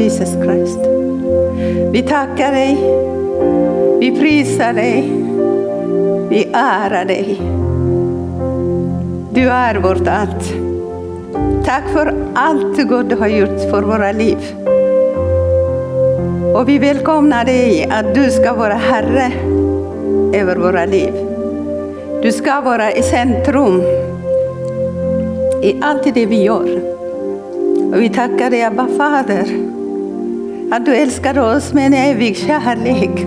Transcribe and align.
Jesus 0.00 0.32
Christ. 0.32 0.78
Vi 1.92 2.02
tackar 2.02 2.52
dig, 2.52 2.76
vi 4.00 4.20
prisar 4.20 4.72
dig, 4.72 5.12
vi 6.28 6.48
ärar 6.52 7.04
dig. 7.04 7.40
Du 9.30 9.48
är 9.48 9.74
vårt 9.74 10.08
allt. 10.08 10.54
Tack 11.64 11.88
för 11.92 12.14
allt 12.34 12.88
gott 12.88 13.10
du 13.10 13.16
har 13.16 13.28
gjort 13.28 13.70
för 13.70 13.82
våra 13.82 14.12
liv. 14.12 14.38
Och 16.54 16.68
vi 16.68 16.78
välkomnar 16.78 17.44
dig 17.44 17.88
att 17.90 18.14
du 18.14 18.30
ska 18.30 18.54
vara 18.54 18.74
Herre 18.74 19.32
över 20.32 20.56
våra 20.56 20.84
liv. 20.84 21.12
Du 22.22 22.32
ska 22.32 22.60
vara 22.60 22.92
i 22.92 23.02
centrum 23.02 23.82
i 25.62 25.80
allt 25.82 26.14
det 26.14 26.26
vi 26.26 26.42
gör. 26.42 26.80
Och 27.94 28.02
vi 28.02 28.08
tackar 28.08 28.50
dig, 28.50 28.62
Abba 28.62 28.86
Fader, 28.86 29.73
att 30.74 30.84
du 30.84 30.94
älskar 30.94 31.38
oss 31.38 31.72
med 31.72 31.86
en 31.86 31.94
evig 31.94 32.36
kärlek. 32.36 33.26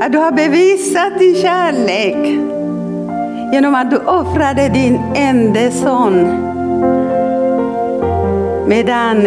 Att 0.00 0.12
du 0.12 0.18
har 0.18 0.32
bevisat 0.32 1.18
din 1.18 1.34
kärlek 1.34 2.40
genom 3.52 3.74
att 3.74 3.90
du 3.90 3.96
offrade 3.96 4.68
din 4.68 5.00
enda 5.14 5.70
son. 5.70 6.14
Medan 8.68 9.22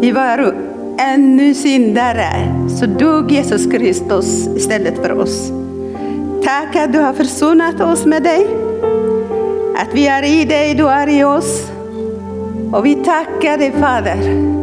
vi 0.00 0.12
var 0.12 0.54
ännu 0.98 1.54
syndare 1.54 2.28
så 2.78 2.86
dog 2.86 3.32
Jesus 3.32 3.66
Kristus 3.66 4.46
istället 4.56 4.96
för 4.96 5.12
oss. 5.12 5.52
Tack 6.44 6.76
att 6.76 6.92
du 6.92 6.98
har 6.98 7.12
försonat 7.12 7.80
oss 7.80 8.06
med 8.06 8.22
dig. 8.22 8.46
Att 9.76 9.94
vi 9.94 10.06
är 10.06 10.22
i 10.22 10.44
dig, 10.44 10.74
du 10.74 10.88
är 10.88 11.08
i 11.08 11.24
oss. 11.24 11.70
Och 12.72 12.86
vi 12.86 12.94
tackar 12.94 13.58
dig 13.58 13.72
Fader 13.72 14.61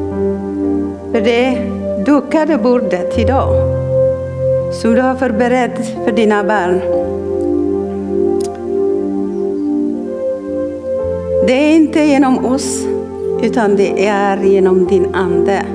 för 1.12 1.22
det 1.22 1.58
dukade 2.05 2.58
bordet 2.58 3.18
idag 3.18 3.80
som 4.74 4.96
du 4.96 5.02
har 5.02 5.15
förberett 5.15 6.05
för 6.05 6.12
dina 6.12 6.43
barn. 6.43 6.82
Det 11.48 11.54
är 11.54 11.76
inte 11.76 11.99
genom 11.99 12.46
oss 12.46 12.85
utan 13.41 13.76
det 13.76 14.07
är 14.07 14.37
genom 14.37 14.87
din 14.87 15.15
Ande. 15.15 15.65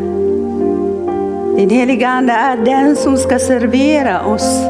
Din 1.56 1.70
heliga 1.70 2.08
Ande 2.08 2.32
är 2.32 2.56
den 2.56 2.96
som 2.96 3.16
ska 3.16 3.38
servera 3.38 4.26
oss. 4.26 4.64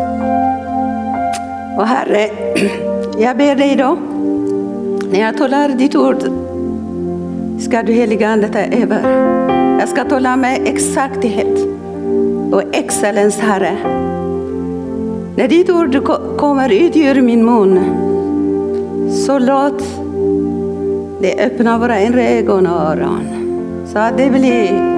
Och 1.79 1.87
Herre, 1.87 2.29
jag 3.19 3.37
ber 3.37 3.57
dig 3.57 3.77
då, 3.77 3.99
när 5.13 5.21
jag 5.21 5.37
talar 5.39 5.69
ditt 5.69 5.97
ord, 5.97 6.23
ska 7.61 7.83
du 7.83 7.93
heliga 7.93 8.29
Ande 8.29 8.49
ta 8.49 8.59
över. 8.59 9.64
Jag 9.79 9.89
ska 9.89 10.05
tala 10.05 10.37
med 10.37 10.61
exakthet 10.65 11.59
och 12.53 12.63
excellens, 12.73 13.39
Herre. 13.39 13.77
När 15.37 15.49
ditt 15.49 15.71
ord 15.71 16.05
kommer 16.39 16.73
ut 16.73 16.97
ur 16.97 17.23
min 17.23 17.45
mun, 17.45 17.81
så 19.11 19.39
låt 19.39 19.83
det 21.21 21.45
öppna 21.45 21.79
våra 21.79 22.01
inre 22.01 22.29
ögon 22.29 22.67
och 22.67 22.81
öron. 22.81 23.21
Så 23.87 23.99
att 23.99 24.17
det 24.17 24.31
blir 24.31 24.95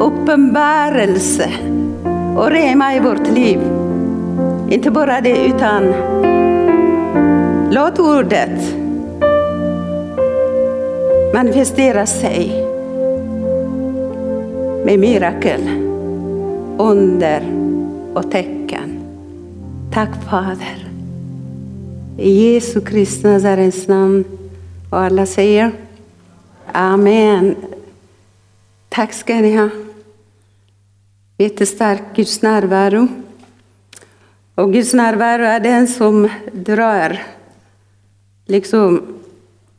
uppenbarelse 0.00 1.50
och 2.36 2.50
rema 2.50 2.94
i 2.94 3.00
vårt 3.00 3.28
liv. 3.28 3.60
Inte 4.68 4.90
bara 4.90 5.20
det, 5.20 5.46
utan 5.46 5.94
låt 7.70 7.98
ordet 7.98 8.74
manifestera 11.34 12.06
sig 12.06 12.65
med 14.86 14.98
mirakel, 14.98 15.60
under 16.78 17.42
och 18.14 18.30
tecken. 18.30 19.00
Tack 19.92 20.24
Fader. 20.30 20.88
I 22.18 22.30
Jesu 22.30 22.80
Kristi 22.80 23.26
Nazarens 23.28 23.88
namn. 23.88 24.24
Och 24.90 24.98
alla 24.98 25.26
säger 25.26 25.72
Amen. 26.72 27.56
Tack 28.88 29.12
ska 29.12 29.34
ni 29.34 29.56
ha. 29.56 29.68
Jättestark 31.38 32.02
Guds 32.14 32.42
närvaro. 32.42 33.08
Och 34.54 34.72
Guds 34.72 34.94
närvaro 34.94 35.42
är 35.42 35.60
den 35.60 35.88
som 35.88 36.28
drar 36.52 37.22
liksom 38.44 39.02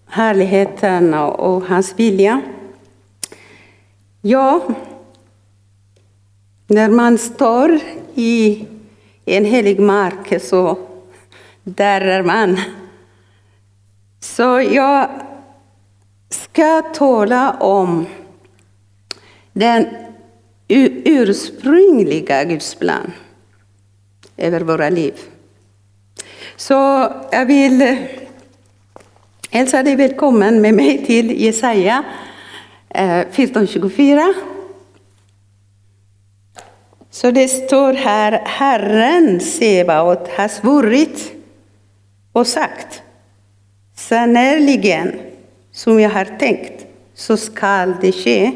härligheten 0.06 1.14
och, 1.14 1.40
och 1.40 1.64
hans 1.64 1.94
vilja. 1.98 2.42
Ja, 4.22 4.62
när 6.68 6.90
man 6.90 7.18
står 7.18 7.80
i 8.16 8.66
en 9.26 9.46
helig 9.46 9.80
mark 9.80 10.42
så 10.42 10.78
darrar 11.64 12.24
man. 12.24 12.60
Så 14.20 14.62
jag 14.72 15.10
ska 16.30 16.82
tala 16.82 17.52
om 17.52 18.06
den 19.54 19.88
ursprungliga 20.68 22.44
Guds 22.44 22.76
plan 22.76 23.14
över 24.38 24.62
våra 24.62 24.90
liv. 24.90 25.14
Så 26.56 26.74
jag 27.32 27.46
vill 27.46 27.98
hälsa 29.50 29.84
dig 29.84 29.96
välkommen 29.96 30.62
med 30.62 30.74
mig 30.74 31.06
till 31.06 31.42
Jesaja 31.42 32.04
eh, 32.90 33.04
14.24. 33.04 34.57
Så 37.22 37.32
det 37.32 37.48
står 37.48 37.94
här, 37.94 38.42
Herren 38.46 39.40
Sebaot 39.40 40.28
har 40.28 40.48
svurit 40.48 41.32
och 42.32 42.48
sagt, 42.48 43.02
sannerligen 43.96 45.20
som 45.72 46.00
jag 46.00 46.10
har 46.10 46.26
tänkt 46.26 46.86
så 47.14 47.38
skall 47.38 47.94
det 48.02 48.12
ske. 48.12 48.52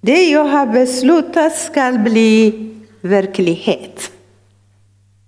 Det 0.00 0.30
jag 0.30 0.44
har 0.44 0.66
beslutat 0.66 1.56
skall 1.56 1.98
bli 1.98 2.68
verklighet. 3.00 4.12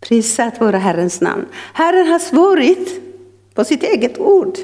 Prisat 0.01 0.61
vare 0.61 0.77
Herrens 0.77 1.21
namn. 1.21 1.47
Herren 1.75 2.07
har 2.07 2.19
svurit 2.19 3.01
på 3.55 3.65
sitt 3.65 3.83
eget 3.83 4.19
ord. 4.19 4.59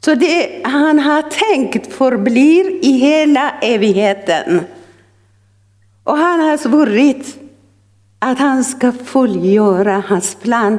Så 0.00 0.14
det 0.14 0.60
han 0.64 0.98
har 0.98 1.22
tänkt 1.22 1.92
förblir 1.92 2.84
i 2.84 2.92
hela 2.92 3.50
evigheten. 3.62 4.60
Och 6.04 6.16
han 6.16 6.40
har 6.40 6.56
svurit 6.56 7.38
att 8.18 8.38
han 8.38 8.64
ska 8.64 8.92
fullgöra 8.92 10.02
hans 10.06 10.34
plan 10.34 10.78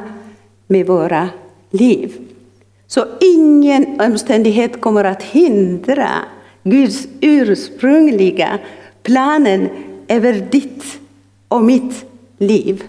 med 0.66 0.86
våra 0.86 1.28
liv. 1.70 2.12
Så 2.86 3.06
ingen 3.20 4.00
omständighet 4.00 4.80
kommer 4.80 5.04
att 5.04 5.22
hindra 5.22 6.08
Guds 6.62 7.08
ursprungliga 7.20 8.58
planen 9.02 9.68
över 10.08 10.32
ditt 10.32 10.84
och 11.48 11.62
mitt 11.62 12.04
liv. 12.38 12.84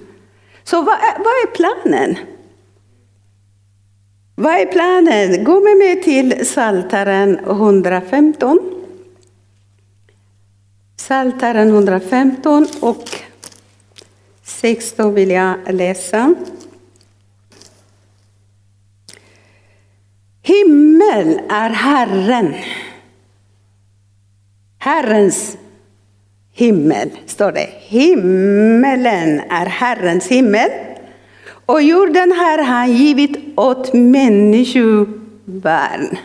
Så 0.63 0.81
vad 0.81 0.95
är, 0.95 1.17
vad 1.17 1.27
är 1.27 1.55
planen? 1.55 2.17
Vad 4.35 4.53
är 4.53 4.65
planen? 4.65 5.43
Gå 5.43 5.59
med 5.59 5.77
mig 5.77 6.01
till 6.03 6.31
Psaltaren 6.43 7.39
115. 7.39 8.76
Psaltaren 11.07 11.69
115 11.69 12.68
och 12.79 13.03
16 14.44 15.13
vill 15.13 15.31
jag 15.31 15.73
läsa. 15.73 16.35
Himmel 20.41 21.40
är 21.50 21.69
Herren. 21.69 22.53
Herrens 24.78 25.57
himmel, 26.54 27.10
står 27.25 27.51
det. 27.51 27.69
Himmelen 27.80 29.42
är 29.50 29.65
Herrens 29.65 30.27
himmel. 30.27 30.69
Och 31.65 31.81
jorden 31.81 32.31
har 32.31 32.63
han 32.63 32.94
givit 32.94 33.38
åt 33.56 33.94
människobarn. 33.94 36.18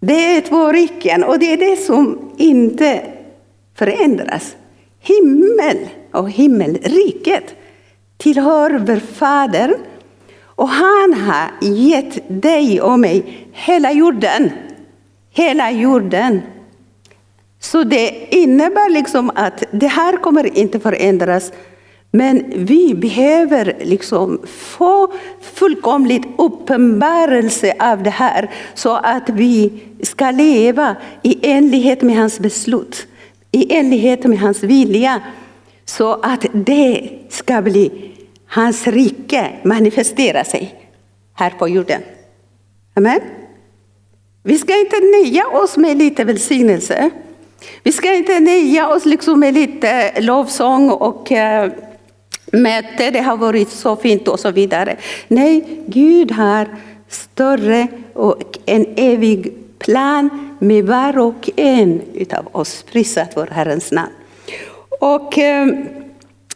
Det 0.00 0.36
är 0.36 0.40
två 0.40 0.72
riken 0.72 1.24
och 1.24 1.38
det 1.38 1.52
är 1.52 1.56
det 1.56 1.76
som 1.76 2.32
inte 2.36 3.15
förändras. 3.76 4.56
Himmel 5.00 5.88
och 6.12 6.30
himmelriket 6.30 7.54
tillhör 8.16 8.70
vår 8.70 8.96
Fader 8.96 9.76
och 10.42 10.68
han 10.68 11.14
har 11.14 11.68
gett 11.68 12.42
dig 12.42 12.80
och 12.80 12.98
mig 12.98 13.46
hela 13.52 13.92
jorden. 13.92 14.50
Hela 15.30 15.70
jorden. 15.70 16.42
Så 17.60 17.84
det 17.84 18.34
innebär 18.34 18.90
liksom 18.90 19.30
att 19.34 19.64
det 19.70 19.86
här 19.86 20.16
kommer 20.16 20.58
inte 20.58 20.80
förändras. 20.80 21.52
Men 22.10 22.44
vi 22.56 22.94
behöver 22.94 23.76
liksom 23.80 24.40
få 24.46 25.12
fullkomligt 25.40 26.26
uppenbarelse 26.38 27.74
av 27.78 28.02
det 28.02 28.10
här 28.10 28.50
så 28.74 28.96
att 28.96 29.28
vi 29.28 29.82
ska 30.02 30.30
leva 30.30 30.96
i 31.22 31.50
enlighet 31.50 32.02
med 32.02 32.16
hans 32.16 32.40
beslut 32.40 33.06
i 33.56 33.76
enlighet 33.76 34.24
med 34.24 34.38
hans 34.38 34.62
vilja. 34.62 35.20
Så 35.84 36.12
att 36.12 36.46
det 36.52 37.10
ska 37.28 37.62
bli 37.62 38.12
hans 38.46 38.86
rike 38.86 39.50
manifestera 39.64 40.44
sig 40.44 40.74
här 41.34 41.50
på 41.50 41.68
jorden. 41.68 42.02
Amen. 42.94 43.20
Vi 44.42 44.58
ska 44.58 44.80
inte 44.80 44.96
nöja 45.00 45.46
oss 45.48 45.76
med 45.76 45.96
lite 45.96 46.24
välsignelse. 46.24 47.10
Vi 47.82 47.92
ska 47.92 48.14
inte 48.14 48.40
nöja 48.40 48.88
oss 48.88 49.04
liksom 49.04 49.40
med 49.40 49.54
lite 49.54 50.20
lovsång 50.20 50.90
och 50.90 51.32
eh, 51.32 51.70
möte, 52.52 53.10
det 53.10 53.20
har 53.20 53.36
varit 53.36 53.70
så 53.70 53.96
fint 53.96 54.28
och 54.28 54.40
så 54.40 54.50
vidare. 54.50 54.96
Nej, 55.28 55.82
Gud 55.86 56.32
har 56.32 56.68
större 57.08 57.86
och 58.12 58.58
en 58.66 58.86
evig 58.96 59.65
plan 59.78 60.56
med 60.58 60.84
var 60.84 61.18
och 61.18 61.50
en 61.56 62.02
utav 62.14 62.48
oss. 62.52 62.84
Prisat 62.92 63.32
vår 63.34 63.46
Herrens 63.46 63.92
namn. 63.92 64.12
Och 65.00 65.38
ehm, 65.38 65.88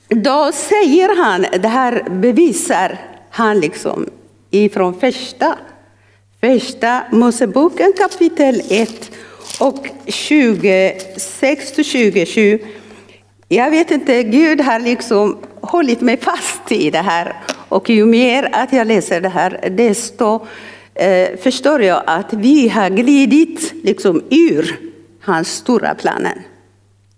då 0.09 0.51
säger 0.53 1.17
han, 1.17 1.47
det 1.63 1.69
här 1.69 2.05
bevisar 2.11 2.99
han 3.31 3.61
liksom 3.61 4.07
ifrån 4.51 5.01
första, 5.01 5.59
första 6.41 7.03
Moseboken 7.13 7.93
kapitel 7.99 8.63
1 8.69 9.11
och 9.61 9.89
26 10.07 11.73
till 11.73 11.85
27. 11.85 12.59
Jag 13.49 13.71
vet 13.71 13.91
inte, 13.91 14.23
Gud 14.23 14.61
har 14.61 14.81
liksom 14.81 15.39
hållit 15.61 16.01
mig 16.01 16.17
fast 16.17 16.73
i 16.73 16.91
det 16.91 16.99
här. 16.99 17.37
Och 17.69 17.91
ju 17.91 18.07
mer 18.07 18.49
att 18.53 18.73
jag 18.73 18.87
läser 18.87 19.21
det 19.21 19.29
här, 19.29 19.69
desto 19.71 20.47
eh, 21.01 21.37
förstår 21.37 21.83
jag 21.83 22.03
att 22.07 22.33
vi 22.33 22.69
har 22.69 22.91
glidit 22.91 23.73
liksom 23.85 24.23
ur 24.31 24.79
hans 25.21 25.49
stora 25.49 25.95
planer. 25.95 26.43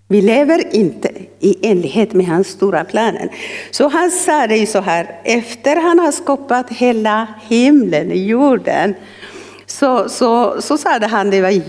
Vi 0.08 0.22
lever 0.22 0.76
inte 0.76 1.10
i 1.40 1.70
enlighet 1.70 2.12
med 2.12 2.26
hans 2.26 2.48
stora 2.48 2.84
planer. 2.84 3.30
Så 3.70 3.88
han 3.88 4.10
sa 4.10 4.46
det 4.46 4.66
så 4.66 4.80
här, 4.80 5.20
efter 5.24 5.76
han 5.76 5.98
har 5.98 6.12
skapat 6.12 6.70
hela 6.70 7.28
himlen, 7.48 8.26
jorden, 8.26 8.94
så, 9.66 10.08
så, 10.08 10.60
så 10.60 10.78
sa 10.78 10.98
han 10.98 11.30
det 11.30 11.40
var 11.40 11.62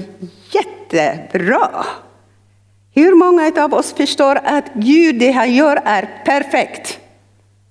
jättebra. 0.51 1.85
Hur 2.95 3.15
många 3.15 3.51
av 3.63 3.73
oss 3.73 3.93
förstår 3.93 4.39
att 4.43 4.65
Gud, 4.73 5.19
det 5.19 5.31
han 5.31 5.53
gör 5.53 5.81
är 5.85 6.09
perfekt? 6.25 6.99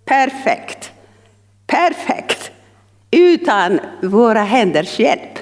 Perfekt. 0.05 0.91
Perfekt. 1.67 2.52
Utan 3.17 3.81
våra 4.03 4.43
händers 4.43 4.99
hjälp. 4.99 5.39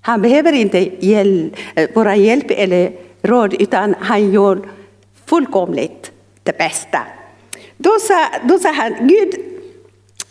Han 0.00 0.22
behöver 0.22 0.52
inte 0.52 1.06
hjälp, 1.06 1.56
eh, 1.74 1.90
våra 1.94 2.16
hjälp 2.16 2.50
eller 2.50 2.92
råd, 3.22 3.54
utan 3.58 3.94
han 4.00 4.32
gör 4.32 4.68
fullkomligt 5.26 6.12
det 6.42 6.58
bästa. 6.58 6.98
Då 7.76 7.90
sa, 8.00 8.26
då 8.42 8.58
sa 8.58 8.72
han, 8.72 8.94
Gud, 9.00 9.34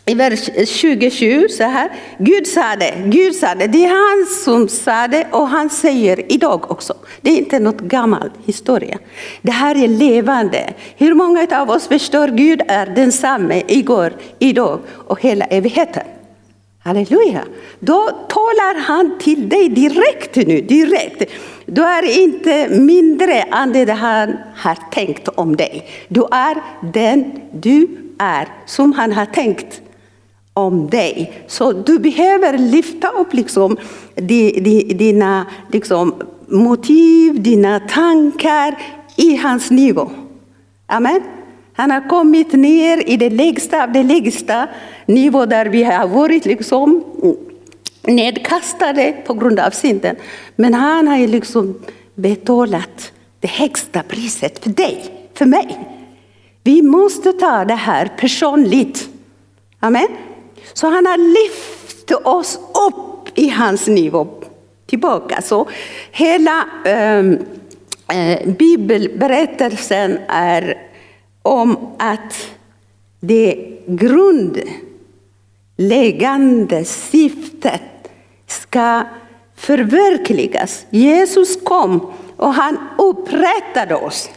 i 0.06 0.14
vers 0.14 0.50
27 0.68 1.48
så 1.48 1.64
här, 1.64 1.90
Gud 2.18 2.46
sa 2.46 2.76
det, 2.76 2.94
Gud 3.06 3.34
sa 3.34 3.54
det, 3.54 3.66
det 3.66 3.84
är 3.84 3.88
han 3.88 4.26
som 4.26 4.68
sa 4.68 5.08
det 5.08 5.26
och 5.30 5.48
han 5.48 5.70
säger 5.70 6.32
idag 6.32 6.70
också. 6.70 6.94
Det 7.20 7.30
är 7.30 7.38
inte 7.38 7.58
något 7.58 7.80
gammal 7.80 8.30
historia. 8.44 8.98
Det 9.42 9.52
här 9.52 9.84
är 9.84 9.88
levande. 9.88 10.74
Hur 10.96 11.14
många 11.14 11.46
av 11.50 11.70
oss 11.70 11.88
förstår 11.88 12.28
Gud 12.28 12.62
är 12.68 12.86
densamme 12.86 13.62
igår, 13.68 14.12
idag 14.38 14.80
och 15.06 15.20
hela 15.20 15.44
evigheten? 15.44 16.13
Halleluja! 16.84 17.44
Då 17.80 18.10
talar 18.28 18.80
han 18.80 19.18
till 19.18 19.48
dig 19.48 19.68
direkt 19.68 20.36
nu, 20.36 20.60
direkt. 20.60 21.22
Du 21.66 21.82
är 21.82 22.22
inte 22.22 22.68
mindre 22.68 23.32
än 23.32 23.72
det 23.72 23.92
han 23.92 24.36
har 24.56 24.78
tänkt 24.90 25.28
om 25.28 25.56
dig. 25.56 25.86
Du 26.08 26.24
är 26.30 26.62
den 26.92 27.40
du 27.52 27.86
är, 28.18 28.48
som 28.66 28.92
han 28.92 29.12
har 29.12 29.26
tänkt 29.26 29.80
om 30.54 30.90
dig. 30.90 31.32
Så 31.46 31.72
du 31.72 31.98
behöver 31.98 32.58
lyfta 32.58 33.08
upp 33.08 33.34
liksom 33.34 33.76
dina 34.14 35.46
liksom, 35.72 36.14
motiv, 36.48 37.42
dina 37.42 37.80
tankar 37.80 38.82
i 39.16 39.36
hans 39.36 39.70
nivå. 39.70 40.10
Amen. 40.86 41.20
Han 41.76 41.90
har 41.90 42.08
kommit 42.08 42.52
ner 42.52 43.08
i 43.08 43.16
det 43.16 43.30
lägsta 43.30 43.82
av 43.82 43.92
det 43.92 44.02
lägsta 44.02 44.68
nivå 45.06 45.46
där 45.46 45.66
vi 45.66 45.84
har 45.84 46.08
varit 46.08 46.44
liksom 46.44 47.04
nedkastade 48.02 49.12
på 49.26 49.34
grund 49.34 49.60
av 49.60 49.70
synden. 49.70 50.16
Men 50.56 50.74
han 50.74 51.08
har 51.08 51.26
liksom 51.26 51.80
betalat 52.14 53.12
det 53.40 53.50
högsta 53.50 54.02
priset 54.02 54.64
för 54.64 54.70
dig, 54.70 55.04
för 55.34 55.46
mig. 55.46 55.78
Vi 56.62 56.82
måste 56.82 57.32
ta 57.32 57.64
det 57.64 57.74
här 57.74 58.12
personligt. 58.18 59.08
Amen. 59.80 60.08
Så 60.72 60.86
han 60.86 61.06
har 61.06 61.16
lyft 61.16 62.12
oss 62.24 62.58
upp 62.88 63.38
i 63.38 63.48
hans 63.48 63.86
nivå 63.86 64.26
tillbaka. 64.86 65.42
Så 65.42 65.68
hela 66.12 66.64
ehm, 66.84 67.38
eh, 68.12 68.48
bibelberättelsen 68.48 70.18
är 70.28 70.78
om 71.44 71.76
att 71.98 72.50
det 73.20 73.78
grundläggande 73.86 76.84
syftet 76.84 77.82
ska 78.46 79.02
förverkligas. 79.56 80.86
Jesus 80.90 81.64
kom 81.64 82.12
och 82.36 82.54
han 82.54 82.78
upprättade 82.98 83.94
oss. 83.94 84.30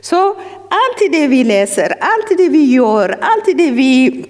Så 0.00 0.28
allt 0.68 1.12
det 1.12 1.28
vi 1.28 1.44
läser, 1.44 1.94
allt 2.00 2.38
det 2.38 2.48
vi 2.48 2.64
gör, 2.64 3.18
allt 3.20 3.44
det 3.56 3.70
vi 3.70 4.24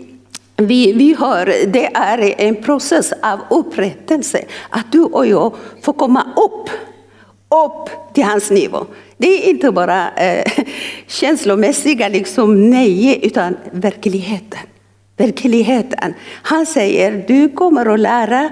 vi, 0.56 0.92
vi 0.92 1.14
hör, 1.14 1.46
det 1.66 1.86
är 1.94 2.40
en 2.40 2.56
process 2.56 3.12
av 3.22 3.40
upprättelse. 3.50 4.44
Att 4.68 4.92
du 4.92 5.00
och 5.00 5.26
jag 5.26 5.54
får 5.82 5.92
komma 5.92 6.26
upp, 6.36 6.70
upp 7.66 8.14
till 8.14 8.24
hans 8.24 8.50
nivå. 8.50 8.86
Det 9.22 9.44
är 9.44 9.50
inte 9.50 9.70
bara 9.70 10.10
eh, 10.10 10.44
känslomässiga 11.06 12.08
liksom 12.08 12.70
nej, 12.70 13.26
utan 13.26 13.56
verkligheten. 13.72 14.60
Verkligheten. 15.16 16.14
Han 16.42 16.66
säger, 16.66 17.24
du 17.28 17.48
kommer 17.48 17.94
att 17.94 18.00
lära 18.00 18.50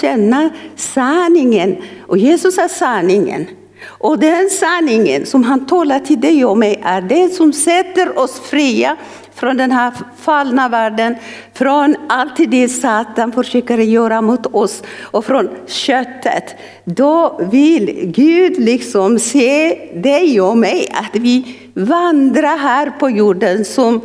känna 0.00 0.50
sanningen. 0.76 1.76
Och 2.06 2.18
Jesus 2.18 2.58
är 2.58 2.68
sanningen. 2.68 3.46
Och 3.86 4.18
den 4.18 4.50
sanningen 4.50 5.26
som 5.26 5.44
han 5.44 5.66
talar 5.66 5.98
till 5.98 6.20
dig 6.20 6.44
och 6.44 6.58
mig 6.58 6.80
är 6.84 7.00
det 7.00 7.28
som 7.28 7.52
sätter 7.52 8.18
oss 8.18 8.40
fria 8.40 8.96
från 9.34 9.56
den 9.56 9.72
här 9.72 9.92
fallna 10.18 10.68
världen, 10.68 11.16
från 11.52 11.96
allt 12.08 12.50
det 12.50 12.68
Satan 12.68 13.32
försöker 13.32 13.78
göra 13.78 14.20
mot 14.20 14.46
oss 14.46 14.82
och 15.00 15.24
från 15.24 15.48
köttet. 15.66 16.56
Då 16.84 17.40
vill 17.52 18.12
Gud 18.14 18.60
liksom 18.60 19.18
se 19.18 19.74
dig 19.94 20.40
och 20.40 20.58
mig, 20.58 20.88
att 20.92 21.16
vi 21.20 21.56
vandrar 21.74 22.58
här 22.58 22.90
på 22.90 23.10
jorden 23.10 23.64
som 23.64 24.00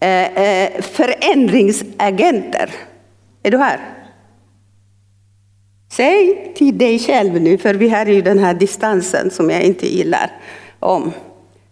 eh, 0.00 0.42
eh, 0.42 0.80
förändringsagenter. 0.80 2.70
Är 3.42 3.50
du 3.50 3.58
här? 3.58 3.80
Säg 5.92 6.52
till 6.54 6.78
dig 6.78 6.98
själv 6.98 7.42
nu, 7.42 7.58
för 7.58 7.74
vi 7.74 7.88
har 7.88 8.06
ju 8.06 8.22
den 8.22 8.38
här 8.38 8.54
distansen 8.54 9.30
som 9.30 9.50
jag 9.50 9.62
inte 9.62 9.86
gillar. 9.86 10.30
om. 10.80 11.12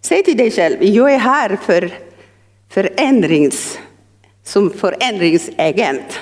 Säg 0.03 0.23
till 0.23 0.37
dig 0.37 0.51
själv, 0.51 0.85
jag 0.85 1.15
är 1.15 1.19
här 1.19 1.59
för 1.67 1.91
förändrings, 2.71 3.79
som 4.43 4.71
förändringsagent. 4.71 6.21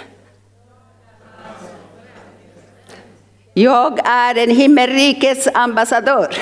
Jag 3.52 4.00
är 4.04 4.38
en 4.38 4.50
himmelrikets 4.50 5.48
ambassadör. 5.54 6.34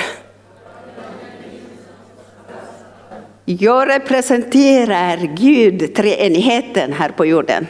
Jag 3.45 3.89
representerar 3.89 5.17
Gud, 5.37 5.95
treenigheten 5.95 6.93
här 6.93 7.09
på 7.09 7.27
jorden. 7.27 7.67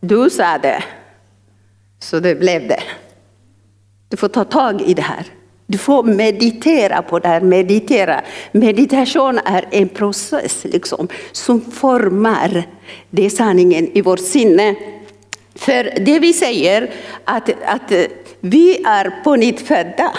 Du 0.00 0.30
sa 0.30 0.58
det, 0.58 0.84
så 1.98 2.20
det 2.20 2.34
blev 2.34 2.68
det. 2.68 2.82
Du 4.08 4.16
får 4.16 4.28
ta 4.28 4.44
tag 4.44 4.82
i 4.82 4.94
det 4.94 5.02
här. 5.02 5.26
Du 5.66 5.78
får 5.78 6.02
meditera 6.02 7.02
på 7.02 7.18
det 7.18 7.28
här. 7.28 7.40
Meditera. 7.40 8.22
Meditation 8.52 9.40
är 9.44 9.64
en 9.70 9.88
process 9.88 10.64
liksom, 10.64 11.08
som 11.32 11.60
formar 11.60 12.62
det 13.10 13.30
sanningen 13.30 13.88
i 13.92 14.00
vårt 14.00 14.20
sinne. 14.20 14.74
För 15.54 15.92
det 16.00 16.18
vi 16.18 16.32
säger 16.32 16.90
att, 17.24 17.50
att 17.66 17.92
vi 18.40 18.84
är 18.84 19.22
på 19.24 19.36
nytt 19.36 19.60
födda. 19.60 20.12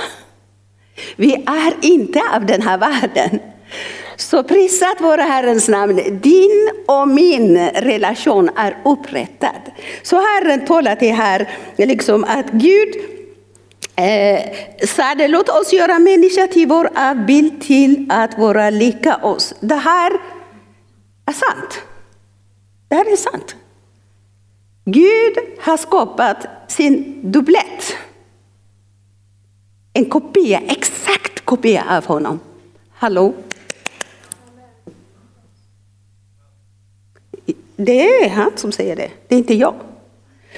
Vi 1.16 1.34
är 1.34 1.74
inte 1.82 2.22
av 2.36 2.46
den 2.46 2.62
här 2.62 2.78
världen. 2.78 3.40
Så 4.18 4.44
prisat 4.44 5.02
vare 5.02 5.22
Herrens 5.22 5.68
namn. 5.68 6.20
Din 6.22 6.70
och 6.86 7.08
min 7.08 7.58
relation 7.68 8.50
är 8.56 8.78
upprättad. 8.86 9.72
Så 10.04 10.16
Herren 10.16 10.66
talar 10.66 10.96
till 10.96 11.14
här 11.14 11.50
liksom 11.78 12.24
att 12.24 12.52
Gud 12.52 13.15
Eh, 13.98 14.52
sade 14.88 15.28
låt 15.28 15.50
oss 15.50 15.74
göra 15.74 16.00
människa 16.00 16.48
till 16.48 16.68
vår 16.68 16.90
avbild 16.96 17.62
till 17.62 18.06
att 18.10 18.38
vara 18.38 18.70
lika 18.70 19.16
oss. 19.16 19.54
Det 19.60 19.76
här 19.76 20.12
är 21.26 21.34
sant. 21.34 21.82
Det 22.88 22.96
här 22.96 23.12
är 23.12 23.16
sant. 23.16 23.56
Gud 24.86 25.38
har 25.60 25.78
skapat 25.78 26.48
sin 26.68 27.22
dubblett. 27.32 27.98
En 29.94 30.06
kopia, 30.06 30.60
exakt 30.68 31.46
kopia 31.46 31.84
av 31.98 32.06
honom. 32.06 32.40
Hallå? 32.94 33.34
Det 37.76 38.24
är 38.24 38.30
han 38.30 38.52
som 38.56 38.72
säger 38.72 38.96
det, 38.96 39.12
det 39.28 39.36
är 39.36 39.40
inte 39.40 39.54
jag. 39.54 39.76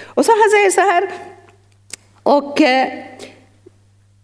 Och 0.03 0.25
så 0.25 0.31
han 0.31 0.49
säger 0.49 0.71
så 0.71 0.81
här, 0.81 1.11
och 2.23 2.61
eh, 2.61 3.03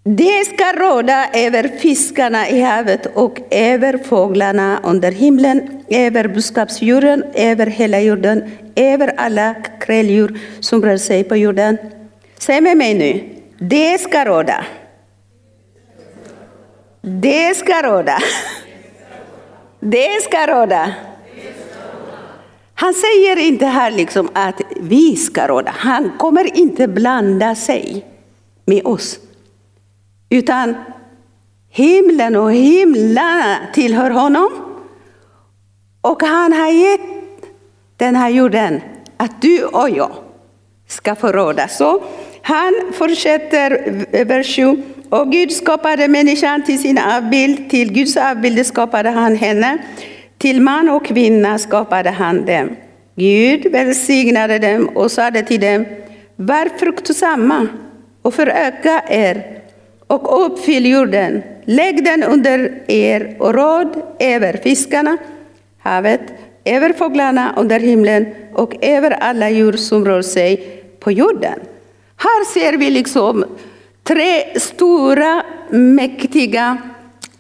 det 0.03 0.45
ska 0.45 0.74
råda 0.74 1.29
över 1.33 1.67
fiskarna 1.67 2.50
i 2.50 2.62
havet 2.62 3.05
och 3.13 3.39
över 3.51 3.98
fåglarna 3.98 4.79
under 4.83 5.12
himlen, 5.12 5.83
över 5.89 6.27
boskapsdjuren, 6.27 7.24
över 7.33 7.65
hela 7.65 8.00
jorden, 8.00 8.51
över 8.75 9.13
alla 9.17 9.55
kräldjur 9.79 10.39
som 10.60 10.81
rör 10.86 10.98
sig 10.98 11.24
på 11.24 11.36
jorden. 11.38 11.77
Säg 12.38 12.62
med 12.62 12.77
mig 12.77 12.93
nu, 12.93 13.29
det 13.57 13.98
ska 13.98 14.25
råda. 14.25 14.65
Det 17.01 17.57
ska 17.57 17.81
råda. 17.81 18.17
Det 19.79 20.24
ska 20.24 20.48
råda. 20.48 20.93
Han 22.75 22.93
säger 22.93 23.38
inte 23.38 23.65
här 23.65 23.91
liksom 23.91 24.29
att 24.33 24.62
vi 24.79 25.15
ska 25.15 25.48
råda. 25.48 25.74
Han 25.77 26.12
kommer 26.17 26.57
inte 26.57 26.88
blanda 26.88 27.55
sig 27.55 28.05
med 28.65 28.86
oss. 28.86 29.19
Utan 30.34 30.75
himlen 31.70 32.36
och 32.36 32.54
himlarna 32.54 33.58
tillhör 33.74 34.10
honom. 34.10 34.50
Och 36.02 36.24
han 36.24 36.54
har 36.54 36.68
gett 36.68 37.02
den 37.98 38.16
här 38.16 38.30
jorden 38.30 38.82
att 39.18 39.42
du 39.42 39.63
och 39.63 39.90
jag 39.90 40.12
ska 40.88 41.16
förråda. 41.16 41.68
Så 41.68 42.04
han 42.42 42.74
fortsätter, 42.94 44.06
eh, 44.12 44.28
vers 44.28 44.56
7. 44.56 44.84
Och 45.10 45.32
Gud 45.32 45.52
skapade 45.52 46.08
människan 46.08 46.63
till 46.63 46.82
sin 46.82 46.98
avbild, 46.98 47.70
till 47.70 47.94
Guds 47.94 48.18
avbild 48.18 48.66
skapade 48.66 49.10
han 49.10 49.36
henne. 49.36 49.78
Till 50.38 50.62
man 50.62 50.90
och 50.90 51.06
kvinna 51.06 51.58
skapade 51.58 52.10
han 52.10 52.46
dem. 52.46 52.70
Gud 53.16 53.72
välsignade 53.72 54.60
dem 54.60 54.88
och 54.88 55.12
sade 55.12 55.44
till 55.44 55.62
dem, 55.62 55.86
var 56.36 56.80
fruktsamma 56.80 57.68
och 58.22 58.34
föröka 58.34 59.04
er 59.10 59.62
och 60.13 60.46
uppfyll 60.46 60.86
jorden. 60.86 61.43
Lägg 61.65 62.05
den 62.05 62.24
under 62.24 62.82
er 62.88 63.36
och 63.39 63.53
råd 63.53 64.01
över 64.20 64.60
fiskarna, 64.63 65.17
havet, 65.79 66.22
över 66.65 66.93
fåglarna 66.93 67.53
under 67.58 67.79
himlen 67.79 68.25
och 68.53 68.75
över 68.82 69.12
alla 69.12 69.50
djur 69.50 69.74
som 69.74 70.05
rör 70.05 70.22
sig 70.22 70.84
på 71.00 71.12
jorden. 71.12 71.60
Här 72.17 72.53
ser 72.53 72.77
vi 72.77 72.89
liksom 72.89 73.46
tre 74.03 74.60
stora 74.60 75.43
mäktiga 75.70 76.77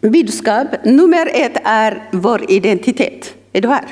budskap. 0.01 0.67
Nummer 0.83 1.29
ett 1.33 1.61
är 1.63 2.03
vår 2.11 2.51
identitet. 2.51 3.33
Är 3.53 3.61
du 3.61 3.67
här? 3.67 3.85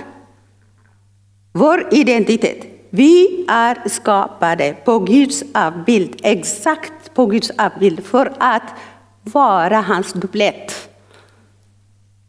Vår 1.54 1.88
identitet. 1.92 2.71
Vi 2.94 3.46
är 3.48 3.90
skapade 3.90 4.76
på 4.86 5.00
Guds 5.00 5.44
avbild, 5.54 6.16
exakt 6.24 7.14
på 7.14 7.26
Guds 7.26 7.52
avbild, 7.58 8.06
för 8.06 8.34
att 8.40 8.74
vara 9.24 9.82
hans 9.82 10.14
dubblett. 10.14 10.90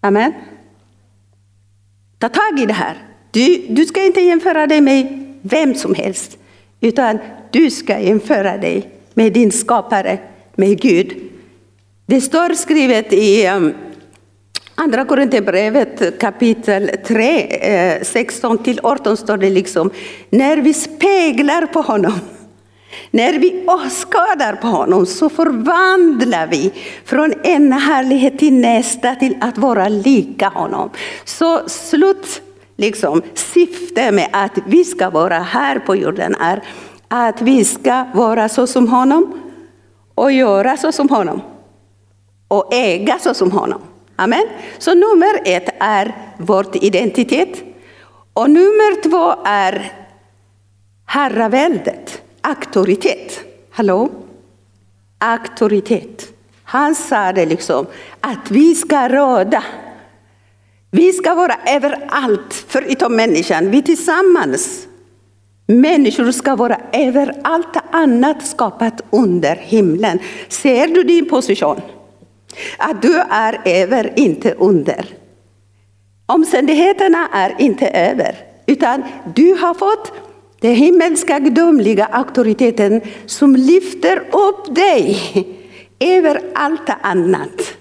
Amen. 0.00 0.33
Ta 2.19 2.28
tag 2.28 2.61
i 2.61 2.66
det 2.66 2.73
här. 2.73 2.99
Du, 3.31 3.66
du 3.69 3.87
ska 3.87 4.02
inte 4.04 4.21
jämföra 4.21 4.66
dig 4.66 4.81
med 4.81 5.35
vem 5.42 5.75
som 5.75 5.95
helst, 5.95 6.38
utan 6.81 7.19
du 7.50 7.71
ska 7.71 7.99
jämföra 7.99 8.57
dig 8.57 8.88
med 9.14 9.33
din 9.33 9.52
skapare, 9.52 10.19
med 10.54 10.81
Gud. 10.81 11.16
Det 12.07 12.21
står 12.21 12.54
skrivet 12.54 13.12
i 13.12 13.49
um, 13.49 13.75
Andra 14.75 15.05
Korinthierbrevet 15.05 16.21
kapitel 16.21 16.91
3, 17.07 18.05
16 18.05 18.57
eh, 18.57 18.62
till 18.62 18.81
18 18.83 19.17
står 19.17 19.37
det 19.37 19.50
liksom, 19.50 19.91
när 20.31 20.57
vi 20.57 20.75
speglar 20.75 21.67
på 21.67 21.81
honom, 21.81 22.12
när 23.11 23.38
vi 23.38 23.64
åskådar 23.67 24.57
på 24.57 24.67
honom 24.67 25.07
så 25.07 25.29
förvandlar 25.29 26.47
vi 26.47 26.73
från 27.05 27.33
en 27.45 27.73
härlighet 27.73 28.38
till 28.38 28.55
nästa 28.55 29.14
till 29.14 29.37
att 29.41 29.59
vara 29.59 29.88
lika 29.88 30.49
honom. 30.49 30.91
Så 31.25 31.69
slut, 31.69 32.43
liksom, 32.76 33.23
syfte 33.35 34.12
med 34.12 34.29
att 34.33 34.59
vi 34.67 34.85
ska 34.85 35.11
vara 35.11 35.38
här 35.38 35.79
på 35.79 35.97
jorden 35.97 36.35
är 36.35 36.62
att 37.09 37.43
vi 37.43 37.64
ska 37.64 38.05
vara 38.14 38.49
så 38.49 38.67
som 38.67 38.88
honom 38.88 39.41
och 40.14 40.33
göra 40.33 40.76
så 40.76 40.93
som 40.93 41.09
honom 41.09 41.41
och 42.49 42.75
äga 42.75 43.19
så 43.19 43.35
som 43.35 43.50
honom. 43.50 43.81
Amen. 44.23 44.45
Så 44.79 44.95
nummer 44.95 45.41
ett 45.45 45.69
är 45.81 46.14
vår 46.38 46.67
identitet. 46.73 47.62
Och 48.33 48.50
nummer 48.50 49.02
två 49.02 49.43
är 49.45 49.93
herraväldet, 51.07 52.23
auktoritet. 52.41 53.41
Hallå? 53.71 54.09
Auktoritet. 55.19 56.33
Han 56.64 56.95
sa 56.95 57.33
det 57.33 57.47
liksom, 57.47 57.87
att 58.21 58.50
vi 58.50 58.75
ska 58.75 59.09
råda. 59.09 59.64
Vi 60.91 61.12
ska 61.12 61.35
vara 61.35 61.55
överallt, 61.67 62.64
förutom 62.69 63.17
människan. 63.17 63.71
Vi 63.71 63.83
tillsammans. 63.83 64.87
Människor 65.67 66.33
ska 66.33 66.57
vara 66.57 66.81
över 66.93 67.41
allt 67.45 67.76
annat 67.91 68.47
skapat 68.47 69.00
under 69.11 69.57
himlen. 69.57 70.19
Ser 70.49 70.87
du 70.87 71.02
din 71.02 71.29
position? 71.29 71.81
Att 72.78 73.02
du 73.02 73.18
är 73.30 73.61
över, 73.64 74.12
inte 74.16 74.54
under. 74.54 75.06
Omständigheterna 76.26 77.28
är 77.32 77.54
inte 77.59 77.88
över, 77.88 78.37
utan 78.66 79.02
du 79.35 79.54
har 79.54 79.75
fått 79.75 80.12
den 80.61 80.75
himmelska 80.75 81.38
gudomliga 81.38 82.04
auktoriteten 82.04 83.00
som 83.26 83.56
lyfter 83.56 84.18
upp 84.18 84.75
dig 84.75 85.18
över 86.00 86.40
allt 86.54 86.90
annat. 87.00 87.75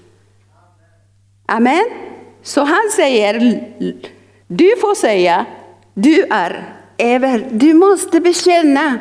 Amen. 1.46 1.86
Så 2.44 2.62
han 2.62 2.92
säger, 2.96 3.64
du 4.48 4.76
får 4.82 4.96
säga, 4.96 5.46
du 5.94 6.24
är 6.30 6.76
över. 6.98 7.48
Du 7.52 7.74
måste 7.74 8.20
bekänna 8.20 9.00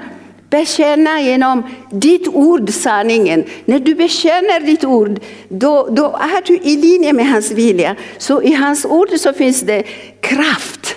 Bekänna 0.50 1.20
genom 1.20 1.62
ditt 1.90 2.28
ord 2.28 2.70
sanningen. 2.70 3.44
När 3.64 3.78
du 3.78 3.94
bekänner 3.94 4.60
ditt 4.60 4.84
ord, 4.84 5.20
då, 5.48 5.88
då 5.90 6.04
är 6.04 6.46
du 6.46 6.56
i 6.56 6.76
linje 6.76 7.12
med 7.12 7.28
hans 7.28 7.50
vilja. 7.50 7.96
Så 8.18 8.42
i 8.42 8.52
hans 8.52 8.84
ord 8.84 9.08
så 9.16 9.32
finns 9.32 9.60
det 9.60 9.82
kraft. 10.20 10.96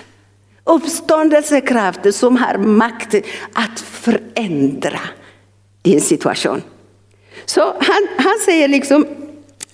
Uppståndelsekraft 0.64 2.14
som 2.14 2.36
har 2.36 2.58
makt 2.58 3.14
att 3.52 3.80
förändra 3.80 5.00
din 5.82 6.00
situation. 6.00 6.62
Så 7.44 7.60
han, 7.62 8.08
han 8.18 8.38
säger 8.44 8.68
liksom 8.68 9.06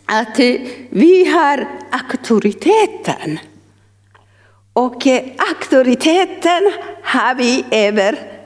att 0.07 0.39
eh, 0.39 0.55
vi 0.91 1.25
har 1.25 1.69
auktoriteten. 1.91 3.39
Och 4.73 5.07
eh, 5.07 5.23
auktoriteten 5.51 6.73
har 7.03 7.35
vi 7.35 7.65
över 7.71 8.39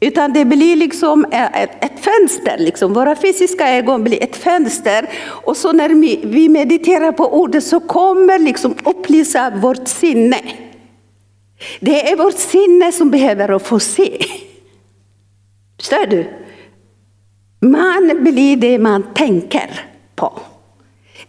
Utan 0.00 0.32
det 0.32 0.44
blir 0.44 0.76
liksom 0.76 1.24
ett, 1.32 1.84
ett 1.84 2.00
fönster, 2.00 2.58
liksom. 2.58 2.92
våra 2.92 3.16
fysiska 3.16 3.76
ögon 3.76 4.04
blir 4.04 4.22
ett 4.22 4.36
fönster. 4.36 5.08
Och 5.26 5.56
så 5.56 5.72
när 5.72 5.88
vi, 5.88 6.20
vi 6.24 6.48
mediterar 6.48 7.12
på 7.12 7.34
ordet 7.40 7.64
så 7.64 7.80
kommer 7.80 8.38
liksom 8.38 8.74
upplysa 8.84 9.50
vårt 9.50 9.88
sinne. 9.88 10.40
Det 11.80 12.10
är 12.10 12.16
vårt 12.16 12.38
sinne 12.38 12.92
som 12.92 13.10
behöver 13.10 13.48
att 13.48 13.66
få 13.66 13.80
se. 13.80 14.24
Förstår 15.76 16.06
du? 16.06 16.30
Man 17.60 18.24
blir 18.24 18.56
det 18.56 18.78
man 18.78 19.14
tänker 19.14 19.80
på. 20.14 20.40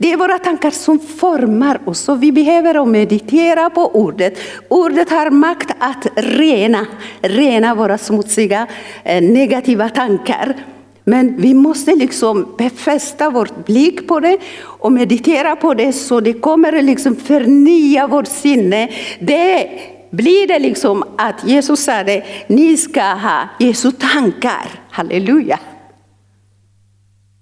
Det 0.01 0.12
är 0.12 0.17
våra 0.17 0.39
tankar 0.39 0.72
som 0.72 1.00
formar 1.00 1.79
oss. 1.86 2.00
Så 2.00 2.15
vi 2.15 2.31
behöver 2.31 2.86
meditera 2.86 3.70
på 3.70 3.96
ordet. 3.96 4.38
Ordet 4.67 5.10
har 5.10 5.29
makt 5.29 5.72
att 5.79 6.08
rena, 6.15 6.86
rena 7.22 7.75
våra 7.75 7.98
smutsiga, 7.98 8.67
eh, 9.03 9.22
negativa 9.24 9.89
tankar. 9.89 10.55
Men 11.03 11.38
vi 11.38 11.53
måste 11.53 11.96
liksom 11.96 12.55
befästa 12.58 13.29
vår 13.29 13.50
blick 13.65 14.08
på 14.08 14.20
det 14.20 14.38
och 14.63 14.91
meditera 14.91 15.55
på 15.55 15.74
det 15.74 15.93
så 15.93 16.20
det 16.20 16.34
kommer 16.34 16.81
liksom 16.81 17.15
förnya 17.15 18.08
vårt 18.08 18.27
sinne. 18.27 18.89
Det 19.20 19.70
blir 20.10 20.48
det 20.48 20.60
liksom 20.60 21.03
att 21.17 21.48
Jesus 21.48 21.84
sa 21.84 22.03
det, 22.03 22.24
ni 22.48 22.77
ska 22.77 23.03
ha 23.03 23.50
Jesu 23.60 23.91
tankar. 23.91 24.70
Halleluja. 24.91 25.60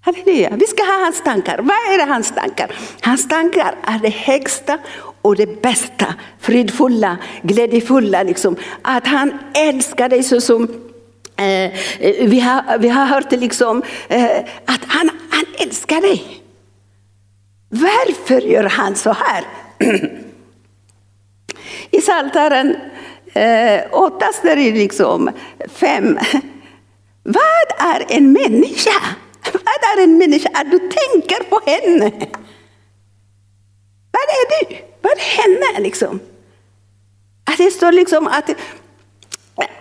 Halleluja. 0.02 0.56
Vi 0.56 0.66
ska 0.66 0.82
ha 0.82 1.04
hans 1.04 1.22
tankar. 1.22 1.58
Vad 1.58 1.94
är 1.94 1.98
det 1.98 2.12
hans 2.12 2.30
tankar? 2.34 2.70
Hans 3.00 3.28
tankar 3.28 3.74
är 3.82 3.98
det 3.98 4.08
högsta 4.08 4.78
och 5.22 5.36
det 5.36 5.62
bästa, 5.62 6.14
fridfulla, 6.38 7.18
glädjefulla. 7.42 8.22
Liksom. 8.22 8.56
Att 8.82 9.06
han 9.06 9.38
älskar 9.54 10.08
dig 10.08 10.22
så 10.22 10.40
som 10.40 10.62
eh, 11.36 11.72
vi, 12.00 12.40
har, 12.40 12.78
vi 12.78 12.88
har 12.88 13.06
hört 13.06 13.32
liksom, 13.32 13.82
eh, 14.08 14.38
att 14.64 14.84
han, 14.86 15.10
han 15.30 15.44
älskar 15.58 16.00
dig. 16.00 16.42
Varför 17.68 18.40
gör 18.40 18.64
han 18.64 18.96
så 18.96 19.12
här? 19.12 19.44
I 21.90 22.00
Psaltaren 22.00 22.76
eh, 23.32 23.80
8 23.92 24.26
står 24.32 24.56
det 24.56 24.72
liksom 24.72 25.30
fem. 25.68 26.18
Vad 27.22 27.92
är 27.94 28.16
en 28.16 28.32
människa? 28.32 29.00
Vad 29.70 29.98
är 29.98 30.04
en 30.04 30.18
människa? 30.18 30.48
Att 30.54 30.70
du 30.70 30.78
tänker 30.78 31.44
på 31.44 31.60
henne. 31.66 32.10
Vad 34.10 34.22
är 34.22 34.68
du? 34.68 34.76
Vad 35.00 35.12
är 35.12 35.42
henne 35.42 35.80
liksom? 35.80 36.20
Att 37.44 37.58
det 37.58 37.70
står 37.70 37.92
liksom 37.92 38.26
att, 38.26 38.50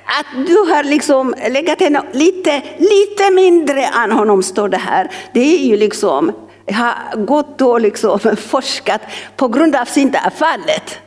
att 0.05 0.48
du 0.48 0.58
har 0.58 0.84
liksom 0.84 1.36
legat 1.50 1.79
henne 1.79 2.03
lite, 2.12 2.62
lite 2.77 3.31
mindre 3.31 3.86
än 3.86 4.12
honom, 4.12 4.43
står 4.43 4.69
det 4.69 4.78
här. 4.78 5.12
Det 5.34 5.39
är 5.39 5.65
ju 5.65 5.78
liksom, 5.78 6.32
jag 6.65 6.75
har 6.75 7.25
gått 7.25 7.62
och 7.62 7.82
liksom 7.82 8.19
forskat 8.38 9.02
på 9.36 9.47
grund 9.47 9.75
av 9.75 9.86
syndafallet. 9.86 10.99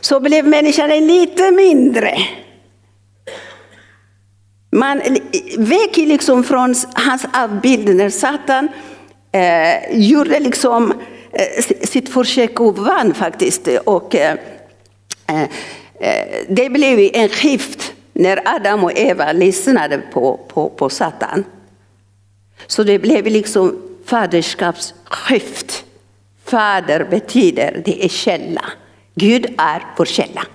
Så 0.00 0.20
blev 0.20 0.46
människan 0.46 0.88
lite 0.88 1.50
mindre. 1.50 2.18
Man 4.70 5.00
vek 5.58 5.96
liksom 5.96 6.44
från 6.44 6.74
hans 6.94 7.26
avbild 7.32 7.96
när 7.96 8.10
Satan 8.10 8.68
eh, 9.32 9.98
gjorde 9.98 10.40
liksom, 10.40 10.92
eh, 11.32 11.64
sitt 11.86 12.08
försök 12.08 12.60
och 12.60 12.78
vann 12.78 13.14
faktiskt. 13.14 13.68
Och, 13.84 14.14
eh, 14.14 14.36
eh, 15.26 15.48
det 16.48 16.70
blev 16.70 17.10
en 17.12 17.28
skift 17.28 17.92
när 18.12 18.56
Adam 18.56 18.84
och 18.84 18.98
Eva 18.98 19.32
lyssnade 19.32 19.98
på, 19.98 20.40
på, 20.48 20.68
på 20.68 20.88
Satan. 20.88 21.44
Så 22.66 22.82
det 22.82 22.98
blev 22.98 23.26
liksom 23.26 23.82
faderskapsskift. 24.04 25.84
Fader 26.44 27.06
betyder, 27.10 27.82
det 27.84 28.04
är 28.04 28.08
källa. 28.08 28.64
Gud 29.14 29.46
är 29.58 29.82
vår 29.96 30.04
källa. 30.04 30.46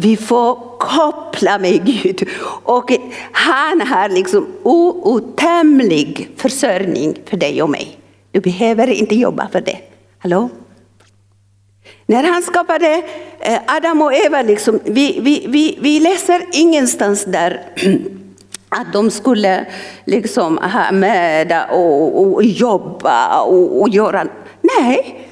Vi 0.00 0.16
får 0.16 0.78
koppla 0.78 1.58
med 1.58 1.86
Gud. 1.86 2.28
Och 2.64 2.92
han 3.32 3.80
har 3.80 4.08
liksom 4.08 4.46
outtömlig 4.62 6.30
försörjning 6.36 7.18
för 7.26 7.36
dig 7.36 7.62
och 7.62 7.70
mig. 7.70 7.98
Du 8.30 8.40
behöver 8.40 8.86
inte 8.86 9.14
jobba 9.14 9.48
för 9.52 9.60
det. 9.60 9.78
Hallå? 10.18 10.48
När 12.06 12.24
han 12.24 12.42
skapade 12.42 13.02
eh, 13.40 13.58
Adam 13.66 14.02
och 14.02 14.14
Eva, 14.14 14.42
liksom, 14.42 14.80
vi, 14.84 15.20
vi, 15.20 15.46
vi, 15.48 15.78
vi 15.80 16.00
läser 16.00 16.42
ingenstans 16.52 17.24
där 17.24 17.62
att 18.68 18.92
de 18.92 19.10
skulle 19.10 19.66
liksom 20.04 20.58
ha 20.58 20.92
möda 20.92 21.66
och, 21.66 22.34
och 22.34 22.42
jobba 22.44 23.40
och, 23.40 23.80
och 23.80 23.88
göra. 23.88 24.26
Nej, 24.60 25.27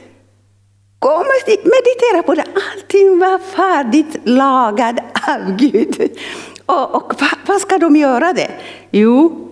Kom 0.98 1.20
och 1.20 1.48
meditera 1.48 2.22
på 2.22 2.34
det. 2.34 2.44
Allting 2.72 3.18
var 3.18 3.38
färdigt 3.38 4.16
lagat 4.24 4.96
av 5.28 5.56
Gud. 5.56 6.18
Och, 6.66 6.94
och 6.94 7.12
vad 7.46 7.60
ska 7.60 7.78
de 7.78 7.96
göra 7.96 8.32
det? 8.32 8.50
Jo, 8.90 9.46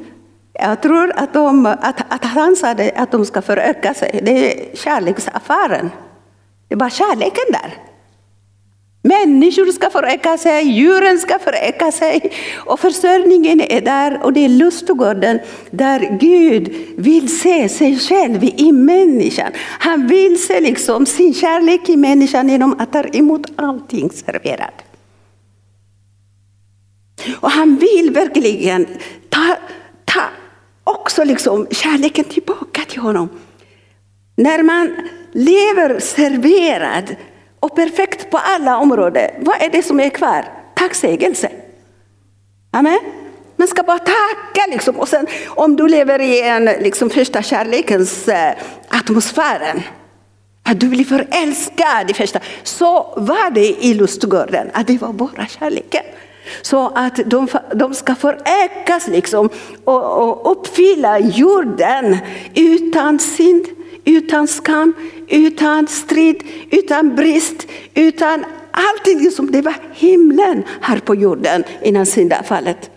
jag 0.53 0.83
tror 0.83 1.13
att, 1.17 1.33
de, 1.33 1.67
att, 1.67 2.13
att 2.13 2.25
han 2.25 2.57
sa 2.57 2.71
att 2.97 3.13
de 3.13 3.27
ska 3.27 3.43
föröka 3.43 3.95
sig. 3.95 4.21
Det 4.23 4.31
är 4.31 4.77
kärleksaffären. 4.77 5.91
Det 6.69 6.75
är 6.75 6.77
bara 6.77 6.91
kärleken 6.91 7.45
där. 7.49 7.75
Människor 9.07 9.73
ska 9.73 9.91
föröka 9.91 10.39
sig, 10.39 10.65
djuren 10.65 11.19
ska 11.19 11.39
föröka 11.39 11.93
sig 11.93 12.33
och 12.57 12.81
försörjningen 12.81 13.61
är 13.61 13.81
där 13.81 14.23
och 14.23 14.33
det 14.33 14.45
är 14.45 14.49
lustgården 14.49 15.39
där 15.71 16.19
Gud 16.21 16.75
vill 16.97 17.39
se 17.39 17.69
sig 17.69 17.99
själv 17.99 18.45
i 18.45 18.73
människan. 18.73 19.53
Han 19.57 20.07
vill 20.07 20.43
se 20.43 20.61
liksom 20.61 21.07
sin 21.07 21.35
kärlek 21.35 21.89
i 21.89 21.97
människan 21.97 22.49
genom 22.49 22.77
att 22.81 22.93
ta 22.93 23.03
emot 23.03 23.47
allting 23.57 24.11
serverat. 24.11 24.83
Och 27.41 27.51
han 27.51 27.77
vill 27.77 28.11
verkligen 28.11 28.87
ta, 29.29 29.57
ta 30.05 30.23
också 30.85 31.25
liksom 31.25 31.67
kärleken 31.71 32.25
tillbaka 32.25 32.81
till 32.89 33.01
honom. 33.01 33.29
När 34.37 34.63
man 34.63 34.97
lever 35.33 36.01
serverad 36.01 37.17
och 37.65 37.75
perfekt 37.77 38.31
på 38.31 38.39
alla 38.39 38.79
områden. 38.79 39.31
Vad 39.41 39.63
är 39.63 39.71
det 39.71 39.83
som 39.83 40.01
är 40.01 40.11
kvar? 40.11 40.45
Tacksägelse. 40.75 41.49
Amen. 42.71 42.99
Man 43.57 43.69
ska 43.69 43.83
bara 43.83 43.99
tacka. 43.99 44.67
Liksom. 44.71 44.97
Och 44.97 45.09
sen, 45.09 45.27
om 45.47 45.77
du 45.77 45.89
lever 45.89 46.21
i 46.21 46.41
en 46.41 46.65
liksom, 46.65 47.11
första 47.11 47.43
kärlekens 47.43 48.29
eh, 48.29 48.55
atmosfären, 48.89 49.83
att 50.63 50.81
du 50.81 50.89
blir 50.89 51.05
förälskad 51.05 52.11
i 52.11 52.15
första, 52.15 52.41
så 52.63 53.15
var 53.17 53.51
det 53.51 53.85
i 53.85 53.95
lustgården, 53.95 54.71
att 54.73 54.87
det 54.87 55.01
var 55.01 55.13
bara 55.13 55.47
kärleken. 55.47 56.05
Så 56.63 56.93
att 56.95 57.17
de, 57.27 57.49
de 57.75 57.95
ska 57.95 58.15
förökas 58.15 59.07
liksom, 59.07 59.49
och, 59.85 60.23
och 60.23 60.53
uppfylla 60.53 61.19
jorden 61.19 62.19
utan 62.55 63.19
synd 63.19 63.67
utan 64.05 64.49
skam, 64.49 64.95
utan 65.29 65.87
strid, 65.87 66.43
utan 66.71 67.15
brist, 67.15 67.67
utan 67.95 68.45
allting 68.71 69.31
som 69.31 69.51
det 69.51 69.63
var 69.63 69.77
himlen 69.95 70.63
här 70.81 70.99
på 70.99 71.15
jorden 71.15 71.65
innan 71.83 72.07
syndafallet. 72.07 72.91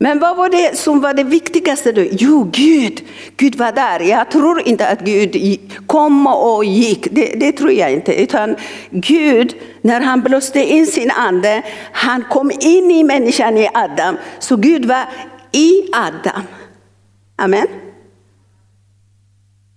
Men 0.00 0.18
vad 0.18 0.36
var 0.36 0.48
det 0.48 0.78
som 0.78 1.00
var 1.00 1.14
det 1.14 1.24
viktigaste 1.24 1.92
då? 1.92 2.04
Jo, 2.10 2.50
Gud. 2.52 3.04
Gud 3.36 3.54
var 3.56 3.72
där. 3.72 4.00
Jag 4.00 4.30
tror 4.30 4.68
inte 4.68 4.88
att 4.88 5.00
Gud 5.00 5.58
kom 5.86 6.26
och 6.26 6.64
gick. 6.64 7.08
Det, 7.10 7.26
det, 7.26 7.52
tror 7.52 7.72
jag 7.72 7.92
inte. 7.92 8.22
Utan 8.22 8.56
Gud, 8.90 9.54
när 9.82 10.00
han 10.00 10.20
blåste 10.20 10.60
in 10.60 10.86
sin 10.86 11.10
ande, 11.10 11.62
han 11.92 12.24
kom 12.30 12.50
in 12.50 12.90
i 12.90 13.04
människan 13.04 13.58
i 13.58 13.68
Adam. 13.74 14.16
Så 14.38 14.56
Gud 14.56 14.84
var 14.84 15.04
i 15.52 15.88
Adam. 15.92 16.42
Amen. 17.36 17.66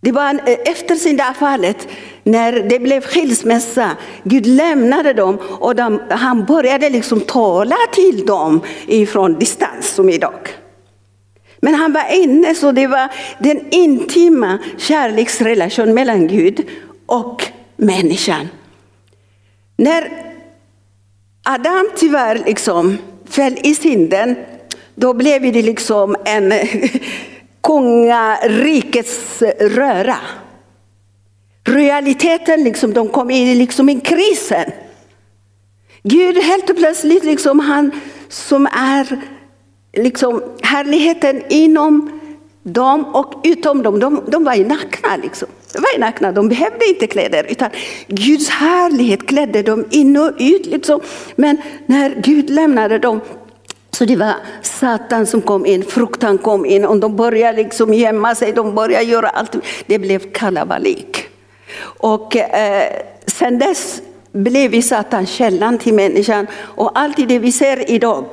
Det 0.02 0.12
var 0.12 0.34
eh, 0.34 0.58
efter 0.66 0.96
syndafallet, 0.96 1.88
när 2.24 2.52
det 2.52 2.80
blev 2.80 3.02
skilsmässa, 3.02 3.98
Gud 4.24 4.46
lämnade 4.46 5.14
dem 5.14 5.38
och 5.60 5.76
de, 5.76 6.02
han 6.10 6.46
började 6.46 6.90
liksom 6.90 7.22
tala 7.22 7.76
till 7.94 8.26
dem 8.26 8.62
ifrån 8.88 9.40
distans 9.40 9.90
som 9.90 10.10
idag. 10.10 10.50
Men 11.60 11.76
han 11.76 11.94
var 11.94 12.14
inne, 12.14 12.56
så 12.56 12.72
det 12.72 12.88
var 12.88 13.10
den 13.40 13.62
intima 13.72 14.60
kärleksrelationen 14.78 15.94
mellan 15.94 16.28
Gud 16.28 16.66
och 17.06 17.46
människan. 17.76 18.48
När 19.78 20.12
Adam 21.44 21.90
tyvärr 21.96 22.42
liksom 22.46 22.98
föll 23.26 23.58
i 23.64 23.76
synden, 23.76 24.36
då 24.96 25.14
blev 25.14 25.42
det 25.42 25.62
liksom 25.62 26.16
en 26.26 26.54
kungarikets 27.64 29.42
eh, 29.42 29.70
röra. 29.70 30.18
Realiteten, 31.64 32.64
liksom, 32.64 32.94
de 32.94 33.10
kom 33.10 33.32
in 33.32 33.58
liksom 33.58 33.90
i 33.90 34.00
krisen. 34.00 34.72
Gud 36.04 36.38
helt 36.38 36.78
plötsligt, 36.78 37.24
liksom, 37.24 37.60
han 37.60 37.92
som 38.30 38.66
är 38.66 39.22
liksom, 39.94 40.44
härligheten 40.62 41.42
inom 41.50 42.22
dem 42.64 43.06
och 43.06 43.42
utom 43.44 43.84
dem, 43.84 44.00
de, 44.00 44.24
de 44.28 44.44
var 44.44 44.54
ju 44.54 44.68
nakna. 44.68 45.18
Liksom. 45.24 45.48
De 45.74 45.80
var 45.80 46.00
nakna, 46.00 46.32
de 46.32 46.50
behövde 46.50 46.86
inte 46.90 47.08
kläder. 47.08 47.46
Utan 47.50 47.70
Guds 48.08 48.50
härlighet 48.50 49.28
klädde 49.28 49.64
dem 49.64 49.86
in 49.90 50.18
och 50.18 50.32
ut. 50.40 50.66
Liksom. 50.66 51.00
Men 51.36 51.58
när 51.86 52.16
Gud 52.24 52.50
lämnade 52.50 53.00
dem 53.00 53.22
så 54.02 54.06
det 54.06 54.16
var 54.16 54.36
Satan 54.62 55.26
som 55.28 55.42
kom 55.42 55.66
in, 55.66 55.84
fruktan 55.84 56.38
kom 56.38 56.66
in 56.66 56.86
och 56.86 56.98
de 56.98 57.16
började 57.16 57.58
liksom 57.58 57.94
gömma 57.94 58.36
sig, 58.36 58.52
de 58.54 58.76
började 58.76 59.06
göra 59.06 59.30
allt. 59.30 59.56
Det 59.86 60.00
blev 60.00 60.32
kalabalik. 60.32 61.28
Och 61.84 62.36
eh, 62.36 63.04
sen 63.26 63.60
dess 63.60 64.02
blev 64.32 64.82
Satan 64.82 65.26
källan 65.26 65.78
till 65.78 65.94
människan 65.94 66.48
och 66.56 67.00
allt 67.00 67.28
det 67.28 67.40
vi 67.40 67.52
ser 67.52 67.92
idag 67.92 68.26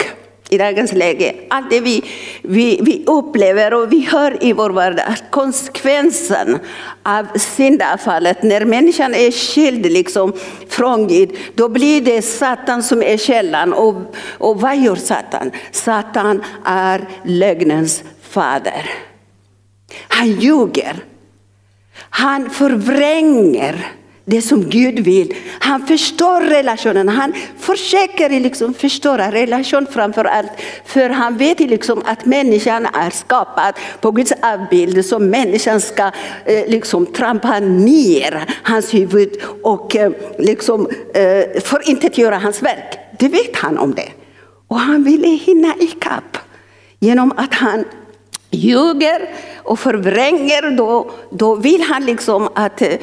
i 0.48 0.58
dagens 0.58 0.92
läge. 0.92 1.34
Allt 1.50 1.70
det 1.70 1.80
vi, 1.80 2.04
vi, 2.42 2.80
vi 2.82 3.04
upplever 3.06 3.74
och 3.74 3.92
vi 3.92 4.00
hör 4.00 4.44
i 4.44 4.52
vår 4.52 4.70
vardag, 4.70 5.16
konsekvensen 5.30 6.58
av 7.02 7.26
syndafallet, 7.38 8.42
när 8.42 8.64
människan 8.64 9.14
är 9.14 9.30
skild 9.30 9.86
liksom 9.86 10.32
från 10.68 11.08
Gud, 11.08 11.36
då 11.54 11.68
blir 11.68 12.00
det 12.00 12.22
Satan 12.22 12.82
som 12.82 13.02
är 13.02 13.16
källan. 13.16 13.72
Och, 13.72 13.94
och 14.38 14.60
vad 14.60 14.76
gör 14.76 14.96
Satan? 14.96 15.50
Satan 15.72 16.44
är 16.64 17.08
lögnens 17.24 18.02
fader. 18.22 18.90
Han 20.08 20.30
ljuger. 20.30 20.96
Han 22.10 22.50
förvränger 22.50 23.92
det 24.28 24.42
som 24.42 24.70
Gud 24.70 24.98
vill. 24.98 25.34
Han 25.60 25.86
förstår 25.86 26.40
relationen. 26.40 27.08
Han 27.08 27.32
försöker 27.58 28.40
liksom 28.40 28.74
förstöra 28.74 29.32
relation 29.32 29.86
framför 29.90 30.24
allt. 30.24 30.50
För 30.84 31.10
han 31.10 31.36
vet 31.36 31.60
liksom 31.60 32.02
att 32.04 32.24
människan 32.24 32.86
är 32.86 33.10
skapad 33.10 33.74
på 34.00 34.10
Guds 34.10 34.32
avbild. 34.42 35.04
Så 35.04 35.18
människan 35.18 35.80
ska 35.80 36.10
eh, 36.44 36.68
liksom 36.68 37.06
trampa 37.06 37.60
ner 37.60 38.44
hans 38.62 38.94
huvud 38.94 39.30
och 39.62 39.96
eh, 39.96 40.12
liksom, 40.38 40.88
eh, 41.14 41.60
förintetgöra 41.62 42.38
hans 42.38 42.62
verk. 42.62 42.98
Det 43.18 43.28
vet 43.28 43.56
han 43.56 43.78
om 43.78 43.94
det. 43.94 44.08
Och 44.68 44.80
han 44.80 45.04
ville 45.04 45.28
hinna 45.28 45.74
ikapp 45.80 46.38
genom 47.00 47.32
att 47.36 47.54
han 47.54 47.84
ljuger 48.50 49.34
och 49.56 49.78
förvränger, 49.78 50.76
då, 50.76 51.10
då 51.30 51.54
vill 51.54 51.82
han 51.82 52.06
liksom 52.06 52.48
att 52.54 52.82
eh, 52.82 52.98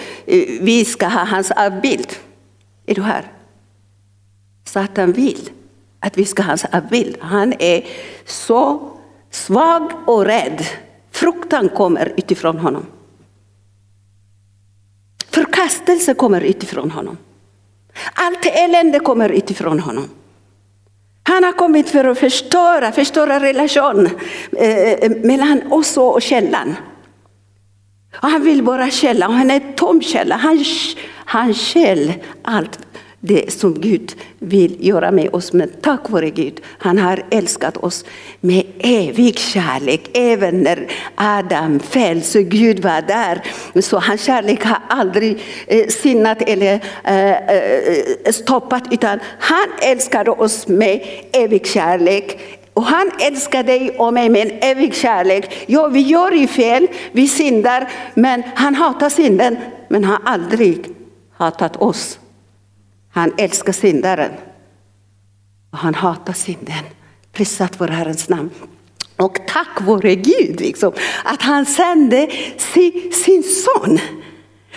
vi 0.62 0.86
ska 0.86 1.08
ha 1.08 1.24
hans 1.24 1.52
avbild. 1.52 2.14
Är 2.86 2.96
du 2.96 3.02
här? 3.02 3.32
Satan 4.66 5.12
vill 5.12 5.50
att 6.00 6.18
vi 6.18 6.26
ska 6.26 6.44
ha 6.44 6.48
hans 6.48 6.66
avbild. 6.66 7.18
Han 7.20 7.54
är 7.60 7.86
så 8.26 8.92
svag 9.32 9.92
och 10.06 10.26
rädd. 10.26 10.66
Fruktan 11.12 11.70
kommer 11.70 12.14
utifrån 12.18 12.58
honom. 12.58 12.86
Förkastelse 15.30 16.14
kommer 16.14 16.42
utifrån 16.42 16.92
honom. 16.92 17.18
Allt 18.14 18.46
elände 18.46 19.00
kommer 19.00 19.30
utifrån 19.30 19.80
honom. 19.80 20.10
Han 21.28 21.44
har 21.44 21.52
kommit 21.52 21.90
för 21.90 22.06
att 22.06 22.20
förstöra, 22.20 22.92
förstöra 22.92 23.40
relation 23.40 24.10
eh, 24.58 24.92
eh 24.94 25.12
mellan 25.24 25.72
oss 25.72 25.98
och 25.98 26.22
källan. 26.22 26.76
Och 28.22 28.30
han 28.30 28.44
vill 28.44 28.62
vara 28.62 28.90
källa, 28.90 29.28
och 29.28 29.34
han 29.34 29.52
är 29.52 29.76
tom 29.76 30.02
källa. 30.02 30.36
Han, 30.36 30.66
han 31.26 31.54
käll 31.54 32.14
allt 32.42 32.80
det 33.28 33.54
som 33.54 33.82
Gud 33.82 34.16
vill 34.40 34.88
göra 34.88 35.12
med 35.12 35.30
oss. 35.34 35.54
Men 35.54 35.70
tack 35.82 36.10
vare 36.10 36.30
Gud, 36.30 36.62
han 36.78 36.98
har 36.98 37.24
älskat 37.32 37.78
oss 37.78 38.06
med 38.42 38.64
evig 38.80 39.40
kärlek. 39.40 40.10
Även 40.14 40.64
när 40.64 40.88
Adam 41.16 41.80
föll, 41.80 42.22
så 42.22 42.42
Gud 42.42 42.80
var 42.80 43.02
där. 43.02 43.42
Så 43.82 44.00
hans 44.00 44.24
kärlek 44.24 44.64
har 44.64 44.80
aldrig 44.90 45.42
eh, 45.68 45.88
sinnat 45.88 46.42
eller 46.42 46.80
eh, 47.04 47.32
eh 47.32 48.32
stoppat, 48.32 48.84
utan 48.92 49.20
han 49.40 49.68
älskade 49.82 50.32
oss 50.32 50.68
med 50.68 51.02
evig 51.34 51.68
kärlek. 51.68 52.40
Och 52.74 52.84
han 52.86 53.12
älskar 53.20 53.64
dig 53.64 53.90
och 53.98 54.14
mig 54.14 54.30
med 54.30 54.42
en 54.42 54.58
evig 54.62 54.96
kärlek. 54.96 55.64
Ja, 55.68 55.88
vi 55.88 56.00
gör 56.00 56.32
ju 56.32 56.48
fel, 56.48 56.88
vi 57.12 57.28
syndar, 57.28 57.90
men 58.14 58.44
han 58.56 58.76
hatar 58.76 59.10
synden, 59.10 59.58
men 59.88 60.04
han 60.04 60.18
har 60.22 60.34
aldrig 60.34 60.86
hatat 61.38 61.78
oss. 61.78 62.20
Han 63.16 63.34
älskar 63.38 63.74
syndaren 63.74 64.32
och 65.72 65.78
han 65.78 65.96
hatar 65.96 66.34
synden. 66.34 66.84
Prisat 67.32 67.82
vår 67.82 67.88
Herrens 67.88 68.30
namn. 68.30 68.50
Och 69.18 69.38
tack 69.48 69.82
vare 69.82 70.16
Gud 70.16 70.60
liksom, 70.60 70.94
att 71.24 71.42
han 71.42 71.66
sände 71.66 72.28
sin, 72.58 73.12
sin 73.14 73.44
son 73.44 74.00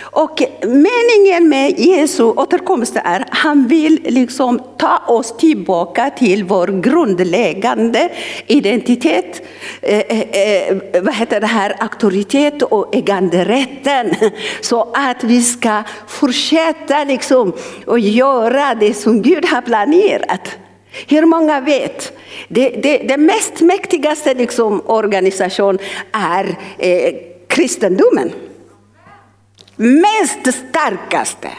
och 0.01 0.43
meningen 0.61 1.49
med 1.49 1.79
Jesu 1.79 2.23
återkomst 2.23 2.95
är 3.03 3.19
att 3.19 3.27
han 3.29 3.67
vill 3.67 3.99
liksom 4.03 4.61
ta 4.77 4.97
oss 5.07 5.37
tillbaka 5.37 6.09
till 6.09 6.43
vår 6.43 6.67
grundläggande 6.67 8.09
identitet, 8.47 9.41
eh, 9.81 9.99
eh, 9.99 10.21
eh, 10.21 10.77
vad 11.01 11.13
heter 11.13 11.39
det 11.41 11.47
här, 11.47 11.75
auktoritet 11.79 12.61
och 12.61 12.95
äganderätten. 12.95 14.15
Så 14.61 14.87
att 14.93 15.23
vi 15.23 15.41
ska 15.41 15.83
fortsätta 16.07 17.03
liksom 17.03 17.53
och 17.85 17.99
göra 17.99 18.75
det 18.75 18.93
som 18.93 19.21
Gud 19.21 19.45
har 19.45 19.61
planerat. 19.61 20.57
Hur 21.07 21.25
många 21.25 21.61
vet? 21.61 22.17
Det, 22.47 22.69
det, 22.69 22.97
det 22.97 23.17
mest 23.17 23.61
mäktigaste 23.61 24.33
liksom 24.33 24.81
organisation 24.85 25.77
är 26.11 26.55
eh, 26.77 27.13
kristendomen 27.47 28.31
mest 29.79 30.47
starkaste 30.51 31.51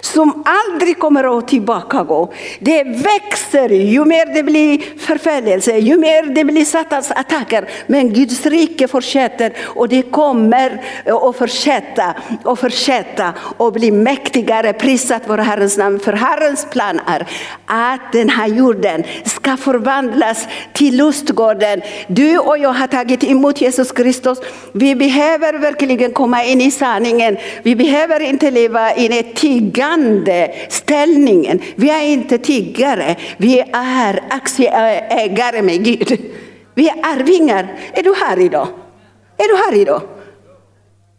som 0.00 0.44
aldrig 0.46 0.98
kommer 0.98 1.38
att 1.38 1.48
tillbakagå. 1.48 2.32
Det 2.58 2.84
växer 2.84 3.68
ju 3.68 4.04
mer 4.04 4.34
det 4.34 4.42
blir 4.42 4.98
förföljelse, 4.98 5.78
ju 5.78 5.96
mer 5.96 6.22
det 6.34 6.44
blir 6.44 6.64
Satans 6.64 7.10
attacker. 7.10 7.68
Men 7.86 8.12
Guds 8.12 8.46
rike 8.46 8.88
fortsätter 8.88 9.52
och 9.64 9.88
det 9.88 10.02
kommer 10.02 10.82
att 11.04 11.36
fortsätta 11.36 12.14
och 12.44 12.58
fortsätta 12.58 13.32
och 13.56 13.72
bli 13.72 13.90
mäktigare. 13.90 14.72
Prisat 14.72 15.22
vår 15.26 15.38
Herrens 15.38 15.76
namn. 15.76 16.00
För 16.00 16.12
Herrens 16.12 16.66
plan 16.70 17.00
är 17.06 17.26
att 17.66 18.12
den 18.12 18.28
här 18.28 18.46
jorden 18.48 19.04
ska 19.24 19.56
förvandlas 19.56 20.48
till 20.72 20.96
lustgården. 20.96 21.82
Du 22.06 22.38
och 22.38 22.58
jag 22.58 22.72
har 22.72 22.86
tagit 22.86 23.24
emot 23.24 23.60
Jesus 23.60 23.92
Kristus. 23.92 24.38
Vi 24.72 24.94
behöver 24.94 25.58
verkligen 25.58 26.12
komma 26.12 26.44
in 26.44 26.60
i 26.60 26.70
sanningen. 26.70 27.36
Vi 27.62 27.76
behöver 27.76 28.20
inte 28.20 28.50
leva 28.50 28.94
i 28.94 29.18
ett 29.18 29.36
tyg 29.36 29.69
tiggande 29.70 30.54
ställningen. 30.68 31.60
Vi 31.74 31.90
är 31.90 32.02
inte 32.02 32.38
tiggare, 32.38 33.16
vi 33.36 33.60
är 33.72 34.22
aktieägare 34.30 35.62
med 35.62 35.84
Gud. 35.84 36.18
Vi 36.74 36.88
är 36.88 36.94
arvingar. 37.02 37.78
Är 37.92 38.02
du 38.02 38.14
här 38.14 38.40
idag? 38.40 38.68
Är 39.36 39.48
du 39.48 39.56
här 39.56 39.82
idag? 39.82 40.02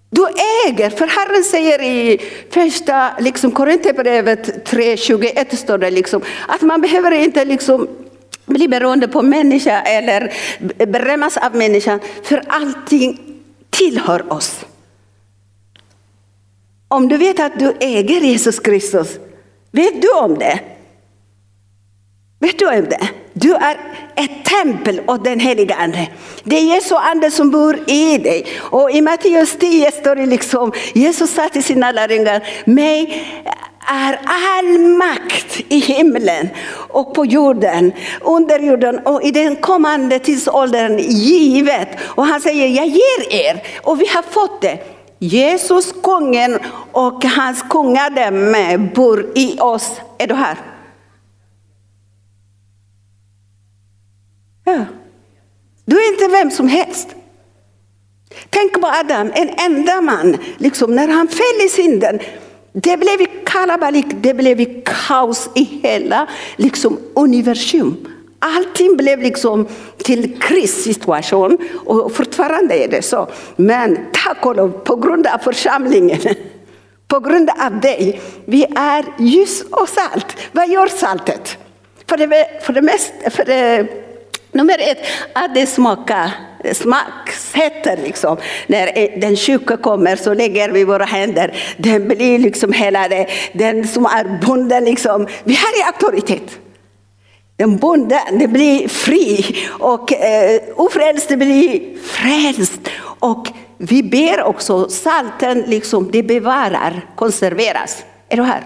Du 0.10 0.28
äger, 0.68 0.90
för 0.90 1.08
Herren 1.08 1.44
säger 1.44 1.82
i 1.82 2.22
första 2.50 3.12
liksom, 3.20 3.52
Korinthierbrevet 3.52 4.70
3.21 4.70 5.56
står 5.56 5.78
det 5.78 5.92
liksom, 5.92 6.22
att 6.48 6.62
man 6.62 6.82
behöver 6.82 7.12
inte 7.12 7.46
liksom, 7.46 7.88
bli 8.46 8.68
beroende 8.68 9.08
på 9.08 9.22
människa 9.22 9.82
eller 9.82 10.34
berömmas 10.86 11.38
av 11.38 11.56
människan, 11.56 12.00
för 12.24 12.44
allting 12.48 13.20
tillhör 13.70 14.34
oss. 14.34 14.66
Om 16.92 17.08
du 17.08 17.18
vet 17.18 17.40
att 17.40 17.60
du 17.60 17.74
äger 17.80 18.22
Jesus 18.22 18.60
Kristus, 18.60 19.20
vet 19.72 20.02
du 20.02 20.12
om 20.12 20.38
det? 20.38 20.60
Vet 22.40 22.60
du 22.60 22.68
om 22.68 22.86
det? 22.90 23.10
Du 23.34 23.54
är 23.54 23.78
ett 24.16 24.46
tempel 24.46 25.02
åt 25.08 25.24
den 25.24 25.40
heliga 25.40 25.76
Ande. 25.76 26.08
Det 26.44 26.56
är 26.56 26.76
Jesu 26.76 26.96
ande 26.96 27.32
som 27.32 27.52
bor 27.52 27.90
i 27.90 28.18
dig. 28.18 28.46
Och 28.60 28.92
i 28.92 29.02
Matteus 29.02 29.58
10 29.60 29.92
står 29.92 30.16
det 30.16 30.26
liksom, 30.26 30.72
Jesus 30.94 31.34
sa 31.34 31.50
till 31.50 31.64
sina 31.64 31.92
lärjungar, 31.92 32.48
mig 32.66 33.24
är 33.90 34.20
all 34.26 34.80
makt 34.80 35.62
i 35.70 35.80
himlen 35.80 36.50
och 36.90 37.14
på 37.14 37.26
jorden, 37.26 37.92
under 38.22 38.60
jorden 38.60 39.00
och 39.00 39.24
i 39.24 39.32
den 39.32 39.56
kommande 39.56 40.20
tidsåldern 40.20 40.98
givet. 41.00 41.90
Och 42.02 42.26
han 42.26 42.42
säger, 42.42 42.68
jag 42.68 42.88
ger 42.88 43.34
er 43.34 43.64
och 43.82 44.02
vi 44.02 44.08
har 44.08 44.22
fått 44.22 44.62
det. 44.62 45.01
Jesus, 45.24 45.94
kungen 46.04 46.60
och 46.92 47.26
hans 47.26 47.62
kungadöme 47.70 48.78
bor 48.78 49.32
i 49.36 49.60
oss. 49.60 50.02
Är 50.18 50.28
du 50.28 50.34
här? 50.34 50.58
Ja. 54.64 54.86
Du 55.86 55.96
är 56.04 56.14
inte 56.14 56.28
vem 56.28 56.52
som 56.52 56.68
helst. 56.68 57.08
Tänk 58.50 58.82
på 58.82 58.88
Adam, 58.88 59.32
en 59.36 59.50
enda 59.50 60.02
man, 60.02 60.38
liksom, 60.58 60.96
när 60.96 61.08
han 61.08 61.28
föll 61.28 61.66
i 61.66 61.70
synden. 61.70 62.20
Det 62.74 62.98
blev 62.98 63.26
kalabalik, 63.46 64.06
det 64.10 64.34
blev 64.34 64.82
kaos 64.84 65.50
i 65.56 65.64
hela 65.64 66.28
liksom, 66.58 67.00
universum. 67.16 68.08
Allting 68.44 68.98
blev 68.98 69.20
liksom 69.20 69.68
till 69.98 70.42
krissituation 70.42 71.58
och 71.86 72.16
fortfarande 72.16 72.84
är 72.84 72.88
det 72.88 73.02
så. 73.02 73.28
Men 73.56 74.00
tack 74.14 74.46
och 74.46 74.56
lov, 74.56 74.70
på 74.70 74.96
grund 74.96 75.28
av 75.28 75.38
församlingen, 75.38 76.20
på 77.08 77.20
grund 77.20 77.50
av 77.66 77.80
dig, 77.80 78.22
vi 78.46 78.66
är 78.76 79.06
ljus 79.20 79.64
och 79.72 79.90
salt. 79.90 80.38
Vad 80.52 80.70
gör 80.70 80.88
saltet? 80.88 81.58
För 82.10 82.18
det, 82.18 82.48
för 82.62 82.74
det, 82.74 82.82
mest, 82.82 83.14
för 83.30 83.46
det 83.46 83.88
Nummer 84.54 84.80
ett, 84.80 84.98
att 85.34 85.56
det 85.56 85.66
smakar, 85.66 86.32
smaksätter 86.74 87.98
liksom. 88.04 88.38
När 88.68 88.98
e- 88.98 89.18
den 89.22 89.36
sjuka 89.36 89.78
kommer 89.78 90.16
så 90.16 90.34
lägger 90.34 90.70
vi 90.70 90.84
våra 90.84 91.06
händer. 91.06 91.54
Den 91.78 92.08
blir 92.08 92.40
liksom 92.40 92.74
hela 92.74 93.08
det, 93.08 93.28
Den 93.54 93.88
som 93.88 94.06
är 94.06 94.40
bunden 94.46 94.86
liksom. 94.86 95.28
Vi 95.44 95.56
har 95.56 95.88
auktoritet. 95.88 96.60
Den 97.62 97.78
bunden 97.78 98.52
blir 98.52 98.88
fri 98.88 99.56
och 99.70 100.14
eh, 100.14 100.62
ofrälst 100.76 101.30
blir 101.30 101.98
frälst. 101.98 102.82
Och 103.20 103.48
vi 103.78 104.04
ber 104.04 104.44
också, 104.44 104.90
salten 104.90 105.62
liksom, 105.68 106.10
det 106.12 106.24
bevarar, 106.24 107.06
konserveras. 107.16 108.04
Är 108.30 108.38
du 108.38 108.44
här? 108.44 108.64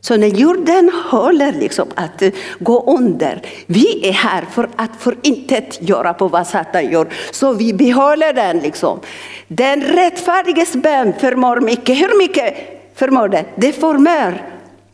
Så 0.00 0.16
när 0.16 0.26
jorden 0.26 0.90
håller 1.10 1.52
liksom 1.52 1.88
att 1.94 2.22
eh, 2.22 2.30
gå 2.58 2.96
under, 2.98 3.42
vi 3.66 4.08
är 4.08 4.12
här 4.12 4.44
för 4.52 4.68
att 4.76 4.90
förintet 4.98 5.78
göra 5.88 6.14
på 6.14 6.28
vad 6.28 6.46
Satan 6.46 6.90
gör. 6.90 7.08
Så 7.30 7.52
vi 7.52 7.72
behåller 7.72 8.32
den. 8.32 8.58
Liksom. 8.58 9.00
Den 9.48 9.82
rättfärdiges 9.82 10.72
bön 10.72 11.12
förmår 11.20 11.60
mycket. 11.60 11.98
Hur 11.98 12.18
mycket 12.18 12.54
förmår 12.94 13.28
det? 13.28 13.44
Det 13.56 13.72
förmår 13.72 14.42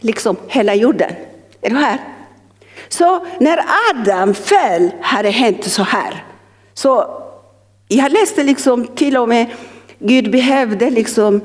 liksom 0.01 0.37
hela 0.49 0.75
jorden. 0.75 1.12
Är 1.62 1.70
du 1.70 1.77
här? 1.77 1.99
Så 3.00 3.26
när 3.40 3.64
Adam 3.90 4.34
föll 4.34 4.90
hade 5.00 5.28
det 5.28 5.32
hänt 5.32 5.64
så 5.64 5.82
här. 5.82 6.24
Så 6.74 7.22
jag 7.88 8.12
läste 8.12 8.44
liksom 8.44 8.86
till 8.86 9.16
och 9.16 9.28
med 9.28 9.46
Gud 9.98 10.30
behövde 10.30 10.90
liksom 10.90 11.40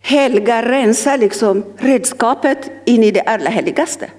helga, 0.00 0.62
rensa 0.62 1.16
liksom 1.16 1.64
redskapet 1.78 2.70
in 2.86 3.04
i 3.04 3.10
det 3.10 3.20
allra 3.20 3.48
heligaste. 3.48 4.10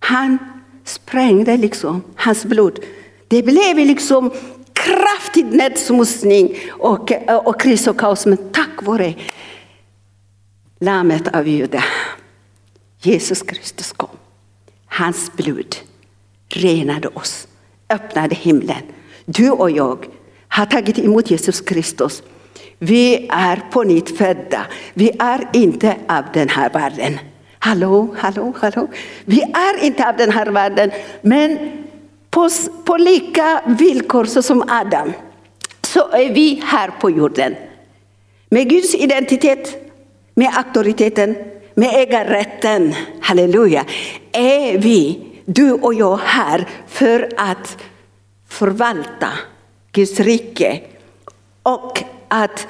Han 0.00 0.38
sprängde 0.84 1.56
liksom 1.56 2.02
hans 2.16 2.44
blod. 2.44 2.78
Det 3.28 3.42
blev 3.42 3.76
liksom 3.76 4.30
kraftig 4.72 5.44
nedsmutsning 5.44 6.56
och, 6.70 7.12
och 7.44 7.60
kris 7.60 7.86
och 7.86 7.98
kaos. 7.98 8.26
Men 8.26 8.50
tack 8.52 8.82
vare 8.82 9.14
lammet 10.80 11.34
av 11.34 11.48
Juda, 11.48 11.84
Jesus 12.98 13.42
Kristus 13.42 13.92
kom. 13.92 14.19
Hans 14.90 15.32
blod 15.32 15.76
renade 16.48 17.08
oss, 17.08 17.48
öppnade 17.88 18.34
himlen. 18.34 18.82
Du 19.24 19.50
och 19.50 19.70
jag 19.70 20.06
har 20.48 20.66
tagit 20.66 20.98
emot 20.98 21.30
Jesus 21.30 21.60
Kristus 21.60 22.22
vi 22.82 23.28
är 23.30 23.62
på 23.70 23.82
nytt 23.82 24.18
födda. 24.18 24.66
Vi 24.94 25.10
är 25.18 25.48
inte 25.52 25.96
av 26.08 26.24
den 26.32 26.48
här 26.48 26.70
världen. 26.70 27.18
Hallå, 27.58 28.14
hallå, 28.18 28.52
hallå. 28.56 28.88
Vi 29.24 29.42
är 29.42 29.84
inte 29.84 30.08
av 30.08 30.16
den 30.16 30.30
här 30.30 30.46
världen. 30.46 30.90
Men 31.22 31.58
på, 32.30 32.48
på 32.84 32.96
lika 32.96 33.62
villkor 33.66 34.24
som 34.24 34.62
Adam 34.68 35.12
så 35.82 36.10
är 36.10 36.34
vi 36.34 36.62
här 36.64 36.90
på 37.00 37.10
jorden. 37.10 37.54
Med 38.48 38.68
Guds 38.68 38.94
identitet, 38.94 39.92
med 40.34 40.50
auktoriteten, 40.56 41.36
med 41.74 41.94
ägarrätten, 41.94 42.94
halleluja, 43.20 43.84
är 44.32 44.78
vi, 44.78 45.26
du 45.44 45.72
och 45.72 45.94
jag, 45.94 46.20
här 46.24 46.68
för 46.86 47.28
att 47.36 47.78
förvalta 48.48 49.28
Guds 49.92 50.20
rike 50.20 50.80
och 51.62 52.04
att 52.28 52.68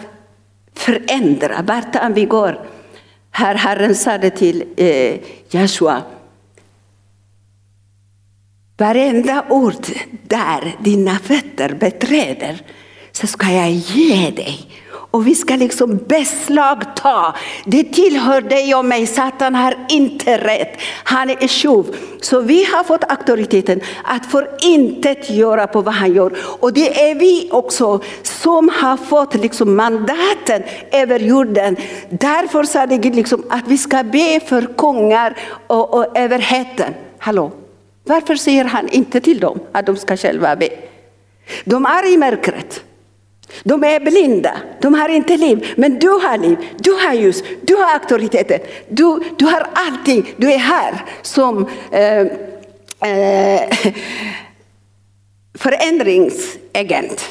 förändra 0.74 1.62
vart 1.62 1.96
än 1.96 2.14
vi 2.14 2.24
går. 2.24 2.60
Här 3.30 3.54
Herren 3.54 3.94
sade 3.94 4.30
till 4.30 4.64
eh, 4.76 5.16
Joshua. 5.50 6.02
Varenda 8.76 9.44
ord 9.48 9.86
där 10.22 10.76
dina 10.80 11.18
fötter 11.18 11.74
beträder 11.74 12.62
så 13.12 13.26
ska 13.26 13.50
jag 13.50 13.70
ge 13.70 14.30
dig 14.30 14.70
och 15.10 15.26
vi 15.26 15.34
ska 15.34 15.56
liksom 15.56 15.96
beslagta. 15.96 17.34
Det 17.64 17.84
tillhör 17.84 18.40
dig 18.40 18.74
och 18.74 18.84
mig. 18.84 19.06
Satan 19.06 19.54
har 19.54 19.74
inte 19.88 20.38
rätt. 20.38 20.80
Han 21.04 21.30
är 21.30 21.48
tjuv. 21.48 21.96
Så 22.20 22.40
vi 22.40 22.64
har 22.64 22.84
fått 22.84 23.04
auktoriteten 23.10 23.80
att 24.04 24.26
förintet 24.26 25.30
göra 25.30 25.66
på 25.66 25.80
vad 25.80 25.94
han 25.94 26.14
gör. 26.14 26.32
Och 26.60 26.72
det 26.72 27.10
är 27.10 27.14
vi 27.14 27.48
också 27.52 28.00
som 28.22 28.68
har 28.68 28.96
fått 28.96 29.34
liksom 29.34 29.76
mandaten 29.76 30.62
över 30.92 31.18
jorden. 31.18 31.76
Därför 32.10 32.64
sa 32.64 32.86
det 32.86 32.96
Gud 32.96 33.14
liksom 33.14 33.44
att 33.50 33.68
vi 33.68 33.78
ska 33.78 34.02
be 34.02 34.40
för 34.46 34.74
kungar 34.76 35.36
och, 35.66 35.94
och 35.94 36.18
överheten. 36.18 36.94
Hallå? 37.18 37.52
Varför 38.04 38.34
säger 38.34 38.64
han 38.64 38.88
inte 38.88 39.20
till 39.20 39.40
dem 39.40 39.60
att 39.72 39.86
de 39.86 39.96
ska 39.96 40.16
själva 40.16 40.56
be? 40.56 40.68
De 41.64 41.86
är 41.86 42.12
i 42.14 42.16
mörkret. 42.16 42.84
De 43.62 43.84
är 43.84 44.00
blinda, 44.00 44.56
de 44.80 44.94
har 44.94 45.08
inte 45.08 45.36
liv. 45.36 45.74
Men 45.76 45.98
du 45.98 46.08
har 46.08 46.38
liv, 46.38 46.58
du 46.76 46.92
har 46.92 47.14
ljus, 47.14 47.42
du 47.62 47.74
har 47.74 47.94
auktoriteten. 47.94 48.60
Du, 48.88 49.20
du 49.38 49.44
har 49.44 49.66
allting. 49.74 50.34
Du 50.36 50.52
är 50.52 50.58
här 50.58 51.04
som 51.22 51.68
eh, 51.90 52.20
eh, 53.10 53.62
förändringsagent. 55.58 57.24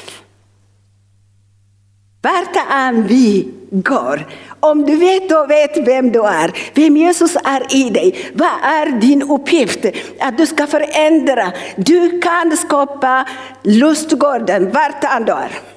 Vart 2.22 2.56
än 2.70 3.06
vi 3.06 3.48
går, 3.70 4.26
om 4.60 4.86
du 4.86 4.96
vet 4.96 5.28
då 5.28 5.46
vet 5.46 5.76
vem 5.76 6.12
du 6.12 6.22
är, 6.22 6.70
vem 6.74 6.96
Jesus 6.96 7.36
är 7.44 7.76
i 7.76 7.90
dig, 7.90 8.30
vad 8.34 8.62
är 8.62 9.00
din 9.00 9.22
uppgift? 9.22 9.86
Att 10.20 10.38
du 10.38 10.46
ska 10.46 10.66
förändra. 10.66 11.52
Du 11.76 12.20
kan 12.20 12.56
skapa 12.56 13.28
lustgården 13.62 14.70
vart 14.70 15.04
än 15.04 15.24
du 15.24 15.32
är. 15.32 15.69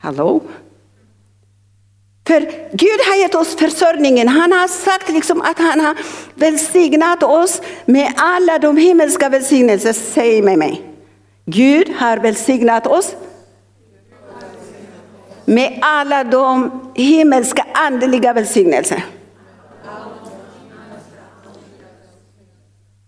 Hallå? 0.00 0.40
För 2.26 2.40
Gud 2.76 3.00
har 3.08 3.16
gett 3.16 3.34
oss 3.34 3.56
försörjningen. 3.56 4.28
Han 4.28 4.52
har 4.52 4.68
sagt 4.68 5.08
liksom 5.08 5.40
att 5.40 5.58
han 5.58 5.80
har 5.80 5.96
välsignat 6.34 7.22
oss 7.22 7.62
med 7.84 8.12
alla 8.16 8.58
de 8.58 8.76
himmelska 8.76 9.28
välsignelser. 9.28 9.92
Säg 9.92 10.42
med 10.42 10.58
mig. 10.58 10.82
Gud 11.44 11.92
har 11.98 12.16
välsignat 12.16 12.86
oss 12.86 13.16
med 15.44 15.78
alla 15.82 16.24
de 16.24 16.80
himmelska 16.94 17.66
andliga 17.74 18.32
välsignelser. 18.32 19.04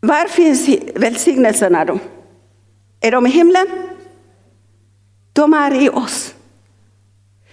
Var 0.00 0.28
finns 0.28 0.68
välsignelserna 0.94 1.84
då? 1.84 1.98
Är 3.00 3.12
de 3.12 3.26
i 3.26 3.30
himlen? 3.30 3.66
De 5.32 5.54
är 5.54 5.82
i 5.82 5.88
oss. 5.88 6.34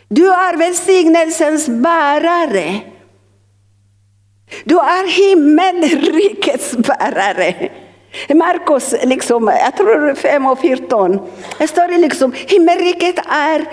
Du 0.10 0.34
är 0.34 0.58
välsignelsens 0.58 1.68
bärare. 1.68 2.82
Du 4.64 4.80
är 4.80 5.08
himmelrikets 5.08 6.78
bärare. 6.78 7.70
Markus, 8.36 8.96
liksom, 9.04 9.48
jag 9.48 9.78
tror 9.78 10.14
5 10.14 10.46
och 10.46 10.60
14. 10.60 11.20
Det 11.58 11.68
står 11.68 11.98
liksom, 11.98 12.34
himmelriket 12.48 13.16
är 13.30 13.66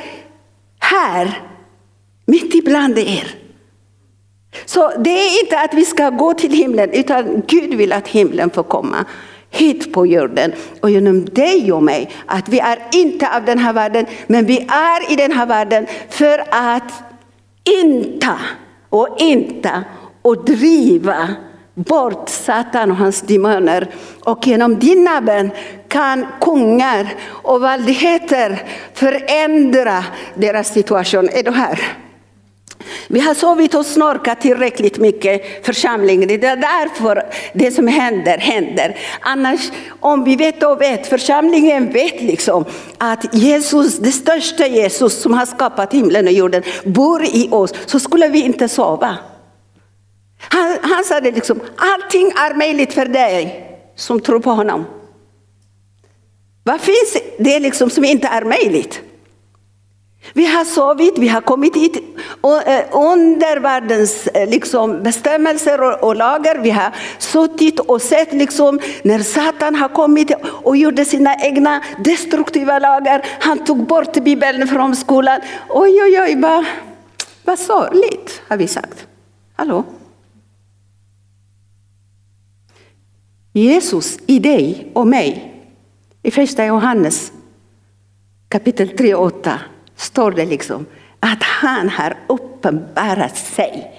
här, 0.78 1.42
mitt 2.26 2.54
ibland 2.54 2.98
er. 2.98 3.34
Så 4.64 4.92
det 4.98 5.10
är 5.10 5.42
inte 5.42 5.60
att 5.60 5.74
vi 5.74 5.84
ska 5.84 6.10
gå 6.10 6.34
till 6.34 6.52
himlen, 6.52 6.90
utan 6.92 7.42
Gud 7.46 7.74
vill 7.74 7.92
att 7.92 8.08
himlen 8.08 8.50
får 8.50 8.62
komma 8.62 9.04
hit 9.56 9.92
på 9.92 10.06
jorden 10.06 10.52
och 10.80 10.90
genom 10.90 11.24
dig 11.24 11.72
och 11.72 11.82
mig. 11.82 12.10
Att 12.26 12.48
vi 12.48 12.58
är 12.58 12.78
inte 12.92 13.36
av 13.36 13.44
den 13.44 13.58
här 13.58 13.72
världen, 13.72 14.06
men 14.26 14.46
vi 14.46 14.58
är 14.68 15.12
i 15.12 15.16
den 15.16 15.32
här 15.32 15.46
världen 15.46 15.86
för 16.08 16.44
att 16.50 16.92
inta 17.82 18.38
och 18.88 19.16
inta 19.18 19.84
och 20.22 20.44
driva 20.44 21.28
bort 21.74 22.28
Satan 22.28 22.90
och 22.90 22.96
hans 22.96 23.20
demoner. 23.20 23.88
Och 24.24 24.46
genom 24.46 24.78
dina 24.78 25.20
bön 25.20 25.50
kan 25.88 26.26
kungar 26.40 27.14
och 27.28 27.60
valdigheter 27.60 28.62
förändra 28.94 30.04
deras 30.34 30.72
situation. 30.72 31.28
Är 31.32 31.42
du 31.42 31.50
här? 31.50 32.05
Vi 33.08 33.20
har 33.20 33.34
sovit 33.34 33.74
och 33.74 33.86
snorkat 33.86 34.40
tillräckligt 34.40 34.98
mycket 34.98 35.66
församling. 35.66 36.26
Det 36.26 36.34
är 36.34 36.56
därför 36.56 37.22
det 37.52 37.70
som 37.70 37.88
händer, 37.88 38.38
händer. 38.38 38.96
Annars, 39.20 39.70
om 40.00 40.24
vi 40.24 40.36
vet 40.36 40.62
och 40.62 40.80
vet, 40.80 41.06
församlingen 41.06 41.92
vet 41.92 42.22
liksom 42.22 42.64
att 42.98 43.34
Jesus, 43.34 43.98
det 43.98 44.12
största 44.12 44.66
Jesus 44.66 45.22
som 45.22 45.34
har 45.34 45.46
skapat 45.46 45.92
himlen 45.92 46.26
och 46.26 46.32
jorden, 46.32 46.62
bor 46.84 47.24
i 47.24 47.48
oss, 47.50 47.74
så 47.86 48.00
skulle 48.00 48.28
vi 48.28 48.42
inte 48.42 48.68
sova. 48.68 49.16
Han, 50.38 50.76
han 50.82 51.04
sa 51.04 51.20
det 51.20 51.30
liksom, 51.30 51.60
allting 51.76 52.26
är 52.26 52.54
möjligt 52.54 52.94
för 52.94 53.06
dig 53.06 53.66
som 53.96 54.20
tror 54.20 54.40
på 54.40 54.50
honom. 54.50 54.84
Vad 56.64 56.80
finns 56.80 57.16
det 57.38 57.60
liksom 57.60 57.90
som 57.90 58.04
inte 58.04 58.26
är 58.28 58.44
möjligt? 58.44 59.00
Vi 60.32 60.46
har 60.46 60.64
sovit, 60.64 61.18
vi 61.18 61.28
har 61.28 61.40
kommit 61.40 61.76
hit 61.76 61.96
eh, 61.96 62.96
under 62.96 63.60
världens 63.60 64.26
eh, 64.26 64.48
liksom, 64.48 65.02
bestämmelser 65.02 65.82
och, 65.82 66.08
och 66.08 66.16
lagar. 66.16 66.58
Vi 66.58 66.70
har 66.70 66.92
suttit 67.18 67.80
och 67.80 68.02
sett 68.02 68.32
liksom, 68.32 68.80
när 69.02 69.18
Satan 69.18 69.74
har 69.74 69.88
kommit 69.88 70.30
och 70.44 70.76
gjorde 70.76 71.04
sina 71.04 71.36
egna 71.36 71.82
destruktiva 72.04 72.78
lagar. 72.78 73.26
Han 73.40 73.64
tog 73.64 73.86
bort 73.86 74.12
Bibeln 74.12 74.68
från 74.68 74.96
skolan. 74.96 75.40
Oj, 75.68 76.02
oj, 76.02 76.20
oj, 76.20 76.40
vad, 76.40 76.64
vad 77.44 77.58
sorgligt, 77.58 78.42
har 78.48 78.56
vi 78.56 78.68
sagt. 78.68 79.06
Hallå? 79.56 79.84
Jesus 83.52 84.18
i 84.26 84.38
dig 84.38 84.90
och 84.94 85.06
mig, 85.06 85.54
i 86.22 86.30
första 86.30 86.64
Johannes 86.66 87.32
kapitel 88.48 88.88
3 88.88 89.14
och 89.14 89.26
8 89.26 89.60
står 89.96 90.30
det 90.30 90.46
liksom 90.46 90.86
att 91.20 91.42
han 91.42 91.88
har 91.88 92.16
uppenbarat 92.26 93.36
sig 93.36 93.92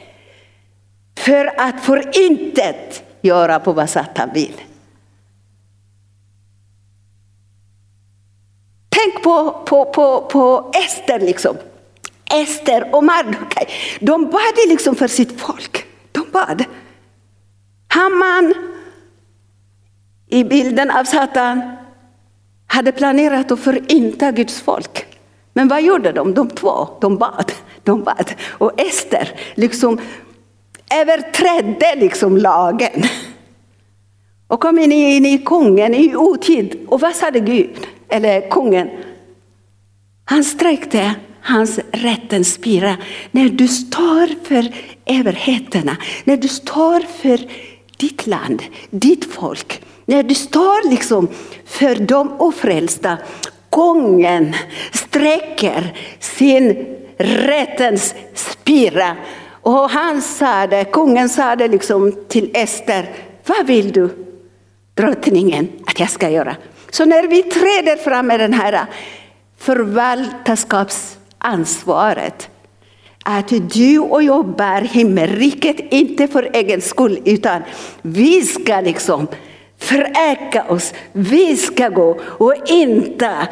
för 1.18 1.60
att 1.60 1.86
för 1.86 2.30
intet 2.30 3.04
göra 3.22 3.60
på 3.60 3.74
vad 3.74 3.90
Satan 3.90 4.30
vill. 4.34 4.62
Tänk 8.90 9.24
på, 9.24 9.52
på, 9.52 9.86
på, 9.86 10.22
på 10.22 10.72
Ester, 10.86 11.20
liksom. 11.20 11.58
Ester 12.34 12.96
och 12.96 13.04
Mardukaj. 13.04 13.68
De 14.00 14.26
bad 14.26 14.58
liksom 14.68 14.96
för 14.96 15.08
sitt 15.08 15.42
folk. 15.42 15.86
De 16.12 16.32
bad. 16.32 16.66
Haman 17.88 18.54
i 20.28 20.44
bilden 20.44 20.92
av 20.92 21.04
Satan 21.04 21.78
hade 22.68 22.92
planerat 22.92 23.52
att 23.52 23.60
förinta 23.60 24.32
Guds 24.32 24.62
folk. 24.62 25.07
Men 25.58 25.68
vad 25.68 25.84
gjorde 25.84 26.12
de? 26.12 26.34
De 26.34 26.50
två, 26.50 26.88
de 27.02 27.18
bad. 27.18 27.52
De 27.84 28.04
bad. 28.04 28.32
Och 28.50 28.82
Ester 28.82 29.40
liksom 29.56 30.00
överträdde 31.02 31.96
liksom 31.96 32.38
lagen. 32.38 33.04
Och 34.48 34.60
kom 34.60 34.80
in 34.80 34.92
i, 34.92 35.16
in 35.16 35.26
i 35.26 35.38
kungen 35.38 35.96
i 35.96 36.16
otid. 36.16 36.86
Och 36.88 37.02
vad 37.02 37.16
sade 37.16 37.40
Gud? 37.40 37.88
Eller 38.10 38.50
kungen? 38.50 38.90
Han 40.26 40.44
sträckte 40.44 41.16
hans 41.42 41.80
rättens 41.92 42.54
spira. 42.54 42.98
När 43.32 43.50
du 43.50 43.68
står 43.68 44.46
för 44.46 44.74
överheterna, 45.06 45.98
när 46.24 46.38
du 46.38 46.48
står 46.48 47.00
för 47.00 47.40
ditt 47.98 48.28
land, 48.28 48.64
ditt 48.90 49.34
folk, 49.34 49.82
när 50.06 50.24
du 50.24 50.36
står 50.36 50.90
liksom 50.90 51.28
för 51.66 51.96
de 51.96 52.42
ofrälsta, 52.42 53.18
kungen 53.72 54.56
sträcker 54.92 55.94
sin 56.20 56.96
rättens 57.18 58.16
spira. 58.34 59.16
Och 59.62 59.90
han 59.90 60.22
sa 60.22 60.68
det, 60.68 60.86
kungen 60.86 61.30
sa 61.30 61.56
det 61.56 61.68
liksom 61.68 62.14
till 62.28 62.52
Ester, 62.54 63.10
vad 63.46 63.68
vill 63.68 63.92
du 63.92 64.10
drottningen 64.94 65.68
att 65.86 66.00
jag 66.00 66.10
ska 66.10 66.30
göra? 66.30 66.56
Så 66.90 67.06
när 67.06 67.28
vi 67.28 67.44
träder 67.44 67.98
fram 67.98 68.28
med 68.28 68.40
den 68.40 68.54
här 68.54 68.86
förvaltarskapsansvaret, 69.58 72.50
att 73.24 73.54
du 73.74 74.00
och 74.00 74.24
jag 74.24 74.56
bär 74.56 74.82
himmelriket, 74.82 75.94
inte 75.94 76.28
för 76.28 76.50
egen 76.54 76.82
skull, 76.82 77.20
utan 77.26 77.62
vi 78.02 78.42
ska 78.42 78.82
liksom 78.82 79.28
föräka 79.80 80.64
oss. 80.64 80.94
Vi 81.12 81.58
ska 81.58 81.90
gå 81.90 82.20
och 82.24 82.54
inta 82.66 83.48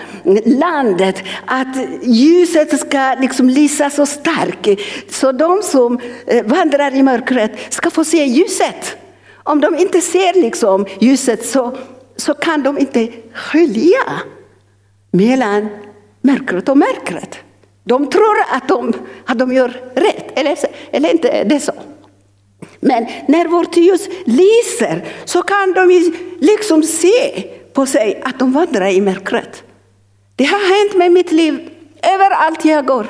landet. 0.46 1.24
Att 1.46 1.78
ljuset 2.04 2.80
ska 2.80 3.16
liksom 3.22 3.50
lysa 3.50 3.90
så 3.90 4.06
starkt. 4.06 4.82
Så 5.10 5.32
de 5.32 5.62
som 5.64 6.00
eh, 6.28 6.46
vandrar 6.46 6.96
i 6.96 7.04
mörkret 7.04 7.74
ska 7.74 7.90
få 7.90 8.04
se 8.04 8.26
ljuset. 8.26 8.98
Om 9.44 9.62
de 9.62 9.76
inte 9.78 10.02
ser 10.02 10.42
liksom 10.42 10.86
ljuset 11.00 11.46
så, 11.46 11.78
så 12.16 12.34
kan 12.34 12.64
de 12.64 12.80
inte 12.80 13.08
skilja 13.34 14.22
mellan 15.12 15.70
mörkret 16.22 16.70
och 16.70 16.78
mörkret. 16.78 17.38
De 17.84 18.10
tror 18.10 18.36
att 18.52 18.68
de, 18.68 18.94
att 19.26 19.40
de 19.40 19.54
gör 19.54 19.82
rätt, 19.96 20.40
eller, 20.40 20.58
eller 20.92 21.12
inte 21.12 21.44
det 21.44 21.56
är 21.56 21.60
så. 21.60 21.74
Men 22.86 23.06
när 23.28 23.48
vårt 23.48 23.78
ljus 23.78 24.08
lyser 24.26 25.06
så 25.26 25.42
kan 25.42 25.74
de 25.74 26.12
liksom 26.40 26.84
se 26.84 27.44
på 27.74 27.86
sig 27.86 28.22
att 28.26 28.40
de 28.40 28.52
vandrar 28.52 28.88
i 28.88 29.02
mörkret. 29.02 29.64
Det 30.36 30.44
har 30.44 30.60
hänt 30.60 30.98
med 30.98 31.12
mitt 31.12 31.32
liv 31.32 31.70
överallt 32.14 32.66
jag 32.66 32.86
går. 32.86 33.08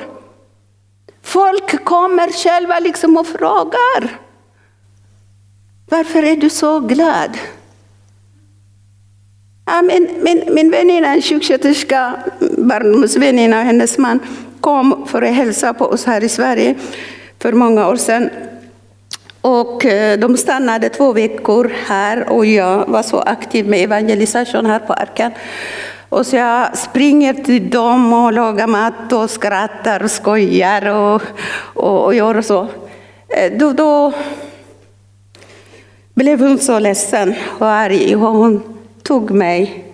Folk 1.22 1.84
kommer 1.84 2.32
själva 2.32 2.78
liksom 2.78 3.16
och 3.16 3.26
frågar. 3.26 4.18
Varför 5.88 6.22
är 6.22 6.36
du 6.36 6.50
så 6.50 6.80
glad? 6.80 7.38
Ja, 9.66 9.82
min, 9.82 10.08
min, 10.20 10.54
min 10.54 10.70
väninna, 10.70 11.14
en 11.14 11.22
sjuksköterska, 11.22 12.16
barndomsväninna 12.58 13.58
och 13.58 13.64
hennes 13.64 13.98
man 13.98 14.20
kom 14.60 15.06
för 15.06 15.22
att 15.22 15.34
hälsa 15.34 15.74
på 15.74 15.84
oss 15.84 16.04
här 16.04 16.24
i 16.24 16.28
Sverige 16.28 16.74
för 17.38 17.52
många 17.52 17.88
år 17.88 17.96
sedan. 17.96 18.30
Och 19.46 19.84
eh, 19.84 20.18
de 20.18 20.36
stannade 20.36 20.88
två 20.88 21.12
veckor 21.12 21.72
här 21.86 22.28
och 22.28 22.46
jag 22.46 22.86
var 22.86 23.02
så 23.02 23.18
aktiv 23.18 23.68
med 23.68 23.84
evangelisation 23.84 24.66
här 24.66 24.78
på 24.78 24.92
Arken. 24.92 25.32
Och 26.08 26.26
så 26.26 26.36
jag 26.36 26.78
springer 26.78 27.34
till 27.34 27.70
dem 27.70 28.12
och 28.12 28.32
lagar 28.32 28.66
mat 28.66 29.12
och 29.12 29.30
skrattar 29.30 30.02
och 30.02 30.10
skojar 30.10 30.86
och, 30.86 31.22
och, 31.74 32.04
och 32.04 32.14
gör 32.14 32.42
så. 32.42 32.68
Eh, 33.28 33.52
då, 33.58 33.72
då 33.72 34.12
blev 36.14 36.40
hon 36.40 36.58
så 36.58 36.78
ledsen 36.78 37.34
och 37.58 37.68
arg 37.68 38.16
och 38.16 38.20
hon 38.20 38.62
tog 39.02 39.30
mig 39.30 39.84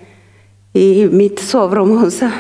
i 0.73 1.07
mitt 1.07 1.41
sovrum 1.41 1.91
och 1.91 1.99
hon 1.99 2.11
sa 2.11 2.31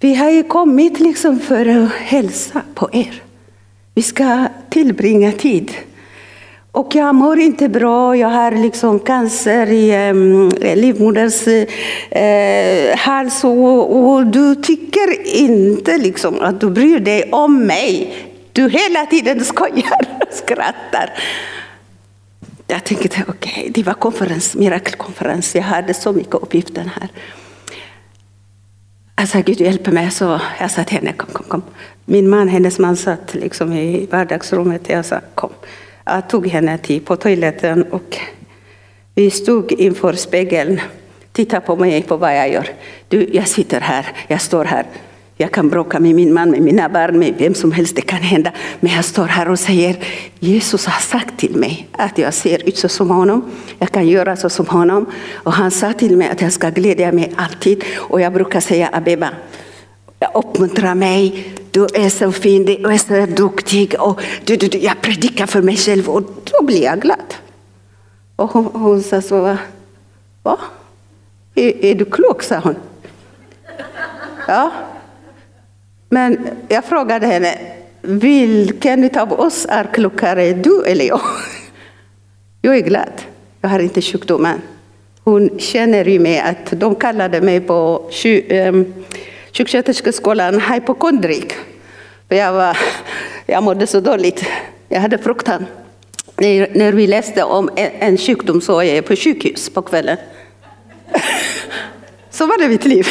Vi 0.00 0.14
har 0.14 0.30
ju 0.30 0.42
kommit 0.42 1.00
liksom 1.00 1.38
för 1.38 1.66
att 1.66 1.92
hälsa 1.92 2.62
på 2.74 2.88
er. 2.92 3.22
Vi 3.94 4.02
ska 4.02 4.46
tillbringa 4.70 5.32
tid. 5.32 5.72
Och 6.72 6.94
jag 6.94 7.14
mår 7.14 7.38
inte 7.38 7.68
bra, 7.68 8.16
jag 8.16 8.28
har 8.28 8.52
liksom 8.52 8.98
cancer 8.98 9.66
i 9.66 10.10
um, 10.10 10.54
livmoders 10.60 11.48
uh, 11.48 12.96
hals 12.96 13.44
och, 13.44 14.12
och, 14.12 14.26
du 14.26 14.54
tycker 14.54 15.26
inte 15.36 15.98
liksom 15.98 16.40
att 16.40 16.60
du 16.60 16.70
bryr 16.70 17.00
dig 17.00 17.30
om 17.32 17.66
mig. 17.66 18.14
Du 18.52 18.68
hela 18.68 19.06
tiden 19.06 19.44
skojar 19.44 20.00
och 20.20 20.34
skrattar. 20.34 21.10
Jag 22.66 22.84
tänkte 22.84 23.24
okej, 23.28 23.52
okay, 23.58 23.70
det 23.70 23.82
var 23.82 23.94
konferens, 23.94 24.54
mirakelkonferens, 24.54 25.54
jag 25.54 25.62
hade 25.62 25.94
så 25.94 26.12
mycket 26.12 26.34
uppgifter 26.34 26.90
här. 27.00 27.08
Alltså 29.14 29.42
Gud 29.42 29.60
hjälper 29.60 29.92
mig, 29.92 30.10
så 30.10 30.40
jag 30.60 30.70
sa 30.70 30.84
till 30.84 30.96
henne 30.96 31.12
kom, 31.12 31.28
kom, 31.32 31.46
kom. 31.48 31.62
Min 32.04 32.28
man, 32.28 32.48
hennes 32.48 32.78
man 32.78 32.96
satt 32.96 33.34
liksom 33.34 33.72
i 33.72 34.06
vardagsrummet, 34.10 34.88
jag 34.88 35.04
sa 35.04 35.20
kom. 35.34 35.50
Jag 36.12 36.28
tog 36.28 36.46
henne 36.46 36.78
till 36.78 37.00
på 37.00 37.16
toaletten 37.16 37.82
och 37.82 38.18
vi 39.14 39.30
stod 39.30 39.72
inför 39.72 40.12
spegeln. 40.12 40.80
Titta 41.32 41.60
på 41.60 41.76
mig, 41.76 42.02
på 42.02 42.16
vad 42.16 42.36
jag 42.36 42.52
gör. 42.52 42.68
Du, 43.08 43.28
jag 43.32 43.48
sitter 43.48 43.80
här, 43.80 44.06
jag 44.28 44.40
står 44.40 44.64
här. 44.64 44.86
Jag 45.36 45.52
kan 45.52 45.68
bråka 45.68 46.00
med 46.00 46.14
min 46.14 46.34
man, 46.34 46.50
med 46.50 46.62
mina 46.62 46.88
barn, 46.88 47.18
med 47.18 47.34
vem 47.38 47.54
som 47.54 47.72
helst. 47.72 47.96
Det 47.96 48.02
kan 48.02 48.18
hända. 48.18 48.52
Men 48.80 48.92
jag 48.92 49.04
står 49.04 49.24
här 49.24 49.48
och 49.48 49.58
säger, 49.58 49.96
Jesus 50.38 50.86
har 50.86 51.00
sagt 51.00 51.38
till 51.38 51.56
mig 51.56 51.88
att 51.92 52.18
jag 52.18 52.34
ser 52.34 52.68
ut 52.68 52.78
så 52.78 52.88
som 52.88 53.10
honom. 53.10 53.50
Jag 53.78 53.90
kan 53.90 54.08
göra 54.08 54.36
så 54.36 54.50
som 54.50 54.66
honom. 54.66 55.06
Och 55.32 55.52
han 55.52 55.70
sa 55.70 55.92
till 55.92 56.16
mig 56.16 56.28
att 56.28 56.40
jag 56.40 56.52
ska 56.52 56.70
glädja 56.70 57.12
mig 57.12 57.32
alltid. 57.36 57.84
Och 57.96 58.20
jag 58.20 58.32
brukar 58.32 58.60
säga, 58.60 58.90
Abeba, 58.92 59.30
uppmuntrar 60.34 60.94
mig. 60.94 61.52
Du 61.70 61.84
är 61.84 62.08
så 62.08 62.32
fin, 62.32 62.64
du 62.64 62.72
är 62.72 62.98
så 62.98 63.34
duktig. 63.34 63.94
Och 63.98 64.20
du, 64.44 64.56
du, 64.56 64.68
du, 64.68 64.78
jag 64.78 65.00
predikar 65.00 65.46
för 65.46 65.62
mig 65.62 65.76
själv 65.76 66.08
och 66.08 66.22
då 66.22 66.64
blir 66.64 66.82
jag 66.82 67.00
glad. 67.00 67.34
Och 68.36 68.50
hon, 68.50 68.64
hon 68.64 69.02
sa 69.02 69.22
så, 69.22 69.56
va? 70.42 70.58
Är, 71.54 71.84
är 71.84 71.94
du 71.94 72.04
klok, 72.04 72.42
sa 72.42 72.58
hon. 72.58 72.74
Ja. 74.48 74.72
Men 76.08 76.48
jag 76.68 76.84
frågade 76.84 77.26
henne, 77.26 77.58
vilken 78.00 79.18
av 79.18 79.32
oss 79.32 79.66
är 79.68 79.84
klokare, 79.84 80.52
du 80.52 80.84
eller 80.84 81.04
jag? 81.04 81.20
Jag 82.62 82.76
är 82.76 82.80
glad. 82.80 83.12
Jag 83.60 83.68
har 83.68 83.78
inte 83.78 84.02
sjukdomen. 84.02 84.60
Hon 85.24 85.58
känner 85.58 86.04
ju 86.04 86.18
mig 86.18 86.40
att 86.40 86.70
de 86.70 86.94
kallade 86.94 87.40
mig 87.40 87.60
på 87.60 88.10
ehm, 88.24 88.92
sjuksköterskeskolan 89.52 90.60
hypokondrik. 90.60 91.54
För 92.28 92.36
jag, 92.36 92.52
var, 92.52 92.78
jag 93.46 93.62
mådde 93.62 93.86
så 93.86 94.00
dåligt. 94.00 94.44
Jag 94.88 95.00
hade 95.00 95.18
fruktan. 95.18 95.66
När, 96.36 96.68
när 96.74 96.92
vi 96.92 97.06
läste 97.06 97.42
om 97.44 97.70
en, 97.76 97.90
en 97.98 98.18
sjukdom 98.18 98.60
så 98.60 98.74
var 98.74 98.82
jag 98.82 99.06
på 99.06 99.16
sjukhus 99.16 99.70
på 99.70 99.82
kvällen. 99.82 100.16
så 102.30 102.46
var 102.46 102.58
det 102.58 102.68
mitt 102.68 102.84
liv. 102.84 103.06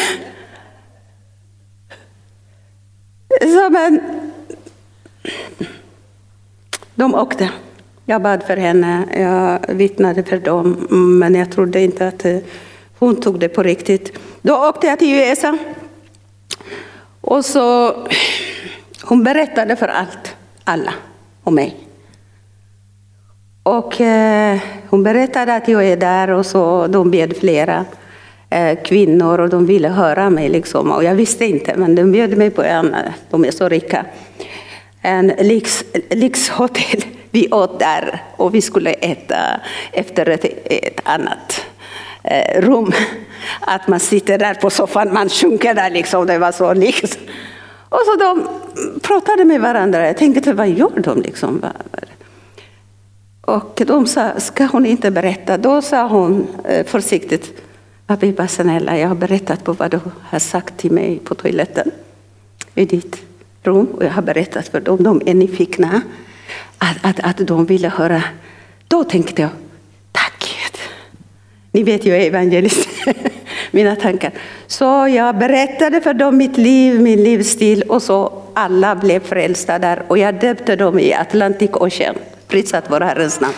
Så 3.41 3.69
men, 3.69 4.01
de 6.95 7.15
åkte. 7.15 7.49
Jag 8.05 8.21
bad 8.21 8.43
för 8.43 8.57
henne, 8.57 9.07
jag 9.13 9.75
vittnade 9.75 10.23
för 10.23 10.37
dem, 10.37 10.87
men 11.19 11.35
jag 11.35 11.51
trodde 11.51 11.81
inte 11.81 12.07
att 12.07 12.25
eh, 12.25 12.37
hon 12.99 13.21
tog 13.21 13.39
det 13.39 13.49
på 13.49 13.63
riktigt. 13.63 14.19
Då 14.41 14.67
åkte 14.69 14.87
jag 14.87 14.99
till 14.99 15.13
USA. 15.13 15.57
Och 17.21 17.45
så, 17.45 17.95
hon 19.03 19.23
berättade 19.23 19.75
för 19.75 19.87
allt, 19.87 20.35
alla 20.63 20.93
om 21.43 21.55
mig. 21.55 21.75
Och 23.63 24.01
eh, 24.01 24.59
hon 24.89 25.03
berättade 25.03 25.55
att 25.55 25.67
jag 25.67 25.85
är 25.85 25.97
där 25.97 26.29
och 26.29 26.45
så 26.45 26.87
de 26.87 27.11
bjöd 27.11 27.37
flera 27.37 27.85
eh, 28.49 28.77
kvinnor 28.83 29.39
och 29.39 29.49
de 29.49 29.65
ville 29.65 29.87
höra 29.87 30.29
mig. 30.29 30.49
Liksom. 30.49 30.91
Och 30.91 31.03
jag 31.03 31.15
visste 31.15 31.45
inte, 31.45 31.77
men 31.77 31.95
de 31.95 32.11
bjöd 32.11 32.37
mig 32.37 32.49
på 32.49 32.63
en, 32.63 32.93
eh, 32.93 33.13
de 33.29 33.45
är 33.45 33.51
så 33.51 33.69
rika, 33.69 34.05
en 35.01 35.27
lyx, 35.27 35.83
lyxhotell. 36.09 37.03
Vi 37.31 37.49
åt 37.51 37.79
där 37.79 38.23
och 38.35 38.55
vi 38.55 38.61
skulle 38.61 38.93
äta 38.93 39.37
efterrätt. 39.91 40.45
ett, 40.65 40.99
annat 41.03 41.65
Eh, 42.23 42.61
rum. 42.61 42.91
Att 43.59 43.87
man 43.87 43.99
sitter 43.99 44.37
där 44.37 44.53
på 44.53 44.69
soffan, 44.69 45.13
man 45.13 45.29
sjunker 45.29 45.73
där 45.73 45.89
liksom, 45.89 46.27
det 46.27 46.37
var 46.37 46.51
så 46.51 46.73
likt. 46.73 47.19
Och 47.89 47.99
så 48.05 48.15
de 48.15 48.47
pratade 49.01 49.45
med 49.45 49.61
varandra, 49.61 50.07
jag 50.07 50.17
tänkte 50.17 50.53
vad 50.53 50.69
gör 50.69 50.99
de 50.99 51.21
liksom? 51.21 51.65
Och 53.41 53.81
de 53.87 54.07
sa, 54.07 54.39
ska 54.39 54.65
hon 54.65 54.85
inte 54.85 55.11
berätta? 55.11 55.57
Då 55.57 55.81
sa 55.81 56.07
hon 56.07 56.47
eh, 56.63 56.85
försiktigt, 56.85 57.61
Abiba 58.05 58.47
snälla, 58.47 58.97
jag 58.97 59.07
har 59.07 59.15
berättat 59.15 59.63
på 59.63 59.73
vad 59.73 59.91
du 59.91 59.99
har 60.21 60.39
sagt 60.39 60.77
till 60.77 60.91
mig 60.91 61.19
på 61.19 61.35
toaletten 61.35 61.91
i 62.75 62.85
ditt 62.85 63.21
rum. 63.63 63.85
Och 63.85 64.05
jag 64.05 64.11
har 64.11 64.21
berättat 64.21 64.67
för 64.67 64.79
dem, 64.79 65.03
de 65.03 65.21
är 65.25 65.33
nyfikna. 65.33 66.01
Att, 66.77 66.97
att, 67.01 67.19
att 67.19 67.47
de 67.47 67.65
ville 67.65 67.89
höra. 67.89 68.23
Då 68.87 69.03
tänkte 69.03 69.41
jag. 69.41 69.51
Ni 71.71 71.83
vet, 71.83 72.05
jag 72.05 72.17
är 72.17 72.27
evangelist. 72.27 72.89
Mina 73.71 73.95
tankar. 73.95 74.31
Så 74.67 75.07
jag 75.07 75.37
berättade 75.37 76.01
för 76.01 76.13
dem 76.13 76.37
mitt 76.37 76.57
liv, 76.57 77.01
min 77.01 77.23
livsstil 77.23 77.81
och 77.81 78.01
så 78.01 78.33
alla 78.53 78.95
blev 78.95 79.19
frälsta 79.19 79.79
där. 79.79 80.03
Och 80.07 80.17
jag 80.17 80.39
döpte 80.39 80.75
dem 80.75 80.99
i 80.99 81.13
Atlantic 81.13 81.69
Ocean. 81.73 82.15
Prisat 82.47 82.83
vår 82.87 82.99
Herrens 82.99 83.41
namn. 83.41 83.53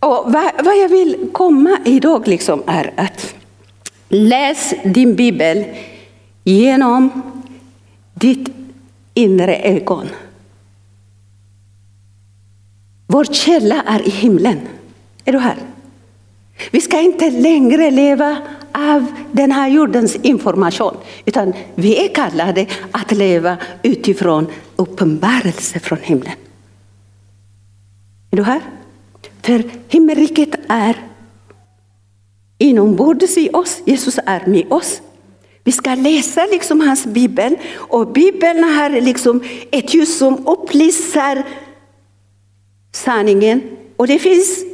Och 0.00 0.32
vad, 0.32 0.64
vad 0.64 0.76
jag 0.76 0.88
vill 0.88 1.28
komma 1.32 1.78
idag 1.84 2.28
liksom 2.28 2.62
är 2.66 2.92
att 2.96 3.34
läs 4.08 4.74
din 4.84 5.14
bibel 5.14 5.64
genom 6.44 7.22
ditt 8.14 8.48
inre 9.14 9.56
ögon. 9.56 10.08
Vår 13.06 13.24
källa 13.24 13.82
är 13.86 14.08
i 14.08 14.10
himlen. 14.10 14.60
Är 15.24 15.32
du 15.32 15.38
här? 15.38 15.56
Vi 16.70 16.80
ska 16.80 17.00
inte 17.00 17.30
längre 17.30 17.90
leva 17.90 18.38
av 18.72 19.06
den 19.32 19.52
här 19.52 19.68
jordens 19.68 20.16
information, 20.16 20.96
utan 21.24 21.52
vi 21.74 22.04
är 22.04 22.14
kallade 22.14 22.66
att 22.90 23.12
leva 23.12 23.56
utifrån 23.82 24.46
uppenbarelse 24.76 25.80
från 25.80 25.98
himlen. 26.02 26.34
Är 28.30 28.36
du 28.36 28.42
här? 28.42 28.60
För 29.42 29.64
himmelriket 29.88 30.54
är 30.68 30.96
inombords 32.58 33.36
i 33.36 33.50
oss. 33.52 33.82
Jesus 33.84 34.18
är 34.26 34.46
med 34.46 34.72
oss. 34.72 35.00
Vi 35.64 35.72
ska 35.72 35.94
läsa 35.94 36.46
liksom 36.46 36.80
hans 36.80 37.06
bibel 37.06 37.56
och 37.74 38.12
bibeln 38.12 38.64
har 38.64 39.00
liksom 39.00 39.42
ett 39.70 39.94
ljus 39.94 40.18
som 40.18 40.46
upplyser 40.46 41.44
sanningen. 42.96 43.62
Och 43.96 44.06
det 44.06 44.18
finns 44.18 44.64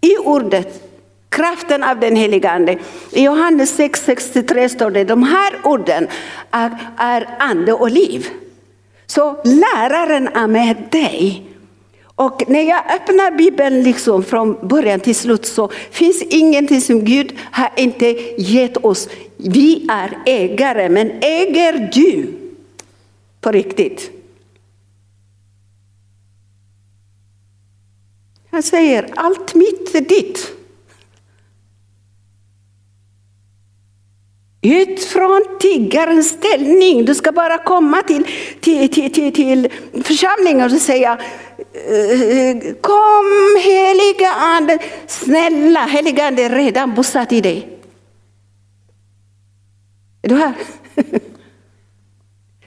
i 0.00 0.16
ordet 0.18 0.88
kraften 1.28 1.82
av 1.82 2.00
den 2.00 2.16
helige 2.16 2.50
Ande. 2.50 2.78
I 3.10 3.24
Johannes 3.24 3.78
6.63 3.78 4.68
står 4.68 4.90
det, 4.90 5.04
de 5.04 5.22
här 5.22 5.60
orden 5.64 6.08
är, 6.50 6.78
är 6.96 7.28
ande 7.38 7.72
och 7.72 7.90
liv. 7.90 8.28
Så 9.06 9.36
läraren 9.44 10.28
är 10.28 10.46
med 10.46 10.76
dig 10.90 11.52
och 12.14 12.42
när 12.48 12.62
jag 12.62 12.94
öppnar 12.94 13.36
Bibeln 13.36 13.82
liksom 13.82 14.24
från 14.24 14.68
början 14.68 15.00
till 15.00 15.14
slut 15.14 15.46
så 15.46 15.68
finns 15.90 16.22
ingenting 16.22 16.80
som 16.80 17.04
Gud 17.04 17.38
har 17.50 17.70
inte 17.76 18.06
gett 18.38 18.76
oss. 18.76 19.08
Vi 19.36 19.86
är 19.90 20.18
ägare, 20.26 20.88
men 20.88 21.10
äger 21.20 21.90
du 21.92 22.26
på 23.40 23.50
riktigt? 23.50 24.21
Han 28.52 28.62
säger 28.62 29.08
allt 29.14 29.54
mitt 29.54 29.94
är 29.94 30.00
ditt. 30.00 30.52
Ut 34.62 35.04
från 35.04 35.44
tiggarens 35.60 36.28
ställning. 36.28 37.04
Du 37.04 37.14
ska 37.14 37.32
bara 37.32 37.58
komma 37.58 38.02
till, 38.02 38.26
till, 38.60 38.88
till, 38.88 39.12
till, 39.12 39.32
till 39.32 39.68
församlingen 40.04 40.64
och 40.64 40.80
säga 40.80 41.18
eh, 41.72 42.74
kom 42.80 43.56
heliga 43.64 44.32
ande, 44.32 44.78
snälla 45.06 45.86
heliga 45.86 46.26
ande 46.26 46.42
är 46.42 46.50
redan 46.50 46.94
bosatt 46.94 47.32
i 47.32 47.40
dig. 47.40 47.78
Är 50.22 50.28
du 50.28 50.34
här? 50.34 50.54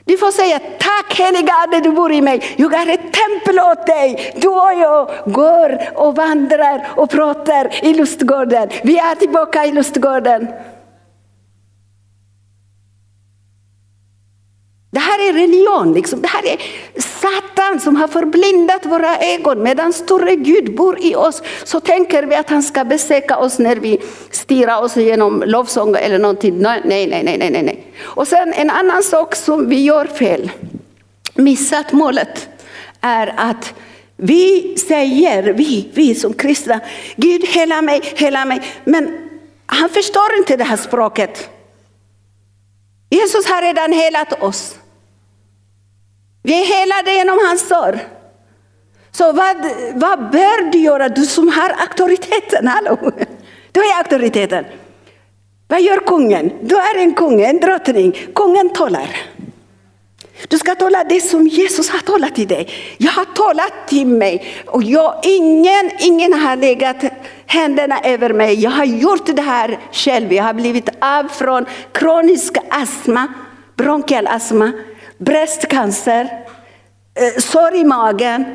Du 0.07 0.17
får 0.17 0.31
säga 0.31 0.59
tack 0.59 1.19
heliga 1.19 1.53
ande 1.53 1.79
du 1.79 1.91
bor 1.91 2.11
i 2.11 2.21
mig. 2.21 2.43
Jag 2.57 2.69
har 2.69 2.87
ett 2.87 3.13
tempel 3.13 3.59
åt 3.59 3.87
dig. 3.87 4.33
Du 4.35 4.47
och 4.47 4.73
jag 4.73 5.09
går 5.25 5.79
och 5.95 6.15
vandrar 6.15 6.87
och 6.95 7.09
pratar 7.09 7.85
i 7.85 7.93
lustgården. 7.93 8.69
Vi 8.83 8.97
är 8.97 9.15
tillbaka 9.15 9.65
i 9.65 9.71
lustgården. 9.71 10.47
Det 14.95 15.01
här 15.01 15.29
är 15.29 15.33
religion, 15.33 15.93
liksom. 15.93 16.21
det 16.21 16.27
här 16.27 16.45
är 16.45 16.57
Satan 17.01 17.79
som 17.79 17.95
har 17.95 18.07
förblindat 18.07 18.85
våra 18.85 19.17
ögon. 19.17 19.63
Medan 19.63 19.93
store 19.93 20.35
Gud 20.35 20.75
bor 20.75 20.99
i 21.01 21.15
oss 21.15 21.41
så 21.63 21.79
tänker 21.79 22.23
vi 22.23 22.35
att 22.35 22.49
han 22.49 22.63
ska 22.63 22.85
besöka 22.85 23.37
oss 23.37 23.59
när 23.59 23.75
vi 23.75 24.01
stirrar 24.31 24.81
oss 24.81 24.97
genom 24.97 25.43
lovsång 25.45 25.95
eller 25.95 26.19
någonting. 26.19 26.57
Nej, 26.59 26.81
nej, 26.85 27.07
nej, 27.07 27.23
nej, 27.23 27.37
nej, 27.37 27.63
nej. 27.63 27.93
Och 28.01 28.27
sen 28.27 28.53
en 28.53 28.69
annan 28.69 29.03
sak 29.03 29.35
som 29.35 29.69
vi 29.69 29.83
gör 29.83 30.05
fel, 30.05 30.51
missat 31.33 31.91
målet, 31.91 32.49
är 33.01 33.33
att 33.37 33.73
vi 34.17 34.77
säger, 34.87 35.43
vi, 35.43 35.89
vi 35.93 36.15
som 36.15 36.33
kristna, 36.33 36.79
Gud 37.15 37.45
hela 37.45 37.81
mig, 37.81 38.01
hela 38.15 38.45
mig. 38.45 38.61
Men 38.83 39.17
han 39.65 39.89
förstår 39.89 40.37
inte 40.37 40.57
det 40.57 40.63
här 40.63 40.77
språket. 40.77 41.49
Jesus 43.09 43.45
har 43.45 43.61
redan 43.61 43.93
helat 43.93 44.43
oss. 44.43 44.75
Vi 46.45 46.61
är 46.61 46.65
helade 46.65 47.11
genom 47.13 47.39
hans 47.47 47.67
sår. 47.67 47.99
Så 49.11 49.31
vad, 49.31 49.57
vad 49.93 50.31
bör 50.31 50.71
du 50.71 50.77
göra, 50.77 51.09
du 51.09 51.25
som 51.25 51.47
har 51.47 51.69
auktoriteten? 51.69 52.67
Hallå? 52.67 53.11
Du 53.71 53.79
är 53.79 53.97
auktoriteten. 53.97 54.65
Vad 55.67 55.81
gör 55.81 55.97
kungen? 55.97 56.51
Du 56.61 56.75
är 56.75 56.97
en 56.97 57.13
kung, 57.13 57.41
en 57.41 57.59
drottning. 57.59 58.11
Kungen 58.35 58.69
talar. 58.69 59.17
Du 60.47 60.57
ska 60.57 60.75
tala 60.75 61.03
det 61.03 61.21
som 61.21 61.47
Jesus 61.47 61.89
har 61.89 61.99
talat 61.99 62.35
till 62.35 62.47
dig. 62.47 62.69
Jag 62.97 63.11
har 63.11 63.25
talat 63.25 63.87
till 63.87 64.07
mig 64.07 64.45
och 64.65 64.83
jag, 64.83 65.19
ingen, 65.23 65.91
ingen 65.99 66.33
har 66.33 66.55
legat 66.55 67.03
händerna 67.45 67.99
över 68.03 68.33
mig. 68.33 68.63
Jag 68.63 68.71
har 68.71 68.85
gjort 68.85 69.35
det 69.35 69.41
här 69.41 69.79
själv. 69.91 70.33
Jag 70.33 70.43
har 70.43 70.53
blivit 70.53 70.89
av 70.99 71.27
från 71.27 71.65
kronisk 71.91 72.57
astma, 72.69 73.27
bronkial 73.75 74.27
astma, 74.27 74.71
bröstcancer, 75.17 76.45
eh, 77.13 77.41
sår 77.41 77.75
i 77.75 77.83
magen. 77.83 78.45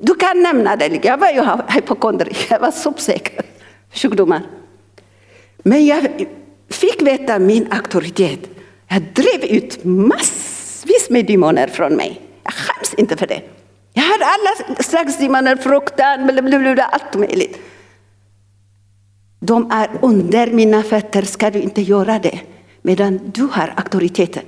Du 0.00 0.14
kan 0.14 0.42
nämna 0.42 0.76
det. 0.76 1.04
Jag 1.04 1.18
var 1.18 1.30
ju 1.30 1.42
hypokondri, 1.68 2.32
jag 2.50 2.60
var 2.60 2.70
sopsäker. 2.70 3.44
Sjukdomar. 3.92 4.42
Men 5.58 5.86
jag 5.86 6.26
fick 6.70 7.02
veta 7.02 7.38
min 7.38 7.72
auktoritet. 7.72 8.40
Jag 8.88 9.02
drev 9.02 9.44
ut 9.44 9.84
massvis 9.84 11.10
med 11.10 11.26
demoner 11.26 11.68
från 11.68 11.96
mig. 11.96 12.20
Jag 12.44 12.54
skäms 12.54 12.94
inte 12.94 13.16
för 13.16 13.26
det. 13.26 13.42
Jag 13.92 14.02
hade 14.02 14.24
alla 14.24 14.82
slags 14.82 15.18
demoner, 15.18 15.56
fruktan, 15.56 16.26
blablabla, 16.26 16.84
allt 16.84 17.14
möjligt. 17.14 17.58
De 19.40 19.70
är 19.70 19.88
under 20.02 20.46
mina 20.46 20.82
fötter, 20.82 21.22
ska 21.22 21.50
du 21.50 21.60
inte 21.60 21.82
göra 21.82 22.18
det. 22.18 22.40
Medan 22.88 23.20
du 23.34 23.42
har 23.42 23.74
auktoriteten. 23.76 24.42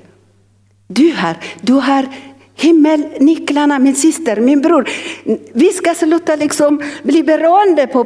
Du 0.87 1.13
har, 1.13 1.37
du 1.61 1.73
har 1.73 2.09
himmelnycklarna, 2.55 3.79
min 3.79 3.95
syster, 3.95 4.41
min 4.41 4.61
bror. 4.61 4.89
Vi 5.53 5.73
ska 5.73 5.95
sluta 5.95 6.37
liksom 6.37 6.83
bli 7.03 7.23
beroende 7.23 7.87
på 7.87 8.05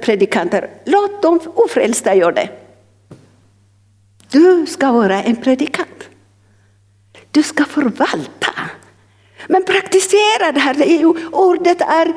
predikanter. 0.00 0.70
Låt 0.84 1.22
de 1.22 1.40
ofrälsta 1.54 2.14
göra 2.14 2.32
det. 2.32 2.48
Du 4.30 4.66
ska 4.66 4.92
vara 4.92 5.22
en 5.22 5.36
predikant. 5.36 6.08
Du 7.30 7.42
ska 7.42 7.64
förvalta. 7.64 8.52
Men 9.48 9.64
praktisera 9.64 10.52
det 10.52 10.60
här. 10.60 11.04
Ordet 11.32 11.80
är 11.80 12.12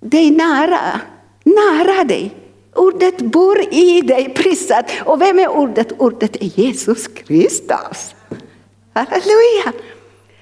dig 0.00 0.30
nära. 0.30 1.00
Nära 1.44 2.04
dig. 2.04 2.47
Ordet 2.74 3.18
bor 3.18 3.74
i 3.74 4.00
dig, 4.00 4.34
prisat. 4.34 4.90
Och 5.04 5.20
vem 5.20 5.38
är 5.38 5.48
ordet? 5.48 5.92
Ordet 5.98 6.36
är 6.36 6.60
Jesus 6.60 7.08
Kristus. 7.08 8.14
Halleluja! 8.94 9.72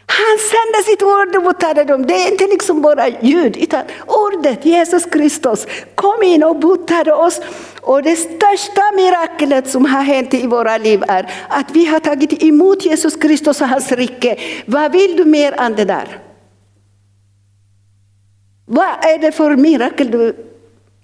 Han 0.06 0.38
sände 0.38 0.84
sitt 0.84 1.02
ord 1.02 1.36
och 1.36 1.42
botade 1.42 1.84
dem. 1.84 2.06
Det 2.06 2.14
är 2.14 2.30
inte 2.32 2.46
liksom 2.46 2.82
bara 2.82 3.08
ljud, 3.08 3.56
utan 3.56 3.84
ordet 4.06 4.66
Jesus 4.66 5.04
Kristus 5.04 5.66
kom 5.94 6.22
in 6.22 6.44
och 6.44 6.58
botade 6.58 7.12
oss. 7.12 7.40
Och 7.80 8.02
det 8.02 8.16
största 8.16 8.82
miraklet 8.96 9.68
som 9.68 9.84
har 9.84 10.02
hänt 10.02 10.34
i 10.34 10.46
våra 10.46 10.78
liv 10.78 11.02
är 11.08 11.30
att 11.48 11.70
vi 11.70 11.86
har 11.86 12.00
tagit 12.00 12.42
emot 12.42 12.84
Jesus 12.84 13.16
Kristus 13.16 13.60
och 13.60 13.68
hans 13.68 13.92
rike. 13.92 14.36
Vad 14.66 14.92
vill 14.92 15.16
du 15.16 15.24
mer 15.24 15.52
än 15.52 15.74
det 15.74 15.84
där? 15.84 16.18
Vad 18.64 19.04
är 19.04 19.18
det 19.18 19.32
för 19.32 19.56
mirakel 19.56 20.10
du 20.10 20.36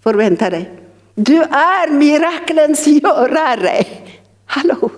förväntar 0.02 0.50
dig? 0.50 0.81
Du 1.14 1.42
är 1.42 1.90
miraklens 1.90 2.86
görare. 2.86 3.84
Hallå! 4.46 4.90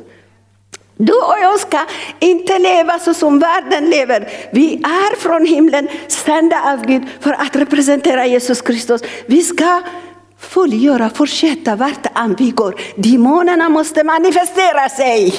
Du 0.97 1.13
och 1.13 1.39
jag 1.43 1.61
ska 1.61 1.79
inte 2.21 2.59
leva 2.59 2.99
så 2.99 3.15
som 3.15 3.39
världen 3.39 3.91
lever. 3.91 4.29
Vi 4.53 4.75
är 4.75 5.17
från 5.17 5.47
himlen, 5.47 5.89
sända 6.09 6.73
av 6.73 6.87
Gud 6.87 7.03
för 7.21 7.33
att 7.33 7.57
representera 7.57 8.27
Jesus 8.27 8.63
Kristus. 8.63 9.03
Vi 9.27 9.43
ska 9.43 9.83
fullgöra, 10.39 11.11
fortsätta 11.11 11.77
vart 11.77 12.19
än 12.19 12.35
vi 12.35 12.51
går. 12.51 12.81
Demonerna 12.97 13.69
måste 13.69 14.05
manifestera 14.05 14.89
sig. 14.89 15.35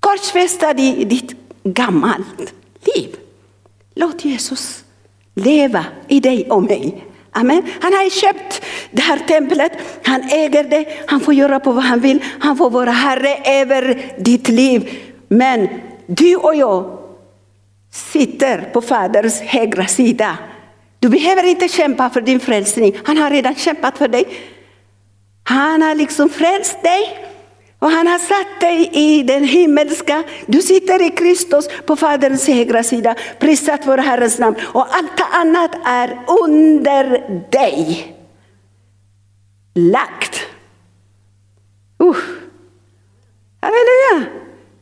Korsfästa 0.00 0.74
ditt 0.74 1.32
gammalt 1.64 2.54
liv. 2.94 3.16
Låt 3.94 4.24
Jesus 4.24 4.84
leva 5.34 5.84
i 6.08 6.20
dig 6.20 6.50
och 6.50 6.62
mig. 6.62 7.04
Amen. 7.36 7.62
Han 7.80 7.92
har 7.92 8.10
köpt 8.10 8.62
det 8.90 9.02
här 9.02 9.18
templet, 9.18 9.72
han 10.04 10.22
äger 10.30 10.64
det, 10.64 10.84
han 11.06 11.20
får 11.20 11.34
göra 11.34 11.60
på 11.60 11.72
vad 11.72 11.84
han 11.84 12.00
vill, 12.00 12.24
han 12.40 12.56
får 12.56 12.70
vara 12.70 12.90
herre 12.90 13.36
över 13.44 14.12
ditt 14.18 14.48
liv. 14.48 14.90
Men 15.28 15.68
du 16.06 16.36
och 16.36 16.54
jag 16.54 16.98
sitter 17.92 18.60
på 18.72 18.80
Faderns 18.80 19.40
högra 19.40 19.86
sida. 19.86 20.38
Du 20.98 21.08
behöver 21.08 21.44
inte 21.44 21.68
kämpa 21.68 22.10
för 22.10 22.20
din 22.20 22.40
frälsning, 22.40 22.98
han 23.04 23.16
har 23.16 23.30
redan 23.30 23.54
kämpat 23.54 23.98
för 23.98 24.08
dig. 24.08 24.24
Han 25.44 25.82
har 25.82 25.94
liksom 25.94 26.28
frälst 26.28 26.82
dig. 26.82 27.25
Och 27.78 27.90
han 27.90 28.06
har 28.06 28.18
satt 28.18 28.60
dig 28.60 28.90
i 28.92 29.22
den 29.22 29.44
himmelska, 29.44 30.22
du 30.46 30.62
sitter 30.62 31.02
i 31.02 31.10
Kristus 31.10 31.68
på 31.86 31.96
Faderns 31.96 32.46
högra 32.46 32.82
sida, 32.82 33.14
prisat 33.38 33.80
vår 33.84 33.98
Herrens 33.98 34.38
namn. 34.38 34.56
Och 34.62 34.86
allt 34.94 35.20
annat 35.32 35.70
är 35.84 36.18
under 36.44 37.04
dig. 37.50 38.12
Lagt. 39.74 40.46
Uh. 42.02 42.16
Halleluja! 43.60 44.30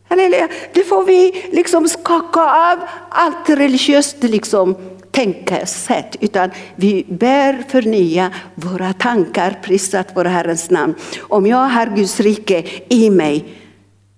Halleluja! 0.08 0.48
Det 0.72 0.82
får 0.82 1.04
vi 1.04 1.46
liksom 1.52 1.88
skaka 1.88 2.40
av 2.40 2.78
allt 3.10 3.50
religiöst 3.50 4.16
liksom 4.22 4.76
tänkesätt, 5.14 6.16
utan 6.20 6.50
vi 6.76 7.06
bör 7.08 7.64
förnya 7.68 8.30
våra 8.54 8.92
tankar, 8.92 9.58
prisat 9.62 10.08
vår 10.14 10.24
Herrens 10.24 10.70
namn. 10.70 10.94
Om 11.20 11.46
jag 11.46 11.56
har 11.56 11.86
Guds 11.86 12.20
rike 12.20 12.64
i 12.88 13.10
mig, 13.10 13.44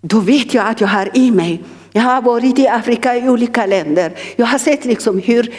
då 0.01 0.21
vet 0.21 0.55
jag 0.55 0.69
att 0.69 0.81
jag 0.81 0.89
har 0.89 1.11
i 1.15 1.31
mig. 1.31 1.65
Jag 1.93 2.03
har 2.03 2.23
varit 2.23 2.59
i 2.59 2.69
Afrika 2.69 3.17
i 3.17 3.29
olika 3.29 3.67
länder. 3.67 4.13
Jag 4.37 4.47
har 4.47 4.59
sett 4.59 4.85
liksom 4.85 5.19
hur 5.19 5.55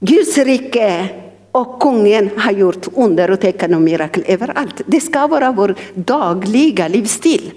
Guds 0.00 0.38
rike 0.38 1.08
och 1.52 1.80
kungen 1.80 2.30
har 2.36 2.52
gjort 2.52 2.88
under 2.94 3.30
och 3.30 3.40
tecken 3.40 3.74
och 3.74 3.82
mirakel 3.82 4.24
överallt. 4.26 4.82
Det 4.86 5.00
ska 5.00 5.26
vara 5.26 5.52
vår 5.52 5.74
dagliga 5.94 6.88
livsstil. 6.88 7.52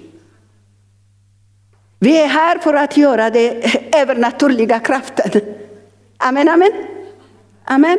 Vi 1.98 2.22
är 2.22 2.26
här 2.26 2.58
för 2.58 2.74
att 2.74 2.96
göra 2.96 3.30
det 3.30 3.64
övernaturliga 3.96 4.78
kraften. 4.78 5.40
Amen, 6.18 6.48
amen. 6.48 6.93
Amen. 7.64 7.98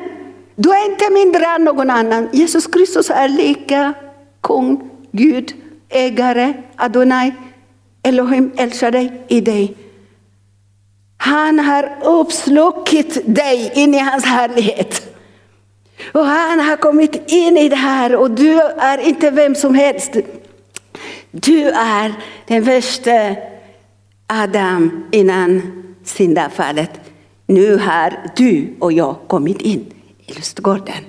Du 0.56 0.70
är 0.70 0.92
inte 0.92 1.10
mindre 1.10 1.46
än 1.46 1.64
någon 1.64 1.90
annan. 1.90 2.30
Jesus 2.34 2.68
Kristus 2.68 3.10
är 3.10 3.28
lika 3.28 3.94
kung, 4.42 4.90
Gud, 5.12 5.54
ägare, 5.90 6.54
Adonai, 6.76 7.34
Elohim 8.04 8.52
älskar 8.58 8.92
dig 8.92 9.22
i 9.28 9.42
dig. 9.42 9.78
Han 11.18 11.60
har 11.60 11.98
uppslukit 12.04 13.36
dig 13.36 13.72
in 13.76 13.94
i 13.94 14.00
hans 14.00 14.26
härlighet. 14.26 15.16
Och 16.12 16.26
han 16.26 16.60
har 16.60 16.78
kommit 16.78 17.32
in 17.32 17.58
i 17.58 17.70
det 17.70 17.76
här 17.76 18.16
och 18.16 18.32
du 18.32 18.62
är 18.62 18.98
inte 18.98 19.32
vem 19.32 19.56
som 19.56 19.76
helst. 19.76 20.12
Du 21.32 21.70
är 21.70 22.14
den 22.48 22.64
värsta 22.64 23.36
Adam 24.28 25.06
innan 25.12 25.62
syndafallet. 26.04 27.05
Nu 27.46 27.78
har 27.78 28.32
du 28.36 28.76
och 28.80 28.94
jag 28.94 29.16
kommit 29.28 29.62
in 29.62 29.94
i 30.26 30.34
lustgården. 30.34 31.04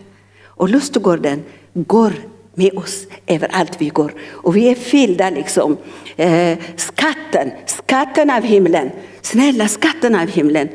Och 0.45 0.69
lustgården 0.69 1.43
går 1.75 2.13
med 2.55 2.79
oss 2.79 3.07
överallt 3.27 3.77
vi 3.81 3.89
går. 3.89 4.15
Och 4.31 4.57
vi 4.57 4.69
är 4.69 4.75
fyllda 4.75 5.31
liksom. 5.31 5.77
Eh, 6.17 6.59
skatten, 6.77 7.51
skatten 7.67 8.31
av 8.31 8.43
himlen, 8.43 8.91
snälla 9.23 9.69
skatten 9.69 10.15
av 10.15 10.29
himlen 10.29 10.69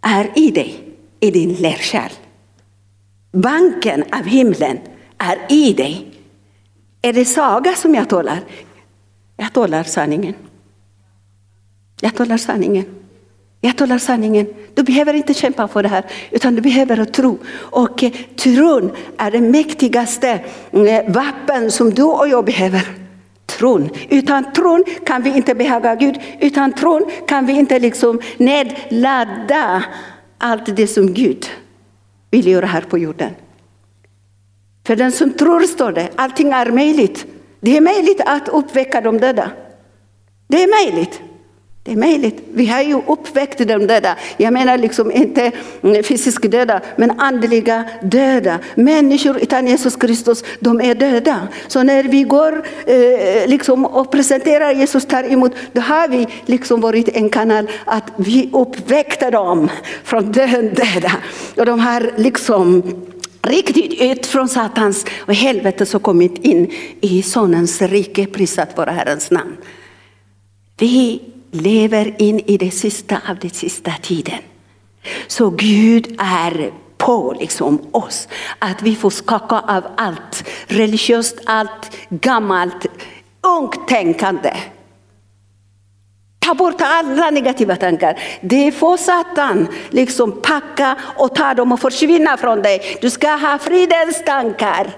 är 0.00 0.30
i 0.34 0.50
dig, 0.50 0.96
i 1.20 1.30
din 1.30 1.54
lärkärl. 1.54 2.12
Banken 3.32 4.04
av 4.12 4.24
himlen 4.24 4.78
är 5.18 5.38
i 5.48 5.72
dig. 5.72 6.12
Är 7.02 7.12
det 7.12 7.24
saga 7.24 7.74
som 7.74 7.94
jag 7.94 8.08
talar? 8.08 8.40
Jag 9.36 9.52
talar 9.52 9.82
sanningen. 9.82 10.34
Jag 12.00 12.14
talar 12.14 12.36
sanningen. 12.36 12.84
Jag 13.66 13.76
talar 13.76 13.98
sanningen. 13.98 14.46
Du 14.74 14.82
behöver 14.82 15.14
inte 15.14 15.34
kämpa 15.34 15.68
för 15.68 15.82
det 15.82 15.88
här, 15.88 16.04
utan 16.30 16.54
du 16.54 16.60
behöver 16.60 17.04
tro. 17.04 17.38
Och 17.56 18.02
eh, 18.02 18.12
tron 18.36 18.90
är 19.16 19.30
det 19.30 19.40
mäktigaste 19.40 20.30
eh, 20.72 21.12
vapen 21.12 21.70
som 21.70 21.94
du 21.94 22.02
och 22.02 22.28
jag 22.28 22.44
behöver. 22.44 22.88
Tron. 23.46 23.90
Utan 24.08 24.52
tron 24.52 24.84
kan 25.06 25.22
vi 25.22 25.36
inte 25.36 25.54
behaga 25.54 25.94
Gud. 25.94 26.20
Utan 26.40 26.72
tron 26.72 27.10
kan 27.28 27.46
vi 27.46 27.52
inte 27.52 27.78
liksom 27.78 28.20
nedladda 28.36 29.84
allt 30.38 30.76
det 30.76 30.86
som 30.86 31.14
Gud 31.14 31.46
vill 32.30 32.46
göra 32.46 32.66
här 32.66 32.80
på 32.80 32.98
jorden. 32.98 33.30
För 34.86 34.96
den 34.96 35.12
som 35.12 35.32
tror, 35.32 35.60
står 35.60 35.92
det, 35.92 36.08
allting 36.16 36.52
är 36.52 36.70
möjligt. 36.70 37.26
Det 37.60 37.76
är 37.76 37.80
möjligt 37.80 38.20
att 38.26 38.48
uppväcka 38.48 39.00
de 39.00 39.18
döda. 39.18 39.50
Det 40.48 40.62
är 40.62 40.84
möjligt. 40.84 41.20
Det 41.86 41.92
är 41.92 41.96
möjligt. 41.96 42.42
Vi 42.54 42.66
har 42.66 42.82
ju 42.82 43.02
uppväckt 43.06 43.58
de 43.58 43.86
döda. 43.86 44.16
Jag 44.36 44.52
menar 44.52 44.78
liksom 44.78 45.12
inte 45.12 45.52
mm, 45.82 46.02
fysiskt 46.02 46.50
döda, 46.50 46.80
men 46.96 47.20
andliga 47.20 47.84
döda. 48.02 48.58
Människor 48.74 49.38
utan 49.38 49.66
Jesus 49.66 49.96
Kristus, 49.96 50.44
de 50.60 50.80
är 50.80 50.94
döda. 50.94 51.48
Så 51.66 51.82
när 51.82 52.02
vi 52.02 52.22
går 52.22 52.66
eh, 52.86 53.48
liksom, 53.48 53.86
och 53.86 54.10
presenterar 54.10 54.72
Jesus, 54.72 55.06
tar 55.06 55.32
emot, 55.32 55.52
då 55.72 55.80
har 55.80 56.08
vi 56.08 56.26
liksom 56.46 56.80
varit 56.80 57.08
en 57.08 57.30
kanal 57.30 57.70
att 57.84 58.12
vi 58.16 58.50
uppväckte 58.52 59.30
dem 59.30 59.68
från 60.04 60.32
döden 60.32 60.74
döda. 60.74 61.12
Och 61.56 61.66
de 61.66 61.80
har 61.80 62.10
liksom 62.16 62.82
riktigt 63.42 64.00
ut 64.00 64.26
från 64.26 64.48
Satans 64.48 65.04
och 65.18 65.34
helvetet 65.34 65.94
och 65.94 66.02
kommit 66.02 66.44
in 66.44 66.70
i 67.00 67.22
Sonens 67.22 67.82
rike, 67.82 68.26
prisat 68.26 68.76
vara 68.76 68.90
Herrens 68.90 69.30
namn. 69.30 69.56
Vi 70.78 71.20
lever 71.50 72.14
in 72.18 72.40
i 72.40 72.56
det 72.56 72.70
sista 72.70 73.20
av 73.28 73.38
den 73.38 73.50
sista 73.50 73.92
tiden. 74.02 74.38
Så 75.26 75.50
Gud 75.50 76.16
är 76.18 76.72
på 76.98 77.36
liksom 77.40 77.80
oss. 77.92 78.28
Att 78.58 78.82
vi 78.82 78.94
får 78.94 79.10
skaka 79.10 79.60
av 79.60 79.84
allt 79.96 80.44
religiöst, 80.66 81.40
allt 81.44 81.96
gammalt, 82.08 82.86
ungt 83.40 83.88
tänkande. 83.88 84.56
Ta 86.46 86.54
bort 86.54 86.80
alla 86.80 87.30
negativa 87.30 87.76
tankar. 87.76 88.18
Det 88.40 88.72
får 88.72 88.96
Satan 88.96 89.68
liksom 89.90 90.42
packa 90.42 90.96
och 91.16 91.34
ta 91.34 91.54
dem 91.54 91.72
och 91.72 91.80
försvinna 91.80 92.36
från 92.36 92.62
dig. 92.62 92.98
Du 93.00 93.10
ska 93.10 93.28
ha 93.28 93.58
fridens 93.58 94.24
tankar. 94.24 94.90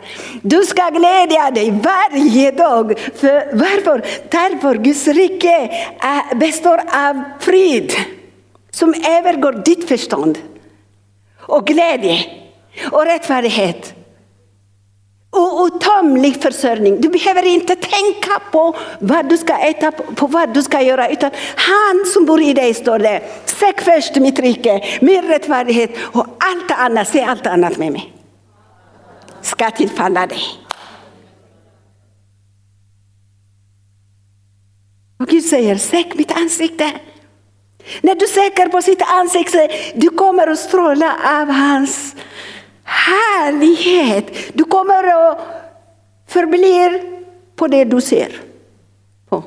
Du 0.43 0.63
ska 0.63 0.91
glädja 0.91 1.51
dig 1.51 1.71
varje 1.71 2.51
dag. 2.51 2.99
För, 3.15 3.57
varför? 3.57 4.05
Därför 4.31 4.75
Guds 4.75 5.07
rike 5.07 5.71
består 6.35 6.79
av 6.79 7.23
frid 7.41 7.93
som 8.71 8.95
övergår 9.09 9.63
ditt 9.65 9.89
förstånd. 9.89 10.39
Och 11.41 11.67
glädje 11.67 12.25
och 12.93 13.05
rättfärdighet 13.05 13.98
outtömlig 15.41 16.43
försörjning. 16.43 17.01
Du 17.01 17.09
behöver 17.09 17.47
inte 17.47 17.75
tänka 17.75 18.41
på 18.53 18.77
vad 19.01 19.29
du 19.29 19.37
ska 19.37 19.59
äta, 19.59 19.93
på 19.93 20.27
vad 20.27 20.55
du 20.55 20.63
ska 20.63 20.83
göra. 20.83 21.09
Utan 21.09 21.31
han 21.57 22.05
som 22.07 22.27
bor 22.27 22.43
i 22.43 22.55
dig 22.55 22.75
står 22.75 22.99
där. 22.99 23.23
Sök 23.45 23.81
först 23.81 24.17
mitt 24.17 24.39
rike, 24.39 24.85
min 25.01 25.23
rättfärdighet 25.23 25.91
och 26.03 26.27
allt 26.27 26.71
annat, 26.71 27.09
se 27.09 27.23
allt 27.23 27.47
annat 27.47 27.77
med 27.77 27.93
mig. 27.93 28.13
Ska 29.43 29.71
tillfalla 29.71 30.27
dig. 30.27 30.43
Och 35.21 35.27
Gud 35.27 35.45
säger, 35.45 35.77
sök 35.77 36.15
mitt 36.15 36.33
ansikte. 36.33 36.93
När 38.01 38.15
du 38.15 38.27
söker 38.27 38.69
på 38.69 38.83
sitt 38.83 39.03
ansikte, 39.03 39.69
du 39.95 40.09
kommer 40.09 40.47
att 40.47 40.59
stråla 40.59 41.17
av 41.25 41.51
hans 41.51 42.15
härlighet. 42.89 44.33
Du 44.53 44.65
kommer 44.65 45.31
att 45.31 45.39
förbli 46.27 47.03
på 47.57 47.67
det 47.67 47.85
du 47.85 48.01
ser. 48.01 48.41
På. 49.29 49.45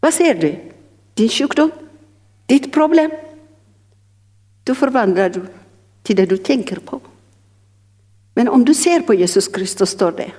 Vad 0.00 0.14
ser 0.14 0.34
du? 0.34 0.56
Din 1.14 1.28
sjukdom? 1.28 1.70
Ditt 2.46 2.72
problem? 2.72 3.10
Då 4.64 4.74
förvandlar 4.74 5.28
du 5.28 5.46
till 6.02 6.16
det 6.16 6.26
du 6.26 6.36
tänker 6.36 6.76
på. 6.76 7.00
Men 8.34 8.48
om 8.48 8.64
du 8.64 8.74
ser 8.74 9.00
på 9.00 9.14
Jesus 9.14 9.48
Kristus 9.48 9.90
står 9.90 10.12
det 10.12 10.32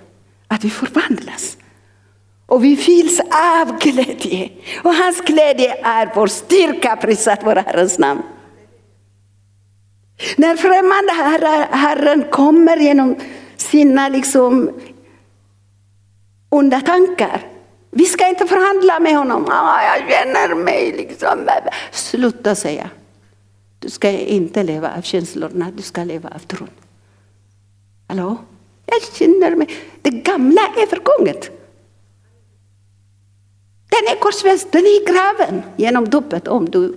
att 0.47 0.63
vi 0.63 0.69
förvandlas. 0.69 1.57
Och 2.45 2.63
vi 2.63 2.77
fylls 2.77 3.19
av 3.19 3.79
glädje. 3.79 4.49
Och 4.83 4.93
hans 4.93 5.21
glädje 5.21 5.75
är 5.83 6.11
vår 6.15 6.27
styrka, 6.27 6.95
prisat 6.95 7.39
vår 7.43 7.55
Herrens 7.55 7.99
namn. 7.99 8.21
När 10.37 10.55
främmande 10.55 11.11
herren 11.77 12.23
kommer 12.31 12.77
genom 12.77 13.15
sina 13.57 14.09
liksom 14.09 14.69
onda 16.49 16.81
tankar. 16.81 17.47
Vi 17.91 18.05
ska 18.05 18.27
inte 18.27 18.45
förhandla 18.45 18.99
med 18.99 19.17
honom. 19.17 19.45
Ah, 19.49 19.81
jag 19.83 20.09
känner 20.09 20.55
mig 20.55 20.93
liksom. 20.97 21.49
Sluta 21.91 22.55
säga. 22.55 22.89
Du 23.79 23.89
ska 23.89 24.09
inte 24.09 24.63
leva 24.63 24.97
av 24.97 25.01
känslorna, 25.01 25.71
du 25.75 25.83
ska 25.83 26.03
leva 26.03 26.29
av 26.29 26.39
tron. 26.39 26.69
Hallå? 28.07 28.37
Jag 28.85 29.01
känner 29.13 29.55
mig. 29.55 29.69
Det 30.01 30.09
gamla 30.09 30.61
är 30.61 30.87
förgånget. 30.87 31.51
Den 33.89 34.15
är 34.15 34.19
korsfäst, 34.19 34.71
den 34.71 34.81
är 34.81 35.01
i 35.01 35.05
graven 35.05 35.63
genom 35.75 36.09
dopet 36.09 36.47
om 36.47 36.69
du 36.69 36.95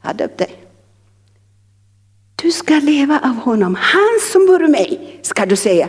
har 0.00 0.14
döpt 0.14 0.38
dig. 0.38 0.63
Du 2.44 2.50
ska 2.50 2.74
leva 2.74 3.20
av 3.22 3.36
honom. 3.36 3.74
Han 3.74 4.20
som 4.32 4.46
bor 4.46 4.64
i 4.64 4.68
mig, 4.68 5.18
ska 5.22 5.46
du 5.46 5.56
säga. 5.56 5.88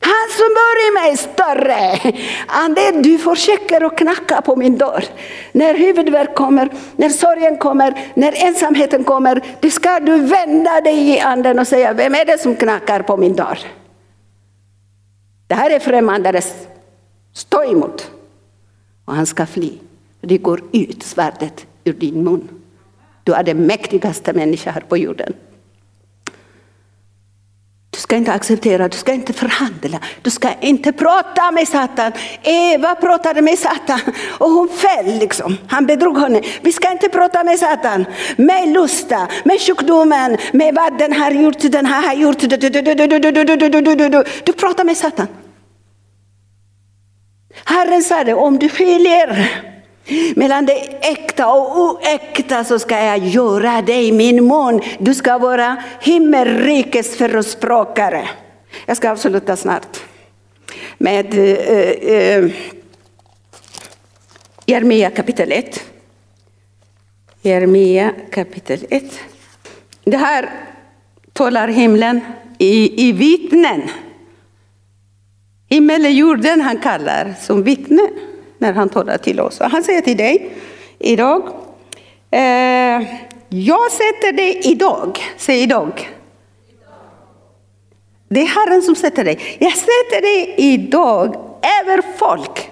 Han 0.00 0.28
som 0.30 0.48
bor 0.48 0.76
i 0.88 0.90
mig 0.94 1.12
är 1.12 1.16
större 1.16 2.14
Ande, 2.46 3.02
du 3.02 3.18
försöker 3.18 3.84
att 3.84 3.98
knacka 3.98 4.42
på 4.42 4.56
min 4.56 4.78
dörr. 4.78 5.04
När 5.52 5.74
huvudvärk 5.74 6.34
kommer, 6.34 6.68
när 6.96 7.08
sorgen 7.08 7.56
kommer, 7.56 8.12
när 8.14 8.46
ensamheten 8.46 9.04
kommer, 9.04 9.42
då 9.60 9.70
ska 9.70 10.00
du 10.00 10.18
vända 10.18 10.80
dig 10.80 11.08
i 11.08 11.20
anden 11.20 11.58
och 11.58 11.66
säga, 11.66 11.92
vem 11.92 12.14
är 12.14 12.24
det 12.24 12.38
som 12.38 12.56
knackar 12.56 13.02
på 13.02 13.16
min 13.16 13.36
dörr? 13.36 13.58
Det 15.46 15.54
här 15.54 15.70
är 15.70 15.78
främmande, 15.78 16.42
stå 17.32 17.64
emot. 17.64 18.10
Och 19.04 19.14
han 19.14 19.26
ska 19.26 19.46
fly. 19.46 19.72
Det 20.20 20.38
går 20.38 20.62
ut 20.72 21.02
svärdet 21.02 21.66
ur 21.84 21.92
din 21.92 22.24
mun. 22.24 22.48
Du 23.24 23.32
är 23.32 23.42
den 23.42 23.66
mäktigaste 23.66 24.32
människan 24.32 24.74
här 24.74 24.84
på 24.88 24.96
jorden. 24.96 25.32
Du 28.10 28.12
ska 28.12 28.18
inte 28.18 28.32
acceptera, 28.32 28.88
du 28.88 28.96
ska 28.96 29.12
inte 29.12 29.32
förhandla, 29.32 30.00
du 30.22 30.30
ska 30.30 30.48
inte 30.60 30.92
prata 30.92 31.50
med 31.50 31.68
Satan. 31.68 32.12
Eva 32.42 32.94
pratade 32.94 33.42
med 33.42 33.58
Satan 33.58 34.00
och 34.38 34.50
hon 34.50 34.68
föll 34.68 35.18
liksom. 35.18 35.58
Han 35.68 35.86
bedrog 35.86 36.18
henne. 36.18 36.42
Vi 36.62 36.72
ska 36.72 36.92
inte 36.92 37.08
prata 37.08 37.44
med 37.44 37.58
Satan, 37.58 38.04
med 38.36 38.68
lusta, 38.68 39.28
med 39.44 39.60
sjukdomen, 39.60 40.36
med 40.52 40.74
vad 40.74 40.98
den 40.98 41.12
har 41.12 41.30
gjort, 41.30 41.60
den 41.60 41.86
här 41.86 42.06
har 42.06 42.14
gjort. 42.14 42.38
Du, 42.38 42.46
du, 42.46 42.68
du, 42.68 44.24
du 44.44 44.52
pratar 44.52 44.84
med 44.84 44.96
Satan. 44.96 45.26
Herren 47.64 48.02
sa 48.02 48.24
det, 48.24 48.34
om 48.34 48.58
du 48.58 48.68
skiljer 48.68 49.69
mellan 50.36 50.66
det 50.66 51.06
äkta 51.06 51.52
och 51.52 51.78
oäkta 51.78 52.64
så 52.64 52.78
ska 52.78 53.04
jag 53.04 53.18
göra 53.18 53.82
dig 53.82 54.12
min 54.12 54.46
mun. 54.46 54.80
Du 54.98 55.14
ska 55.14 55.38
vara 55.38 55.82
himmelrikets 56.00 57.16
förespråkare. 57.16 58.28
Jag 58.86 58.96
ska 58.96 59.10
avsluta 59.10 59.56
snart 59.56 60.00
med 60.98 61.34
eh, 61.34 62.14
eh, 62.14 62.50
Jeremia 64.66 65.10
kapitel 65.10 65.52
1. 65.52 65.84
Jeremia 67.42 68.12
kapitel 68.30 68.86
1. 68.90 69.20
Det 70.04 70.16
här 70.16 70.50
talar 71.32 71.68
himlen 71.68 72.20
i, 72.58 73.08
i 73.08 73.12
vittnen. 73.12 73.82
Himmel 75.68 76.04
och 76.04 76.10
jorden 76.10 76.60
han 76.60 76.78
kallar 76.78 77.34
som 77.40 77.62
vittne 77.62 78.02
när 78.60 78.72
han 78.72 78.88
talar 78.88 79.18
till 79.18 79.40
oss. 79.40 79.58
Han 79.60 79.84
säger 79.84 80.00
till 80.00 80.16
dig 80.16 80.52
idag, 80.98 81.42
eh, 82.30 82.40
jag 83.48 83.92
sätter 83.92 84.32
dig 84.32 84.60
idag, 84.64 85.18
säg 85.36 85.62
idag. 85.62 86.10
Det 88.28 88.40
är 88.40 88.46
Herren 88.46 88.82
som 88.82 88.94
sätter 88.94 89.24
dig. 89.24 89.56
Jag 89.58 89.72
sätter 89.72 90.20
dig 90.20 90.54
idag 90.56 91.36
över 91.82 92.02
folk 92.18 92.70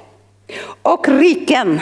och 0.82 1.08
riken. 1.08 1.80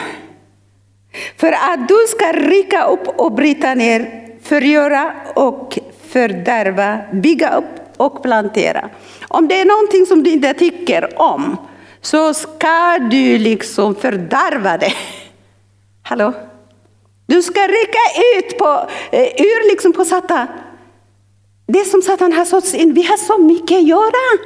För 1.37 1.51
att 1.51 1.87
du 1.87 2.05
ska 2.07 2.31
rycka 2.31 2.85
upp 2.85 3.07
och 3.07 3.31
bryta 3.31 3.73
ner, 3.73 4.27
förgöra 4.41 5.13
och 5.35 5.79
fördärva, 6.07 6.99
bygga 7.13 7.57
upp 7.57 7.97
och 7.97 8.23
plantera. 8.23 8.89
Om 9.27 9.47
det 9.47 9.61
är 9.61 9.65
någonting 9.65 10.05
som 10.05 10.23
du 10.23 10.31
inte 10.31 10.53
tycker 10.53 11.21
om, 11.21 11.57
så 12.11 12.33
ska 12.33 12.97
du 13.11 13.37
liksom 13.37 13.95
fördärva 13.95 14.77
det. 14.77 14.93
Hallå? 16.01 16.33
Du 17.25 17.41
ska 17.41 17.59
rycka 17.59 17.99
ut 18.37 18.57
på, 18.57 18.89
eh, 19.11 19.21
ur 19.21 19.71
liksom 19.71 19.93
på 19.93 20.05
Satan. 20.05 20.47
Det 21.67 21.85
som 21.85 22.01
Satan 22.01 22.33
har 22.33 22.45
sått 22.45 22.73
in, 22.73 22.93
vi 22.93 23.03
har 23.03 23.17
så 23.17 23.37
mycket 23.37 23.77
att 23.77 23.87
göra. 23.87 24.39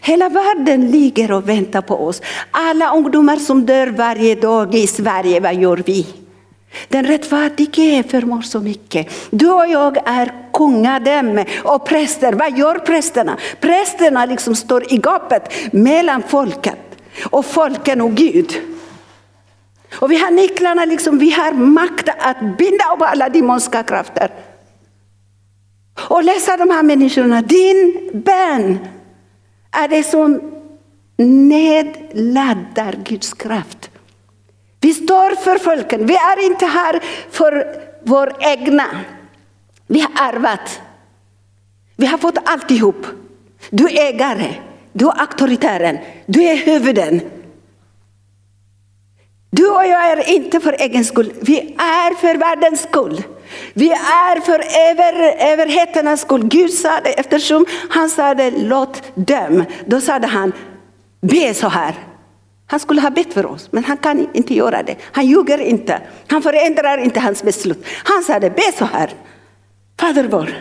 Hela 0.00 0.28
världen 0.28 0.90
ligger 0.90 1.32
och 1.32 1.48
väntar 1.48 1.80
på 1.80 2.06
oss. 2.06 2.22
Alla 2.50 2.94
ungdomar 2.94 3.36
som 3.36 3.66
dör 3.66 3.86
varje 3.86 4.34
dag 4.34 4.74
i 4.74 4.86
Sverige, 4.86 5.40
vad 5.40 5.54
gör 5.54 5.82
vi? 5.86 6.06
Den 6.88 7.06
rättfärdige 7.06 8.02
förmår 8.02 8.42
så 8.42 8.60
mycket. 8.60 9.08
Du 9.30 9.50
och 9.50 9.66
jag 9.66 9.96
är 10.04 10.32
kungadöme 10.52 11.44
och 11.64 11.86
präster. 11.86 12.32
Vad 12.32 12.58
gör 12.58 12.78
prästerna? 12.78 13.36
Prästerna 13.60 14.26
liksom 14.26 14.54
står 14.54 14.92
i 14.92 14.96
gapet 14.96 15.72
mellan 15.72 16.22
folket 16.22 16.93
och 17.30 17.46
folken 17.46 18.00
och 18.00 18.14
Gud. 18.14 18.62
Och 19.94 20.10
vi 20.10 20.16
har 20.18 20.30
nycklarna, 20.30 20.84
liksom, 20.84 21.18
vi 21.18 21.30
har 21.30 21.52
makt 21.52 22.08
att 22.18 22.40
binda 22.40 22.84
upp 22.94 23.02
alla 23.02 23.28
demonska 23.28 23.82
krafter. 23.82 24.30
Och 26.08 26.24
läsa 26.24 26.56
de 26.56 26.70
här 26.70 26.82
människorna. 26.82 27.42
Din 27.42 28.10
bön 28.12 28.78
är 29.70 29.88
det 29.88 30.02
som 30.02 30.40
nedladdar 31.16 32.92
Guds 33.04 33.34
kraft. 33.34 33.90
Vi 34.80 34.94
står 34.94 35.36
för 35.36 35.58
folken, 35.58 36.06
vi 36.06 36.14
är 36.14 36.46
inte 36.46 36.66
här 36.66 37.00
för 37.30 37.66
vår 38.04 38.32
egna. 38.40 38.86
Vi 39.86 40.00
har 40.00 40.10
arvat. 40.28 40.80
Vi 41.96 42.06
har 42.06 42.18
fått 42.18 42.38
alltihop. 42.44 43.06
Du 43.70 43.88
är 43.88 44.14
ägare, 44.14 44.54
du 44.94 45.08
är 45.08 45.20
auktoritären, 45.20 45.98
du 46.26 46.42
är 46.42 46.56
huvuden. 46.56 47.20
Du 49.50 49.70
och 49.70 49.86
jag 49.86 50.10
är 50.10 50.30
inte 50.30 50.60
för 50.60 50.76
egen 50.78 51.04
skull, 51.04 51.32
vi 51.40 51.60
är 51.78 52.14
för 52.14 52.36
världens 52.36 52.82
skull. 52.82 53.22
Vi 53.74 53.90
är 53.90 54.40
för 54.40 54.58
över, 54.90 55.36
överheternas 55.52 56.20
skull. 56.20 56.44
Gud 56.48 56.72
sa 56.72 57.00
det 57.04 57.10
eftersom 57.10 57.66
han 57.90 58.10
sa 58.10 58.34
det, 58.34 58.50
låt 58.50 59.02
döm. 59.14 59.64
Då 59.86 60.00
sa 60.00 60.18
han, 60.18 60.52
be 61.20 61.54
så 61.54 61.68
här. 61.68 61.94
Han 62.66 62.80
skulle 62.80 63.00
ha 63.00 63.10
bett 63.10 63.34
för 63.34 63.46
oss, 63.46 63.68
men 63.72 63.84
han 63.84 63.96
kan 63.96 64.28
inte 64.34 64.54
göra 64.54 64.82
det. 64.82 64.96
Han 65.12 65.26
ljuger 65.26 65.58
inte. 65.58 66.00
Han 66.26 66.42
förändrar 66.42 66.98
inte 66.98 67.20
hans 67.20 67.42
beslut. 67.42 67.86
Han 68.04 68.22
sa 68.22 68.40
det, 68.40 68.50
be 68.50 68.72
så 68.78 68.84
här. 68.84 69.10
Fader 70.00 70.24
vår, 70.24 70.54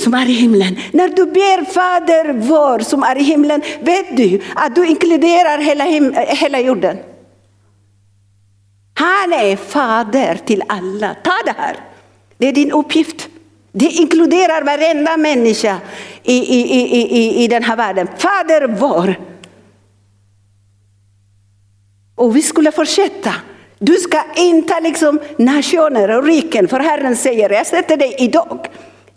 som 0.00 0.14
är 0.14 0.28
i 0.28 0.32
himlen. 0.32 0.78
När 0.92 1.08
du 1.08 1.26
ber 1.26 1.64
Fader 1.64 2.32
vår 2.32 2.78
som 2.78 3.02
är 3.02 3.18
i 3.18 3.22
himlen, 3.22 3.62
vet 3.80 4.16
du 4.16 4.40
att 4.54 4.74
du 4.74 4.86
inkluderar 4.86 5.58
hela, 5.58 5.84
hela 6.24 6.60
jorden. 6.60 6.96
Han 8.94 9.32
är 9.32 9.56
fader 9.56 10.40
till 10.44 10.62
alla. 10.68 11.14
Ta 11.24 11.32
det 11.44 11.54
här. 11.58 11.76
Det 12.38 12.48
är 12.48 12.52
din 12.52 12.72
uppgift. 12.72 13.28
Det 13.72 13.86
inkluderar 13.86 14.62
varenda 14.62 15.16
människa 15.16 15.76
i, 16.22 16.36
i, 16.36 16.80
i, 16.80 17.16
i, 17.18 17.44
i 17.44 17.48
den 17.48 17.62
här 17.62 17.76
världen. 17.76 18.08
Fader 18.18 18.68
vår. 18.68 19.14
Och 22.14 22.36
vi 22.36 22.42
skulle 22.42 22.72
fortsätta. 22.72 23.34
Du 23.78 23.96
ska 23.96 24.22
inte 24.36 24.80
liksom 24.80 25.20
nationer 25.36 26.16
och 26.16 26.24
riken, 26.24 26.68
för 26.68 26.80
Herren 26.80 27.16
säger, 27.16 27.50
jag 27.50 27.66
sätter 27.66 27.96
dig 27.96 28.14
idag 28.18 28.68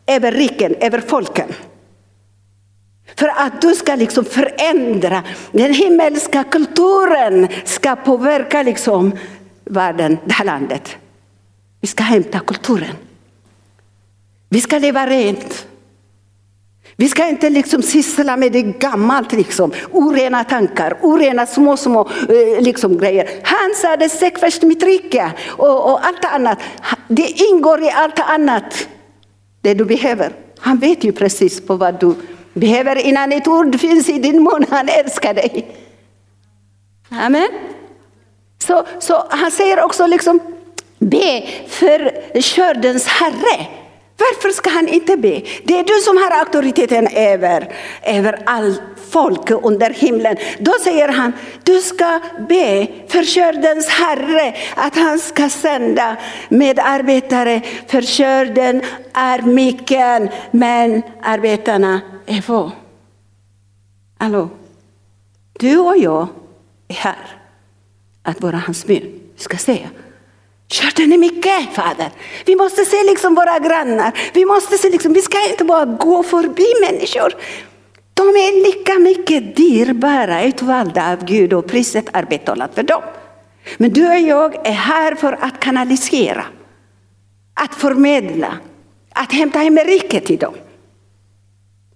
över 0.07 0.31
riken, 0.31 0.75
över 0.79 1.01
folken. 1.01 1.47
För 3.15 3.27
att 3.27 3.61
du 3.61 3.75
ska 3.75 3.95
liksom 3.95 4.25
förändra, 4.25 5.23
den 5.51 5.73
himmelska 5.73 6.43
kulturen 6.43 7.47
ska 7.65 7.95
påverka 7.95 8.63
liksom 8.63 9.11
världen, 9.65 10.17
det 10.25 10.33
här 10.33 10.45
landet. 10.45 10.97
Vi 11.81 11.87
ska 11.87 12.03
hämta 12.03 12.39
kulturen. 12.39 12.95
Vi 14.49 14.61
ska 14.61 14.77
leva 14.77 15.07
rent. 15.07 15.67
Vi 16.95 17.09
ska 17.09 17.27
inte 17.27 17.49
liksom 17.49 17.81
syssla 17.81 18.37
med 18.37 18.51
det 18.51 18.61
gammalt, 18.61 19.33
liksom. 19.33 19.71
orena 19.91 20.43
tankar, 20.43 20.97
orena 21.01 21.45
små, 21.45 21.77
små 21.77 22.09
eh, 22.29 22.61
liksom, 22.61 22.97
grejer. 22.97 23.29
Han 23.43 23.75
sa 23.75 23.97
det, 23.97 24.09
sök 24.09 24.39
först 24.39 24.61
mitt 24.61 24.83
rike 24.83 25.31
och, 25.49 25.91
och 25.91 26.05
allt 26.05 26.25
annat. 26.25 26.59
Det 27.07 27.29
ingår 27.29 27.83
i 27.83 27.89
allt 27.89 28.19
annat, 28.19 28.87
det 29.63 29.73
du 29.73 29.85
behöver. 29.85 30.33
Han 30.59 30.77
vet 30.77 31.03
ju 31.03 31.11
precis 31.11 31.65
på 31.65 31.75
vad 31.75 31.99
du 31.99 32.15
behöver 32.53 32.95
innan 32.95 33.31
ett 33.31 33.47
ord 33.47 33.79
finns 33.79 34.09
i 34.09 34.19
din 34.19 34.43
mun. 34.43 34.65
Han 34.69 34.89
älskar 34.89 35.33
dig. 35.33 35.77
Amen. 37.09 37.47
Så, 38.59 38.85
så 38.99 39.27
han 39.29 39.51
säger 39.51 39.83
också 39.83 40.07
liksom, 40.07 40.39
be 40.99 41.47
för 41.67 42.11
kördens 42.41 43.07
herre. 43.07 43.67
Varför 44.17 44.49
ska 44.49 44.69
han 44.69 44.87
inte 44.87 45.17
be? 45.17 45.41
Det 45.63 45.79
är 45.79 45.83
du 45.83 46.01
som 46.01 46.17
har 46.17 46.39
auktoriteten 46.39 47.07
över, 47.07 47.73
över 48.03 48.39
all 48.45 48.75
folk 49.09 49.51
under 49.51 49.89
himlen. 49.89 50.37
Då 50.59 50.71
säger 50.83 51.07
han, 51.07 51.33
du 51.63 51.81
ska 51.81 52.19
be 52.49 52.87
för 53.07 53.23
kördens 53.23 53.87
herre 53.87 54.55
att 54.75 54.95
han 54.95 55.19
ska 55.19 55.49
sända 55.49 56.17
medarbetare. 56.49 57.61
För 57.87 58.01
körden 58.01 58.81
är 59.13 59.41
mycket, 59.41 60.31
men 60.51 61.01
arbetarna 61.21 62.01
är 62.25 62.41
få. 62.41 62.71
Hallå? 64.17 64.49
Du 65.53 65.77
och 65.77 65.97
jag 65.97 66.27
är 66.87 66.95
här 66.95 67.37
att 68.23 68.41
vara 68.41 68.57
hans 68.57 68.85
bön. 68.85 69.19
Vi 69.35 69.43
ska 69.43 69.57
säga, 69.57 69.89
Körde 70.73 71.03
är 71.03 71.17
mycket, 71.17 71.73
Fader. 71.73 72.09
Vi 72.45 72.55
måste 72.55 72.85
se 72.85 73.03
liksom 73.03 73.35
våra 73.35 73.59
grannar. 73.59 74.11
Vi, 74.33 74.45
måste 74.45 74.77
se 74.77 74.89
liksom, 74.89 75.13
vi 75.13 75.21
ska 75.21 75.49
inte 75.49 75.63
bara 75.63 75.85
gå 75.85 76.23
förbi 76.23 76.65
människor. 76.81 77.33
De 78.13 78.27
är 78.27 78.63
lika 78.65 78.99
mycket 78.99 79.55
dyrbara, 79.55 80.43
utvalda 80.43 81.11
av 81.11 81.25
Gud 81.25 81.53
och 81.53 81.67
priset 81.67 82.05
är 82.13 82.23
betalat 82.23 82.75
för 82.75 82.83
dem. 82.83 83.01
Men 83.77 83.93
du 83.93 84.09
och 84.09 84.19
jag 84.19 84.67
är 84.67 84.71
här 84.71 85.15
för 85.15 85.33
att 85.41 85.59
kanalisera, 85.59 86.45
att 87.53 87.75
förmedla, 87.75 88.57
att 89.13 89.31
hämta 89.33 89.59
himmelriket 89.59 90.25
till 90.25 90.37
dem. 90.37 90.53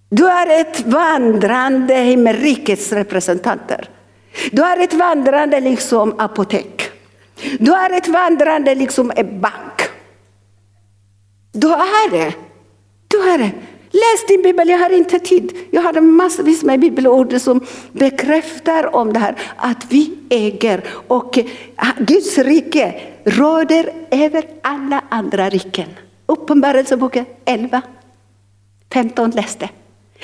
Du 0.09 0.27
är 0.27 0.61
ett 0.61 0.85
vandrande 0.85 1.95
himmelrikets 1.95 2.91
representanter. 2.91 3.89
Du 4.51 4.63
är 4.63 4.79
ett 4.79 4.93
vandrande 4.93 5.59
liksom 5.59 6.19
apotek. 6.19 6.86
Du 7.59 7.73
är 7.73 7.97
ett 7.97 8.07
vandrande 8.07 8.75
liksom 8.75 9.11
en 9.15 9.41
bank. 9.41 9.81
Du 11.51 11.73
är 11.73 12.11
det. 12.11 12.33
Du 13.07 13.29
är 13.29 13.37
det. 13.37 13.51
Läs 13.91 14.27
din 14.27 14.41
bibel, 14.41 14.69
jag 14.69 14.79
har 14.79 14.89
inte 14.89 15.19
tid. 15.19 15.53
Jag 15.71 15.81
har 15.81 16.01
massvis 16.01 16.63
med 16.63 16.79
bibelord 16.79 17.41
som 17.41 17.65
bekräftar 17.91 18.95
om 18.95 19.13
det 19.13 19.19
här 19.19 19.35
att 19.57 19.85
vi 19.89 20.17
äger 20.29 20.83
och 21.07 21.37
eh, 21.37 21.45
Guds 21.97 22.37
rike 22.37 23.01
råder 23.23 23.89
över 24.11 24.45
alla 24.61 25.03
andra 25.09 25.49
riken. 25.49 25.89
Uppenbarelseboken 26.25 27.25
11, 27.45 27.81
15 28.93 29.29
läste. 29.31 29.69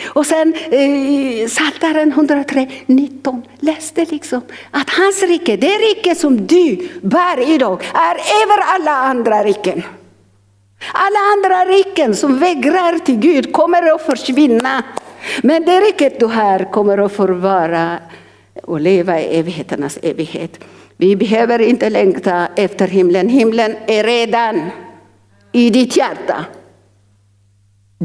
Och 0.06 0.26
sen 0.26 0.54
eh, 0.54 1.48
Psaltaren 1.48 2.12
103, 2.12 2.68
19 2.86 3.44
läste 3.60 4.06
liksom 4.06 4.42
att 4.72 4.90
hans 4.90 5.24
rike, 5.24 5.58
det 5.58 5.68
rike 5.68 6.16
som 6.16 6.48
du 6.48 6.90
bär 7.02 7.54
idag, 7.56 7.84
är 7.94 8.16
över 8.44 8.64
alla 8.76 8.92
andra 8.92 9.44
riken. 9.44 9.84
Alla 10.94 11.20
andra 11.34 11.72
riken 11.72 12.16
som 12.16 12.40
vägrar 12.40 13.00
till 13.00 13.20
Gud 13.20 13.54
kommer 13.54 13.96
att 13.96 14.06
försvinna. 14.06 14.84
Men 15.44 15.66
det 15.66 15.80
riket 15.80 16.20
du 16.20 16.26
har 16.26 16.72
kommer 16.72 16.98
att 16.98 17.14
förvara 17.14 17.98
och 18.64 18.80
leva 18.80 19.22
i 19.22 19.40
evigheternas 19.40 20.00
evighet. 20.02 20.60
Vi 20.98 21.16
behöver 21.16 21.60
inte 21.60 21.90
längta 21.90 22.48
efter 22.56 22.88
himlen. 22.88 23.30
Himlen 23.30 23.76
är 23.88 24.04
redan 24.04 24.70
i 25.52 25.70
ditt 25.70 25.98
hjärta. 25.98 26.46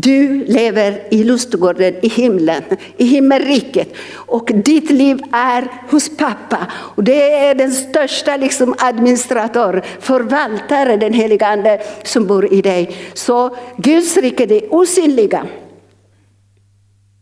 Du 0.02 0.44
lever 0.44 1.02
i 1.10 1.24
lustgården 1.24 1.94
i 2.02 2.08
himlen, 2.08 2.62
i 2.96 3.04
himmelriket. 3.04 3.96
Och 4.14 4.50
ditt 4.54 4.90
liv 4.90 5.20
är 5.32 5.68
hos 5.90 6.16
pappa. 6.16 6.66
Och 6.72 7.04
det 7.04 7.32
är 7.32 7.54
den 7.54 7.72
största 7.72 8.36
liksom, 8.36 8.74
administrator, 8.78 9.82
förvaltare, 10.00 10.96
den 10.96 11.12
heliga 11.12 11.46
ande 11.46 11.82
som 12.02 12.26
bor 12.26 12.52
i 12.52 12.62
dig. 12.62 12.96
Så 13.14 13.56
Guds 13.76 14.16
rike, 14.16 14.46
det 14.46 14.68
osynliga, 14.68 15.46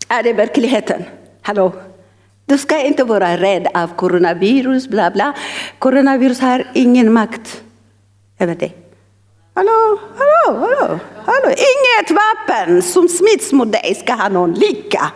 är 0.09 0.22
det 0.22 0.33
verkligheten. 0.33 1.05
Hallå? 1.43 1.72
Du 2.47 2.59
ska 2.59 2.83
inte 2.83 3.05
vara 3.05 3.37
rädd 3.37 3.68
av 3.74 3.89
coronavirus, 3.97 4.89
bla 4.89 5.11
bla. 5.11 5.33
Coronavirus 5.79 6.41
har 6.41 6.66
ingen 6.74 7.12
makt 7.12 7.62
över 8.39 8.55
dig. 8.55 8.86
Hallå, 9.57 9.99
hallå, 10.17 10.59
hallå, 10.59 10.99
hallå. 11.27 11.49
Inget 11.49 12.11
vapen 12.11 12.83
som 12.83 13.09
smitts 13.09 13.53
mot 13.53 13.73
dig 13.73 13.95
ska 13.95 14.15
ha 14.15 14.29
någon 14.29 14.53
lika. 14.53 15.13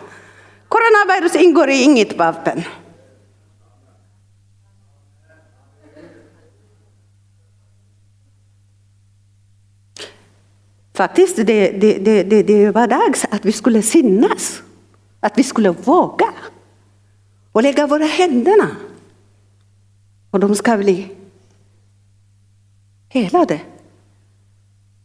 Coronavirus 0.67 1.35
ingår 1.35 1.69
i 1.69 1.83
inget 1.83 2.17
vapen. 2.17 2.63
Faktiskt, 10.93 11.35
det, 11.35 11.71
det, 11.71 11.97
det, 11.97 12.23
det, 12.23 12.43
det 12.43 12.71
var 12.71 12.87
dags 12.87 13.25
att 13.31 13.45
vi 13.45 13.51
skulle 13.51 13.81
sinnas. 13.81 14.61
Att 15.19 15.37
vi 15.37 15.43
skulle 15.43 15.69
våga. 15.69 16.33
Och 17.51 17.63
lägga 17.63 17.87
våra 17.87 18.05
händerna. 18.05 18.75
Och 20.31 20.39
de 20.39 20.55
ska 20.55 20.77
bli 20.77 21.11
helade. 23.09 23.61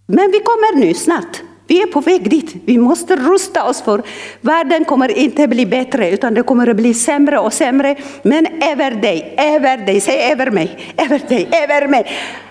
Men 0.07 0.31
vi 0.31 0.41
kommer 0.41 0.77
nu 0.77 0.95
snart. 0.95 1.43
Vi 1.67 1.83
är 1.83 1.87
på 1.87 2.01
väg 2.01 2.31
dit. 2.31 2.55
Vi 2.65 2.79
måste 2.79 3.17
rusta 3.17 3.69
oss 3.69 3.83
för 3.83 4.03
världen 4.41 4.85
kommer 4.85 5.19
inte 5.19 5.49
bli 5.49 5.67
bättre 5.67 6.11
utan 6.11 6.35
det 6.35 6.43
kommer 6.43 6.67
att 6.67 6.77
bli 6.77 6.95
sämre 6.95 7.39
och 7.39 7.53
sämre. 7.53 7.97
Men 8.23 8.47
över 8.47 8.91
dig, 8.91 9.35
över 9.39 9.77
dig, 9.77 10.01
säg 10.01 10.33
över 10.33 10.51
mig, 10.51 10.95
över 10.97 11.19
dig, 11.29 11.49
över 11.53 11.89
mig. 11.89 12.07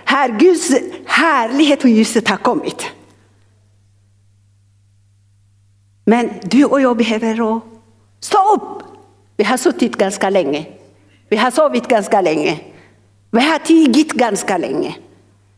Här 0.05 0.39
Guds 0.39 0.71
härlighet 1.05 1.83
och 1.83 1.89
ljuset 1.89 2.27
har 2.27 2.37
kommit. 2.37 2.85
Men 6.05 6.29
du 6.43 6.65
och 6.65 6.81
jag 6.81 6.97
behöver 6.97 7.61
stå 8.19 8.53
upp. 8.55 8.83
Vi 9.37 9.43
har 9.43 9.57
suttit 9.57 9.95
ganska 9.95 10.29
länge. 10.29 10.65
Vi 11.29 11.37
har 11.37 11.51
sovit 11.51 11.87
ganska 11.87 12.21
länge. 12.21 12.59
Vi 13.31 13.39
har 13.39 13.59
tigit 13.59 14.13
ganska 14.13 14.57
länge. 14.57 14.95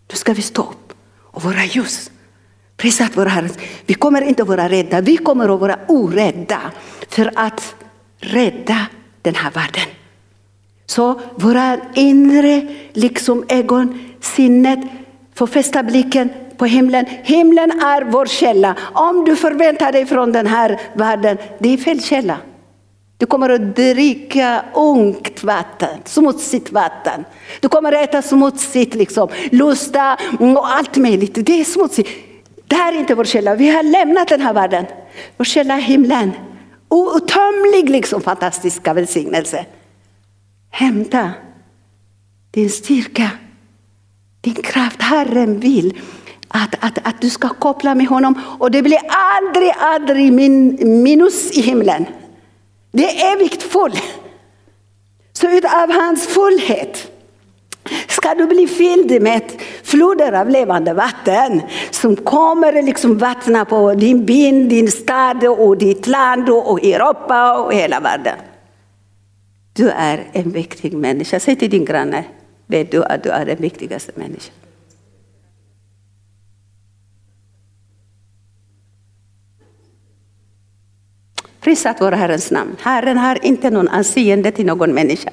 Då 0.07 0.15
ska 0.15 0.33
vi 0.33 0.41
stå 0.41 0.61
upp 0.61 0.86
och 1.37 1.43
vara 1.43 1.65
ljus. 1.65 2.11
Prisat 2.77 3.11
vår 3.13 3.25
Herre. 3.25 3.49
Vi 3.85 3.93
kommer 3.93 4.21
inte 4.21 4.41
att 4.41 4.47
vara 4.47 4.69
rädda, 4.69 5.01
vi 5.01 5.17
kommer 5.17 5.53
att 5.53 5.59
vara 5.59 5.79
orädda 5.87 6.59
för 7.09 7.31
att 7.35 7.75
rädda 8.19 8.87
den 9.21 9.35
här 9.35 9.51
världen. 9.51 9.89
Så 10.85 11.21
våra 11.35 11.77
inre 11.93 12.67
liksom 12.93 13.45
ögon, 13.49 14.15
sinnet 14.21 14.79
får 15.35 15.47
fästa 15.47 15.83
blicken 15.83 16.29
på 16.57 16.65
himlen. 16.65 17.05
Himlen 17.23 17.71
är 17.71 18.03
vår 18.03 18.25
källa. 18.25 18.75
Om 18.93 19.25
du 19.25 19.35
förväntar 19.35 19.91
dig 19.91 20.05
från 20.05 20.31
den 20.31 20.47
här 20.47 20.81
världen, 20.93 21.37
det 21.59 21.73
är 21.73 21.77
fel 21.77 22.01
källa. 22.01 22.37
Du 23.17 23.25
kommer 23.25 23.49
att 23.49 23.75
dricka 23.75 24.65
ungt 24.73 25.43
vatten, 25.43 25.99
smutsigt 26.05 26.71
vatten. 26.71 27.25
Du 27.59 27.69
kommer 27.69 27.91
att 27.91 28.09
äta 28.09 28.21
smutsigt, 28.21 28.95
liksom, 28.95 29.29
lusta 29.51 30.17
och 30.39 30.69
allt 30.69 30.97
möjligt. 30.97 31.45
Det 31.45 31.59
är 31.59 31.63
smutsigt. 31.63 32.09
Det 32.67 32.75
här 32.75 32.93
är 32.93 32.97
inte 32.97 33.15
vår 33.15 33.23
källa. 33.23 33.55
Vi 33.55 33.69
har 33.69 33.83
lämnat 33.83 34.27
den 34.27 34.41
här 34.41 34.53
världen. 34.53 34.85
Vår 35.37 35.45
källa 35.45 35.73
är 35.73 35.81
himlen. 35.81 36.31
Outtömlig, 36.89 37.89
liksom, 37.89 38.21
fantastiska 38.21 38.93
välsignelse. 38.93 39.65
Hämta 40.69 41.31
din 42.51 42.69
styrka, 42.69 43.29
din 44.41 44.53
kraft. 44.53 45.01
Herren 45.01 45.59
vill 45.59 45.97
att, 46.47 46.75
att, 46.79 47.07
att 47.07 47.21
du 47.21 47.29
ska 47.29 47.49
koppla 47.49 47.95
med 47.95 48.07
honom 48.07 48.41
och 48.59 48.71
det 48.71 48.81
blir 48.81 48.99
aldrig, 49.07 49.71
aldrig 49.79 50.33
min, 50.33 50.77
minus 51.03 51.51
i 51.51 51.61
himlen. 51.61 52.05
Det 52.97 53.03
är 53.03 53.33
evigt 53.33 53.63
full. 53.63 53.99
Så 55.33 55.49
utav 55.49 55.91
hans 55.91 56.27
fullhet 56.27 57.11
ska 58.07 58.33
du 58.33 58.47
bli 58.47 58.67
fylld 58.67 59.21
med 59.21 59.41
floder 59.83 60.33
av 60.33 60.49
levande 60.49 60.93
vatten 60.93 61.61
som 61.91 62.15
kommer 62.15 62.83
liksom 62.83 63.17
vattna 63.17 63.65
på 63.65 63.93
din 63.93 64.25
by, 64.25 64.51
din 64.67 64.91
stad 64.91 65.43
och 65.43 65.77
ditt 65.77 66.07
land 66.07 66.49
och 66.49 66.83
Europa 66.83 67.59
och 67.59 67.73
hela 67.73 67.99
världen. 67.99 68.35
Du 69.73 69.89
är 69.89 70.27
en 70.31 70.51
viktig 70.51 70.93
människa. 70.93 71.39
Säg 71.39 71.55
till 71.55 71.69
din 71.69 71.85
granne, 71.85 72.23
vet 72.67 72.91
du 72.91 73.03
att 73.03 73.23
du 73.23 73.29
är 73.29 73.45
den 73.45 73.57
viktigaste 73.57 74.11
människan. 74.15 74.66
Prisat 81.67 82.01
vår 82.01 82.11
Herrens 82.11 82.51
namn. 82.51 82.75
Herren 82.81 83.17
har 83.17 83.45
inte 83.45 83.69
någon 83.69 83.87
anseende 83.87 84.51
till 84.51 84.65
någon 84.65 84.93
människa. 84.93 85.29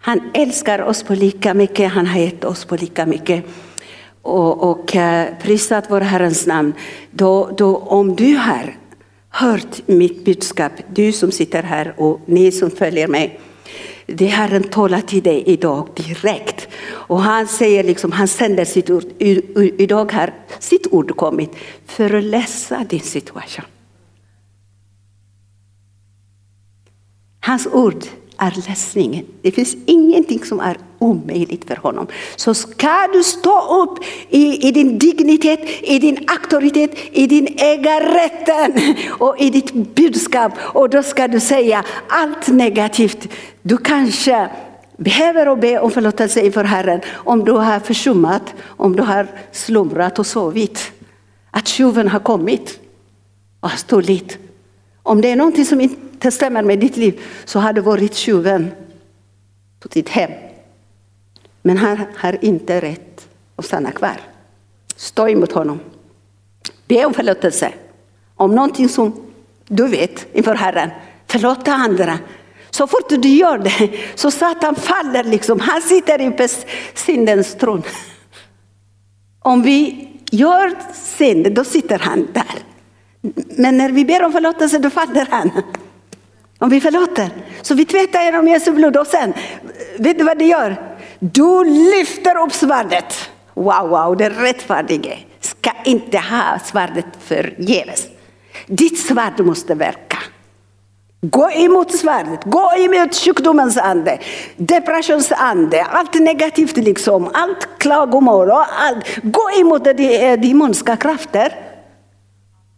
Han 0.00 0.20
älskar 0.34 0.82
oss 0.82 1.02
på 1.02 1.14
lika 1.14 1.54
mycket, 1.54 1.92
han 1.92 2.06
har 2.06 2.20
gett 2.20 2.44
oss 2.44 2.64
på 2.64 2.76
lika 2.76 3.06
mycket. 3.06 3.44
Och, 4.22 4.70
och 4.70 4.96
eh, 4.96 5.28
prisat 5.42 5.84
vår 5.88 6.00
Herrens 6.00 6.46
namn. 6.46 6.72
Då, 7.10 7.50
då, 7.56 7.76
om 7.76 8.16
du 8.16 8.36
har 8.36 8.76
hört 9.28 9.86
mitt 9.86 10.24
budskap, 10.24 10.72
du 10.94 11.12
som 11.12 11.30
sitter 11.30 11.62
här 11.62 11.94
och 11.96 12.20
ni 12.26 12.52
som 12.52 12.70
följer 12.70 13.08
mig. 13.08 13.40
Det 14.06 14.26
Herren 14.26 14.62
talar 14.62 15.00
till 15.00 15.22
dig 15.22 15.42
idag 15.46 15.88
direkt. 15.96 16.68
Och 16.90 17.20
han 17.20 17.48
säger 17.48 17.84
liksom, 17.84 18.12
han 18.12 18.28
sänder 18.28 18.64
sitt 18.64 18.90
ord. 18.90 19.04
Idag 19.78 20.12
har 20.12 20.34
sitt 20.58 20.86
ord 20.90 21.16
kommit 21.16 21.50
för 21.86 22.14
att 22.14 22.24
läsa 22.24 22.84
din 22.88 23.00
situation. 23.00 23.64
Hans 27.48 27.66
ord 27.66 28.04
är 28.36 28.68
lösningen. 28.68 29.24
Det 29.42 29.50
finns 29.50 29.76
ingenting 29.86 30.44
som 30.44 30.60
är 30.60 30.78
omöjligt 30.98 31.64
för 31.64 31.76
honom. 31.76 32.06
Så 32.36 32.54
ska 32.54 33.08
du 33.12 33.22
stå 33.22 33.82
upp 33.82 34.04
i, 34.28 34.68
i 34.68 34.72
din 34.72 34.98
dignitet, 34.98 35.60
i 35.82 35.98
din 35.98 36.18
auktoritet, 36.26 36.90
i 37.12 37.26
din 37.26 37.46
ägarrätten 37.58 38.94
och 39.10 39.34
i 39.38 39.50
ditt 39.50 39.72
budskap. 39.72 40.52
Och 40.58 40.90
då 40.90 41.02
ska 41.02 41.28
du 41.28 41.40
säga 41.40 41.84
allt 42.08 42.48
negativt. 42.48 43.28
Du 43.62 43.76
kanske 43.76 44.48
behöver 44.96 45.56
be 45.56 45.78
om 45.78 45.90
förlåtelse 45.90 46.40
inför 46.40 46.64
Herren 46.64 47.00
om 47.12 47.44
du 47.44 47.52
har 47.52 47.80
försummat, 47.80 48.54
om 48.66 48.96
du 48.96 49.02
har 49.02 49.26
slumrat 49.52 50.18
och 50.18 50.26
sovit. 50.26 50.92
Att 51.50 51.68
tjuven 51.68 52.08
har 52.08 52.20
kommit 52.20 52.80
och 53.60 53.70
har 53.70 53.76
stulit. 53.76 54.38
Om 55.02 55.20
det 55.20 55.30
är 55.30 55.36
någonting 55.36 55.64
som 55.64 55.80
inte 55.80 56.07
det 56.18 56.30
stämmer 56.30 56.62
med 56.62 56.78
ditt 56.78 56.96
liv 56.96 57.20
så 57.44 57.58
har 57.58 57.72
du 57.72 57.80
varit 57.80 58.14
tjuven 58.14 58.70
på 59.80 59.88
ditt 59.88 60.08
hem. 60.08 60.30
Men 61.62 61.76
han 61.76 61.98
har 62.16 62.44
inte 62.44 62.80
rätt 62.80 63.28
att 63.56 63.64
stanna 63.64 63.90
kvar. 63.90 64.20
Stå 64.96 65.28
emot 65.28 65.52
honom. 65.52 65.80
Be 66.86 67.04
om 67.04 67.14
förlåtelse. 67.14 67.72
Om 68.34 68.54
någonting 68.54 68.88
som 68.88 69.12
du 69.66 69.88
vet 69.88 70.26
inför 70.32 70.54
Herren. 70.54 70.90
Förlåta 71.26 71.72
andra. 71.72 72.18
Så 72.70 72.86
fort 72.86 73.08
du 73.08 73.28
gör 73.28 73.58
det 73.58 73.90
så 74.14 74.30
Satan 74.30 74.74
faller 74.74 75.24
liksom. 75.24 75.60
Han 75.60 75.82
sitter 75.82 76.20
i 76.20 76.48
syndens 76.94 77.54
tron. 77.54 77.82
Om 79.40 79.62
vi 79.62 80.08
gör 80.30 80.74
synd, 80.94 81.52
då 81.52 81.64
sitter 81.64 81.98
han 81.98 82.28
där. 82.32 82.58
Men 83.56 83.78
när 83.78 83.90
vi 83.90 84.04
ber 84.04 84.24
om 84.24 84.32
förlåtelse, 84.32 84.78
då 84.78 84.90
faller 84.90 85.26
han. 85.30 85.50
Om 86.58 86.68
vi 86.68 86.80
förlåter. 86.80 87.30
Så 87.62 87.74
vi 87.74 87.84
tvättar 87.84 88.22
genom 88.22 88.48
Jesu 88.48 88.72
blod 88.72 88.96
och 88.96 89.06
sen, 89.06 89.34
vet 89.98 90.18
du 90.18 90.24
vad 90.24 90.38
det 90.38 90.44
gör? 90.44 90.76
Du 91.18 91.64
lyfter 91.64 92.36
upp 92.36 92.52
svärdet. 92.52 93.30
Wow, 93.54 93.88
wow, 93.88 94.16
den 94.16 94.32
rättfärdige 94.32 95.18
ska 95.40 95.70
inte 95.84 96.18
ha 96.18 96.58
svärdet 96.64 97.06
förgäves. 97.20 98.06
Ditt 98.66 98.98
svärd 98.98 99.40
måste 99.40 99.74
verka. 99.74 100.18
Gå 101.20 101.50
emot 101.50 101.94
svärdet, 101.94 102.44
gå 102.44 102.72
emot 102.76 103.14
sjukdomens 103.14 103.76
ande, 103.76 104.18
depressionsande, 104.56 105.84
allt 105.84 106.14
negativt 106.14 106.76
liksom, 106.76 107.30
allt 107.34 107.68
klagomål 107.78 108.50
och 108.50 108.64
allt. 108.82 109.18
Gå 109.22 109.50
emot 109.60 109.84
de 109.84 110.16
eh, 110.16 110.40
demoniska 110.40 110.96
krafter 110.96 111.52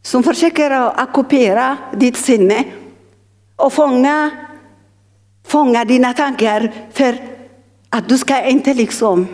som 0.02 0.22
försöker 0.22 1.02
ockupera 1.02 1.76
ditt 1.92 2.16
sinne 2.16 2.64
och 3.60 3.72
fånga, 3.72 4.30
fånga 5.46 5.84
dina 5.84 6.12
tankar 6.12 6.72
för 6.92 7.18
att 7.88 8.08
du 8.08 8.18
ska 8.18 8.44
inte 8.44 8.74
liksom 8.74 9.26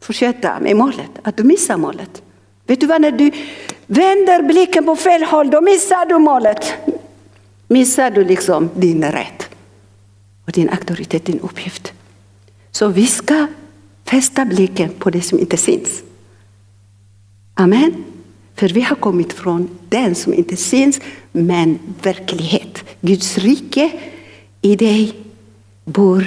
fortsätta 0.00 0.60
med 0.60 0.76
målet, 0.76 1.10
att 1.22 1.36
du 1.36 1.44
missar 1.44 1.76
målet. 1.76 2.22
Vet 2.66 2.80
du 2.80 2.86
vad, 2.86 3.00
när 3.00 3.10
du 3.10 3.30
vänder 3.86 4.42
blicken 4.42 4.84
på 4.84 4.96
fel 4.96 5.22
håll, 5.22 5.50
då 5.50 5.60
missar 5.60 6.06
du 6.06 6.18
målet. 6.18 6.74
Missar 7.68 8.10
du 8.10 8.24
liksom 8.24 8.70
din 8.74 9.04
rätt 9.04 9.48
och 10.46 10.52
din 10.52 10.70
auktoritet, 10.70 11.24
din 11.24 11.40
uppgift. 11.40 11.92
Så 12.70 12.88
vi 12.88 13.06
ska 13.06 13.46
fästa 14.04 14.44
blicken 14.44 14.90
på 14.98 15.10
det 15.10 15.22
som 15.22 15.38
inte 15.38 15.56
syns. 15.56 16.02
Amen. 17.54 18.04
För 18.54 18.68
vi 18.68 18.80
har 18.80 18.96
kommit 18.96 19.32
från 19.32 19.68
den 19.88 20.14
som 20.14 20.34
inte 20.34 20.56
syns, 20.56 21.00
men 21.46 21.78
verklighet. 22.02 22.84
Guds 23.00 23.38
rike 23.38 23.92
i 24.62 24.76
dig 24.76 25.12
bor 25.84 26.24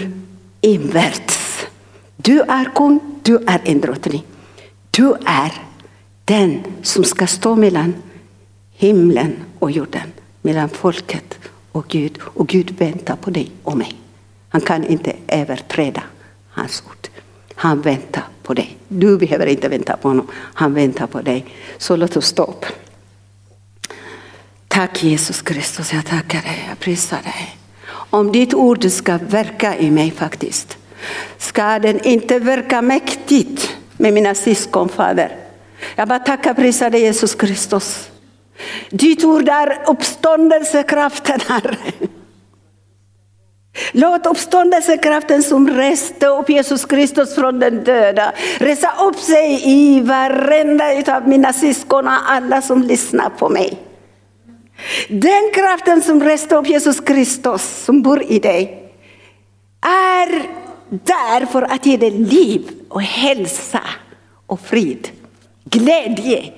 invärtes. 0.61 1.65
Du 2.17 2.41
är 2.41 2.75
kung, 2.75 2.99
du 3.23 3.37
är 3.47 3.61
en 3.63 3.81
drottning. 3.81 4.23
Du 4.91 5.13
är 5.25 5.51
den 6.25 6.63
som 6.81 7.03
ska 7.03 7.27
stå 7.27 7.55
mellan 7.55 7.93
himlen 8.71 9.35
och 9.59 9.71
jorden, 9.71 10.11
mellan 10.41 10.69
folket 10.69 11.39
och 11.71 11.87
Gud. 11.87 12.17
Och 12.21 12.47
Gud 12.47 12.71
väntar 12.77 13.15
på 13.15 13.29
dig 13.29 13.51
och 13.63 13.77
mig. 13.77 13.95
Han 14.49 14.61
kan 14.61 14.85
inte 14.85 15.15
överträda 15.27 16.03
hans 16.49 16.83
ord. 16.89 17.07
Han 17.55 17.81
väntar 17.81 18.23
på 18.43 18.53
dig. 18.53 18.77
Du 18.87 19.17
behöver 19.17 19.45
inte 19.45 19.69
vänta 19.69 19.97
på 19.97 20.07
honom. 20.07 20.27
Han 20.33 20.73
väntar 20.73 21.07
på 21.07 21.21
dig. 21.21 21.45
Så 21.77 21.95
låt 21.95 22.17
oss 22.17 22.25
stå 22.25 22.43
upp. 22.43 22.65
Tack 24.71 25.03
Jesus 25.03 25.41
Kristus, 25.41 25.93
jag 25.93 26.05
tackar 26.05 26.41
dig, 26.41 26.65
jag 26.69 26.79
prisar 26.79 27.17
dig. 27.17 27.57
Om 28.09 28.31
ditt 28.31 28.53
ord 28.53 28.91
ska 28.91 29.17
verka 29.17 29.77
i 29.77 29.91
mig 29.91 30.11
faktiskt, 30.11 30.77
ska 31.37 31.79
den 31.79 32.07
inte 32.07 32.39
verka 32.39 32.81
mäktigt 32.81 33.77
med 33.97 34.13
mina 34.13 34.35
syskon, 34.35 34.89
Fader. 34.89 35.35
Jag 35.95 36.07
bara 36.07 36.19
tackar 36.19 36.53
prisar 36.53 36.89
dig 36.89 37.01
Jesus 37.01 37.35
Kristus. 37.35 38.09
Ditt 38.89 39.23
ord 39.23 39.49
är 39.49 39.83
uppståndelsekraften 39.87 41.39
Herre. 41.47 41.77
Låt 43.91 44.25
uppståndelsekraften 44.25 45.43
som 45.43 45.69
reste 45.69 46.27
upp 46.27 46.49
Jesus 46.49 46.85
Kristus 46.85 47.35
från 47.35 47.59
den 47.59 47.83
döda 47.83 48.33
resa 48.57 48.91
upp 49.07 49.15
sig 49.15 49.61
i 49.63 50.01
varenda 50.01 51.15
av 51.17 51.27
mina 51.27 51.53
syskon 51.53 52.07
och 52.07 52.31
alla 52.31 52.61
som 52.61 52.83
lyssnar 52.83 53.29
på 53.29 53.49
mig. 53.49 53.90
Den 55.07 55.51
kraften 55.53 56.01
som 56.01 56.23
reste 56.23 56.55
upp 56.55 56.67
Jesus 56.67 56.99
Kristus 56.99 57.83
som 57.85 58.01
bor 58.01 58.23
i 58.23 58.39
dig 58.39 58.91
är 59.81 60.47
där 60.89 61.45
för 61.45 61.61
att 61.61 61.85
ge 61.85 61.97
dig 61.97 62.11
liv 62.11 62.71
och 62.89 63.01
hälsa 63.01 63.81
och 64.47 64.59
frid, 64.59 65.09
glädje, 65.63 66.53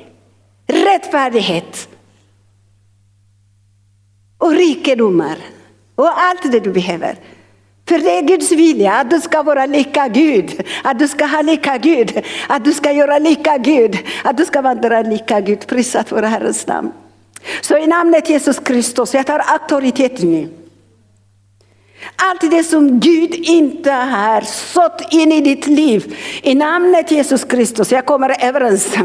rättfärdighet 0.67 1.89
och 4.37 4.51
rikedomar 4.51 5.37
och 5.95 6.19
allt 6.19 6.51
det 6.51 6.59
du 6.59 6.71
behöver. 6.71 7.17
För 7.87 7.97
det 7.97 8.17
är 8.17 8.21
Guds 8.21 8.51
vilja 8.51 8.93
att 8.93 9.09
du 9.09 9.21
ska 9.21 9.43
vara 9.43 9.65
lika 9.65 10.07
Gud, 10.07 10.63
att 10.83 10.99
du 10.99 11.07
ska 11.07 11.25
ha 11.25 11.41
lika 11.41 11.77
Gud, 11.77 12.23
att 12.47 12.65
du 12.65 12.73
ska 12.73 12.91
göra 12.91 13.19
lika 13.19 13.57
Gud, 13.57 13.97
att 14.23 14.37
du 14.37 14.45
ska 14.45 14.61
vandra 14.61 15.01
lika 15.01 15.41
Gud. 15.41 15.67
Prisat 15.67 16.11
vare 16.11 16.25
Herrens 16.25 16.67
namn. 16.67 16.91
Så 17.61 17.77
i 17.77 17.87
namnet 17.87 18.29
Jesus 18.29 18.59
Kristus, 18.59 19.13
jag 19.13 19.27
tar 19.27 19.39
auktoritet 19.39 20.21
nu. 20.21 20.49
Allt 22.15 22.51
det 22.51 22.63
som 22.63 22.99
Gud 22.99 23.35
inte 23.35 23.91
har 23.91 24.41
sått 24.41 25.01
in 25.11 25.31
i 25.31 25.41
ditt 25.41 25.67
liv, 25.67 26.17
i 26.43 26.55
namnet 26.55 27.11
Jesus 27.11 27.43
Kristus, 27.43 27.91
jag 27.91 28.05
kommer 28.05 28.45
överens. 28.45 28.95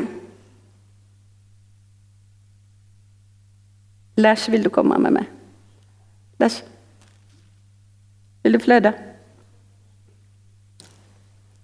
Lars, 4.17 4.49
vill 4.49 4.63
du 4.63 4.71
komma 4.71 4.99
med 4.99 5.13
mig? 5.13 5.25
Lars? 6.39 6.63
Vill 8.43 8.53
du 8.53 8.59
flöda? 8.59 8.93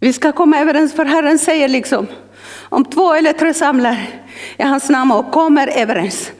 Vi 0.00 0.12
ska 0.12 0.32
komma 0.32 0.58
överens, 0.58 0.92
för 0.92 1.04
Herren 1.04 1.38
säger 1.38 1.68
liksom, 1.68 2.06
om 2.68 2.84
två 2.84 3.14
eller 3.14 3.32
tre 3.32 3.54
samlar 3.54 4.08
i 4.56 4.62
hans 4.62 4.88
namn 4.88 5.12
och 5.12 5.32
kommer 5.32 5.68
överens 5.68 6.32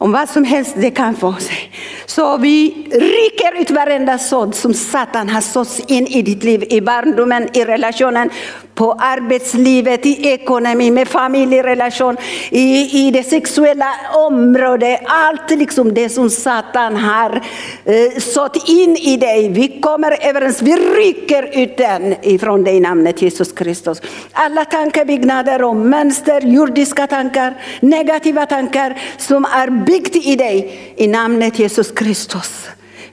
om 0.00 0.12
vad 0.12 0.28
som 0.28 0.44
helst 0.44 0.74
det 0.76 0.90
kan 0.90 1.16
få 1.16 1.34
sig. 1.34 1.69
Så 2.10 2.36
vi 2.36 2.88
rycker 2.90 3.60
ut 3.60 3.70
varenda 3.70 4.18
sådd 4.18 4.54
som 4.54 4.74
Satan 4.74 5.28
har 5.28 5.40
sått 5.40 5.80
in 5.86 6.06
i 6.06 6.22
ditt 6.22 6.44
liv, 6.44 6.64
i 6.68 6.80
barndomen, 6.80 7.48
i 7.52 7.64
relationen, 7.64 8.30
på 8.74 8.92
arbetslivet, 8.92 10.06
i 10.06 10.28
ekonomi, 10.32 10.90
med 10.90 11.08
familjerelation, 11.08 12.16
i, 12.50 13.06
i 13.06 13.10
det 13.10 13.22
sexuella 13.22 13.90
området. 14.14 15.00
Allt 15.04 15.50
liksom 15.50 15.94
det 15.94 16.08
som 16.08 16.30
Satan 16.30 16.96
har 16.96 17.36
eh, 17.84 18.18
sått 18.18 18.68
in 18.68 18.96
i 18.96 19.16
dig. 19.16 19.48
Vi 19.48 19.80
kommer 19.80 20.16
överens, 20.28 20.62
vi 20.62 20.76
rycker 20.76 21.62
ut 21.62 21.76
den 21.76 22.14
ifrån 22.22 22.64
dig 22.64 22.76
i 22.76 22.80
namnet 22.80 23.22
Jesus 23.22 23.52
Kristus. 23.52 24.02
Alla 24.32 24.64
tankebyggnader 24.64 25.62
och 25.62 25.76
mönster, 25.76 26.40
jordiska 26.40 27.06
tankar, 27.06 27.54
negativa 27.80 28.46
tankar 28.46 28.98
som 29.18 29.44
är 29.44 29.70
byggt 29.70 30.16
i 30.16 30.36
dig 30.36 30.94
i 30.96 31.06
namnet 31.06 31.58
Jesus 31.58 31.86
Kristus. 31.86 31.99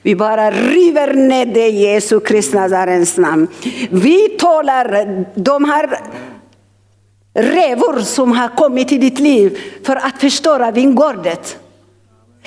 Vi 0.02 0.14
bara 0.14 0.50
river 0.50 1.14
ner 1.14 1.46
det 1.46 1.68
i 1.68 1.82
Jesu 1.82 2.20
Kristi 2.20 2.56
Nazarens 2.56 3.16
namn. 3.16 3.48
Vi 3.90 4.28
talar 4.28 5.24
de 5.34 5.64
här 5.64 6.00
rävor 7.34 8.00
som 8.00 8.32
har 8.32 8.48
kommit 8.56 8.92
i 8.92 8.98
ditt 8.98 9.18
liv 9.18 9.58
för 9.84 9.96
att 9.96 10.20
förstöra 10.20 10.70
vingårdet. 10.70 11.58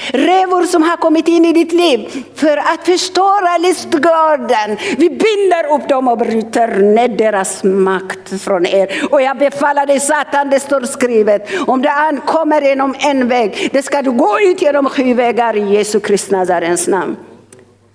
Rävor 0.09 0.63
som 0.63 0.83
har 0.83 0.97
kommit 0.97 1.27
in 1.27 1.45
i 1.45 1.53
ditt 1.53 1.71
liv 1.71 2.25
för 2.35 2.57
att 2.57 2.85
förstöra 2.85 3.57
lustgården. 3.57 4.77
Vi 4.97 5.09
binder 5.09 5.75
upp 5.75 5.89
dem 5.89 6.07
och 6.07 6.17
bryter 6.17 6.67
ner 6.67 7.07
deras 7.07 7.63
makt 7.63 8.41
från 8.41 8.65
er. 8.65 9.07
Och 9.11 9.21
jag 9.21 9.37
befaller 9.37 9.85
dig 9.85 9.99
Satan, 9.99 10.49
det 10.49 10.59
står 10.59 10.81
skrivet, 10.81 11.49
om 11.67 11.81
det 11.81 11.91
ankommer 11.91 12.61
genom 12.61 12.95
en 12.99 13.27
väg, 13.27 13.69
det 13.73 13.81
ska 13.81 14.01
du 14.01 14.11
gå 14.11 14.39
ut 14.39 14.61
genom 14.61 14.89
sju 14.89 15.13
vägar 15.13 15.55
i 15.55 15.75
Jesu 15.75 15.99
Kristi 15.99 16.31
Nazarens 16.31 16.87
namn. 16.87 17.15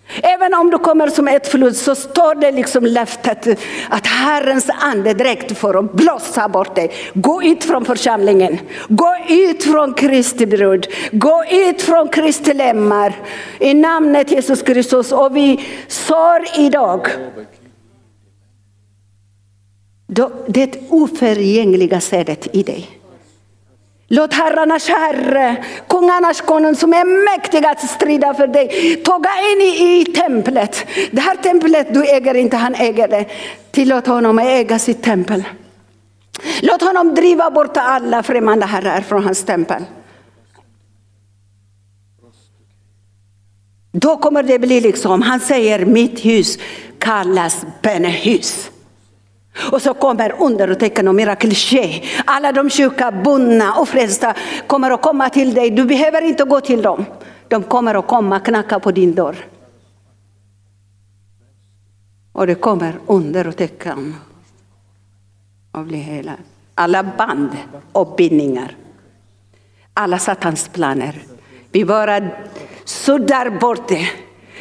Även 0.09 0.54
om 0.54 0.70
du 0.70 0.78
kommer 0.78 1.09
som 1.09 1.28
ett 1.28 1.48
flod 1.48 1.76
så 1.76 1.94
står 1.94 2.34
det 2.34 2.50
liksom 2.50 2.84
löftet 2.84 3.46
att 3.88 4.07
Herrens 4.07 4.70
andedräkt 4.80 5.59
får 5.59 5.78
att 5.78 5.92
blåsa 5.92 6.48
bort 6.48 6.74
dig. 6.74 6.90
Gå 7.14 7.42
ut 7.42 7.64
från 7.64 7.84
församlingen, 7.84 8.59
gå 8.88 9.16
ut 9.28 9.64
från 9.64 9.94
Kristi 9.94 10.46
brud, 10.46 10.86
gå 11.12 11.44
ut 11.50 11.82
från 11.82 12.09
Kristi 12.09 12.54
lemmar 12.54 13.14
i 13.61 13.74
namnet 13.74 14.30
Jesus 14.30 14.62
Kristus. 14.62 15.12
Och 15.12 15.36
vi 15.36 15.66
sår 15.88 16.44
idag 16.59 17.09
det 20.46 20.76
oförgängliga 20.90 22.00
sädet 22.00 22.57
i 22.57 22.62
dig. 22.62 23.00
Låt 24.09 24.34
herrarnas 24.34 24.88
herre, 24.88 25.64
kungarnas 25.88 26.40
konung 26.40 26.76
som 26.76 26.92
är 26.92 27.34
mäktig 27.36 27.66
att 27.66 27.90
strida 27.90 28.34
för 28.34 28.46
dig, 28.46 28.96
tåga 28.96 29.30
in 29.52 29.61
i, 29.61 30.00
i 30.00 30.04
templet. 30.04 30.86
Det 31.11 31.20
här 31.20 31.36
templet 31.36 31.94
du 31.94 32.07
äger 32.07 32.34
inte, 32.34 32.57
han 32.57 32.74
äger 32.74 33.09
det. 33.09 33.26
Tillåt 33.70 34.07
honom 34.07 34.38
att 34.38 34.44
äga 34.44 34.78
sitt 34.78 35.02
tempel. 35.02 35.44
Låt 36.62 36.82
honom 36.82 37.14
driva 37.14 37.50
bort 37.50 37.76
alla 37.76 38.22
främmande 38.22 38.66
herrar 38.66 39.00
från 39.00 39.24
hans 39.24 39.44
tempel. 39.44 39.84
Då 43.92 44.16
kommer 44.16 44.42
det 44.42 44.59
bli 44.59 44.80
liksom, 44.80 45.22
han 45.22 45.40
säger 45.40 45.86
mitt 45.86 46.24
hus 46.24 46.59
kallas 46.98 47.66
bönehus. 47.82 48.70
Och 49.72 49.82
så 49.82 49.94
kommer 49.94 50.34
under 50.42 50.70
och 50.70 50.78
tecken 50.78 51.09
och 51.09 51.14
mirakel 51.14 51.54
ske. 51.54 52.02
Alla 52.24 52.52
de 52.52 52.70
sjuka, 52.70 53.12
bundna 53.12 53.74
och 53.74 53.88
frälsta 53.88 54.34
kommer 54.66 54.90
att 54.90 55.02
komma 55.02 55.28
till 55.28 55.54
dig. 55.54 55.70
Du 55.70 55.84
behöver 55.84 56.22
inte 56.22 56.44
gå 56.44 56.61
till 56.61 56.82
dem. 56.82 57.04
De 57.48 57.62
kommer 57.62 57.94
att 57.94 58.07
komma 58.07 58.36
och 58.36 58.44
knacka 58.44 58.80
på 58.80 58.92
din 58.92 59.14
dörr. 59.14 59.36
Och 62.32 62.46
det 62.46 62.54
kommer 62.54 62.98
under 63.07 63.46
och 63.46 63.57
tecken 63.57 64.14
och 65.72 65.84
bli 65.84 65.98
hela. 65.98 66.32
Alla 66.74 67.02
band 67.02 67.57
och 67.92 68.14
bindningar. 68.16 68.76
Alla 69.94 70.18
satans 70.18 70.68
planer. 70.68 71.22
Vi 71.70 71.84
bara 71.84 72.28
suddar 72.84 73.50
bort 73.50 73.88
det 73.88 74.09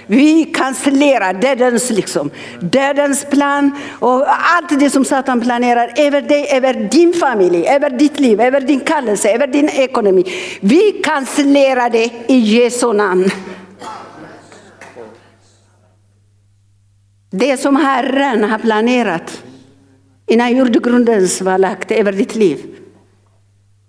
vi 0.08 0.46
cancellerar 0.46 1.34
dödens, 1.34 1.90
liksom, 1.90 2.30
dödens 2.60 3.26
plan 3.26 3.72
och 4.00 4.26
allt 4.28 4.80
det 4.80 4.90
som 4.90 5.06
Satan 5.06 5.42
planerar 5.42 5.94
över 5.98 6.22
dig, 6.22 6.48
över 6.52 6.74
din 6.74 7.14
familj, 7.14 7.68
över 7.68 7.90
ditt 7.90 8.20
liv, 8.20 8.42
över 8.42 8.62
din 8.62 8.80
kallelse, 8.80 9.30
över 9.30 9.48
din 9.48 9.70
ekonomi. 9.70 10.24
Vi 10.62 10.92
cancellerar 10.92 11.90
det 11.90 12.12
i 12.28 12.38
Jesu 12.38 12.94
namn. 12.94 13.30
Det 17.32 17.58
som 17.58 17.76
Herren 17.76 18.44
har 18.44 18.60
planerat 18.60 19.44
innan 20.28 20.58
jordgrunden 20.58 21.28
var 21.42 21.58
lagt 21.58 21.92
över 21.92 22.12
ditt 22.12 22.36
liv. 22.36 22.66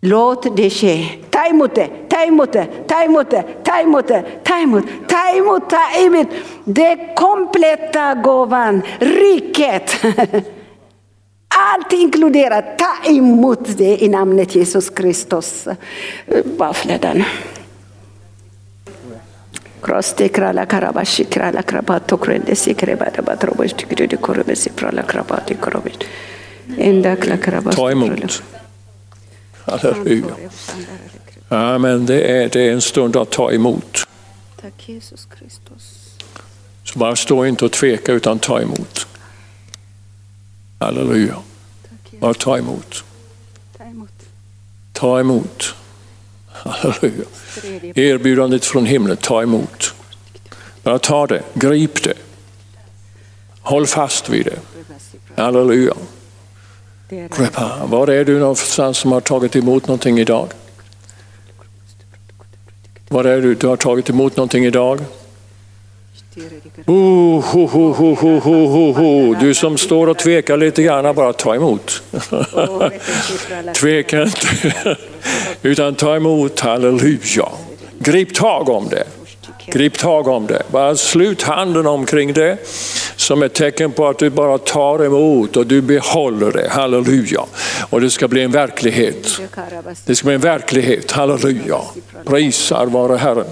Låt 0.01 0.57
det 0.57 0.71
ske. 0.71 1.07
Ta 1.31 1.47
emot 1.47 1.75
det, 1.75 1.89
ta 2.17 2.25
emot 2.25 2.53
det, 2.53 2.67
ta 2.89 3.05
emot 3.05 3.31
det, 3.31 3.45
ta 3.64 3.81
emot 3.81 4.09
det, 4.09 4.23
ta 4.45 4.61
emot, 4.61 4.85
ta 5.09 5.37
emot, 5.37 5.71
ta 5.71 5.99
emot. 5.99 6.27
Det 6.64 7.14
kompletta 7.17 8.14
gåvan, 8.14 8.83
riket. 8.99 10.05
Allt 11.49 11.93
inkluderat, 11.93 12.79
ta 12.79 13.11
emot 13.11 13.77
det 13.77 14.05
i 14.05 14.09
namnet 14.09 14.55
Jesus 14.55 14.91
Kristus. 14.91 15.69
Våffledan. 16.59 17.25
Kroste 19.81 20.29
krala 20.29 20.67
karabashi 20.67 21.25
krala 21.25 21.62
krabato 21.62 22.17
krende 22.17 22.57
si 22.57 22.75
krebada 22.75 23.23
batrobosh 23.23 23.77
tikrede 23.77 24.17
korobesi 24.17 24.71
prala 24.71 25.03
krabati 25.03 25.55
korobes. 25.55 25.95
Enda 26.79 27.17
kla 27.17 27.37
krabato. 27.37 27.77
Ta 27.77 27.91
emot. 27.91 28.43
Halleluja. 29.67 30.35
Ja, 31.49 31.78
men 31.78 32.07
det 32.07 32.20
är, 32.20 32.49
det 32.49 32.61
är 32.61 32.72
en 32.72 32.80
stund 32.80 33.16
att 33.16 33.30
ta 33.30 33.53
emot. 33.53 34.09
Tack 34.61 34.88
Jesus 34.88 35.24
Kristus. 35.38 36.14
Så 36.84 36.99
bara 36.99 37.16
stå 37.16 37.47
inte 37.47 37.64
och 37.64 37.72
tveka 37.72 38.12
utan 38.12 38.38
ta 38.38 38.61
emot. 38.61 39.07
Halleluja. 40.80 41.36
Bara 42.20 42.34
ta 42.34 42.59
emot. 42.59 43.05
Ta 43.78 43.84
emot. 43.84 44.11
Ta 44.92 45.20
emot. 45.20 45.74
Halleluja. 46.47 47.24
Erbjudandet 47.94 48.64
från 48.64 48.86
himlen, 48.86 49.16
ta 49.16 49.42
emot. 49.42 49.94
Bara 50.82 50.99
ta 50.99 51.26
det, 51.26 51.42
grip 51.55 52.03
det. 52.03 52.14
Håll 53.61 53.86
fast 53.86 54.28
vid 54.28 54.47
det. 54.47 54.59
Halleluja. 55.42 55.94
Var 57.84 58.09
är 58.09 58.24
du 58.24 58.38
någonstans 58.38 58.99
som 58.99 59.12
har 59.12 59.20
tagit 59.20 59.57
emot 59.57 59.86
någonting 59.86 60.18
idag? 60.18 60.49
Var 63.09 63.24
är 63.24 63.40
du? 63.40 63.54
Du 63.54 63.66
har 63.66 63.76
tagit 63.76 64.11
emot 64.11 64.36
någonting 64.36 64.64
idag? 64.64 65.00
Oh, 66.86 67.40
ho, 67.40 67.66
ho, 67.66 67.92
ho, 67.92 68.14
ho, 68.14 68.38
ho, 68.38 68.66
ho, 68.66 68.92
ho. 68.92 69.34
Du 69.40 69.54
som 69.54 69.78
står 69.78 70.07
och 70.07 70.18
tvekar 70.18 70.57
lite 70.57 70.82
grann, 70.82 71.14
bara 71.14 71.32
ta 71.32 71.54
emot. 71.54 72.02
Tveka 73.74 74.22
inte, 74.22 74.96
utan 75.62 75.94
ta 75.94 76.16
emot, 76.16 76.61
halleluja. 76.61 77.48
Grip 77.98 78.34
tag 78.34 78.68
om 78.68 78.88
det. 78.88 79.04
Grip 79.66 79.98
tag 79.98 80.28
om 80.28 80.46
det. 80.46 80.62
Bara 80.70 80.96
slut 80.96 81.42
handen 81.42 81.86
omkring 81.86 82.32
det 82.32 82.59
som 83.17 83.43
ett 83.43 83.55
tecken 83.55 83.93
på 83.93 84.07
att 84.07 84.19
du 84.19 84.31
bara 84.31 84.59
tar 84.59 85.05
emot 85.05 85.57
och 85.57 85.67
du 85.67 85.81
behåller 85.81 86.53
det. 86.53 86.69
Halleluja. 86.69 87.45
Och 87.91 88.01
det 88.01 88.11
ska 88.11 88.29
bli 88.29 88.43
en 88.43 88.51
verklighet. 88.51 89.41
Det 90.05 90.17
ska 90.17 90.27
bli 90.27 90.35
en 90.35 90.41
verklighet. 90.41 91.12
Halleluja. 91.12 91.81
Prisar 92.25 92.87
vare 92.87 93.17
Herren. 93.17 93.47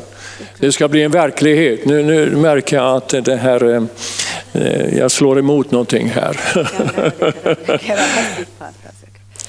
Det 0.59 0.73
ska 0.73 0.89
bli 0.89 1.03
en 1.03 1.11
verklighet. 1.11 1.85
Nu, 1.85 2.03
nu 2.03 2.37
märker 2.37 2.77
jag 2.77 2.97
att 2.97 3.09
det 3.09 3.37
här, 3.37 3.89
eh, 4.53 4.99
jag 4.99 5.11
slår 5.11 5.39
emot 5.39 5.71
någonting 5.71 6.09
här. 6.09 6.41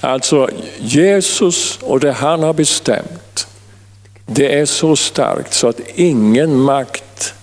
alltså 0.00 0.48
Jesus 0.78 1.78
och 1.82 2.00
det 2.00 2.12
han 2.12 2.42
har 2.42 2.52
bestämt, 2.52 3.46
det 4.26 4.58
är 4.58 4.66
så 4.66 4.96
starkt 4.96 5.54
så 5.54 5.68
att 5.68 5.80
ingen 5.94 6.60
makt 6.60 7.34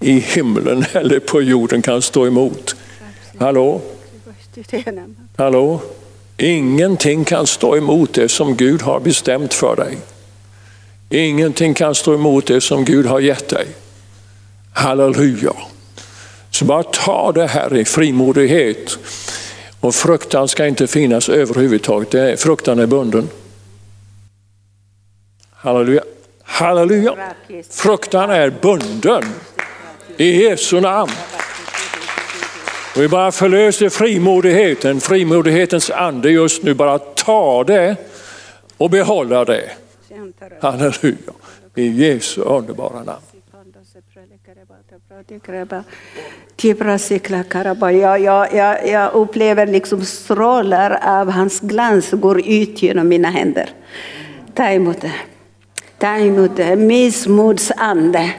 i 0.00 0.20
himlen 0.20 0.84
eller 0.92 1.20
på 1.20 1.42
jorden 1.42 1.82
kan 1.82 2.02
stå 2.02 2.26
emot. 2.26 2.76
Hallå? 3.38 3.80
Hallå? 5.36 5.80
Ingenting 6.36 7.24
kan 7.24 7.46
stå 7.46 7.76
emot 7.76 8.14
det 8.14 8.28
som 8.28 8.56
Gud 8.56 8.82
har 8.82 9.00
bestämt 9.00 9.54
för 9.54 9.76
dig. 9.76 9.98
Ingenting 11.10 11.74
kan 11.74 11.94
stå 11.94 12.14
emot 12.14 12.46
det 12.46 12.60
som 12.60 12.84
Gud 12.84 13.06
har 13.06 13.20
gett 13.20 13.48
dig. 13.48 13.66
Halleluja. 14.72 15.52
Så 16.50 16.64
bara 16.64 16.82
ta 16.82 17.32
det 17.32 17.46
här 17.46 17.76
i 17.76 17.84
frimodighet. 17.84 18.98
Och 19.80 19.94
fruktan 19.94 20.48
ska 20.48 20.66
inte 20.66 20.86
finnas 20.86 21.28
överhuvudtaget. 21.28 22.40
Fruktan 22.40 22.78
är 22.78 22.86
bunden. 22.86 23.28
Halleluja. 25.50 26.02
Halleluja. 26.42 27.14
Fruktan 27.70 28.30
är 28.30 28.50
bunden. 28.50 29.24
I 30.16 30.42
Jesu 30.42 30.80
namn. 30.80 31.12
Och 32.96 33.02
vi 33.02 33.08
bara 33.08 33.32
förlöser 33.32 33.88
frimodigheten, 33.88 35.00
frimodighetens 35.00 35.90
ande 35.90 36.30
just 36.30 36.62
nu. 36.62 36.74
Bara 36.74 36.98
ta 36.98 37.64
det 37.64 37.96
och 38.76 38.90
behålla 38.90 39.44
det. 39.44 39.70
Halleluja. 40.60 41.32
I 41.74 41.88
Jesu 41.88 42.40
underbara 42.40 43.02
namn. 43.02 43.22
Jag, 47.80 48.20
jag, 48.20 48.54
jag, 48.54 48.88
jag 48.88 49.12
upplever 49.12 49.66
liksom 49.66 50.04
strålar 50.04 50.98
av 51.02 51.30
hans 51.30 51.60
glans 51.60 52.10
går 52.10 52.48
ut 52.48 52.82
genom 52.82 53.08
mina 53.08 53.30
händer. 53.30 53.70
Ta 54.54 54.70
emot 54.70 55.00
det. 55.00 55.12
Ta 55.98 56.16
emot 56.16 56.56
det. 56.56 56.76
Missmodsande. 56.76 58.32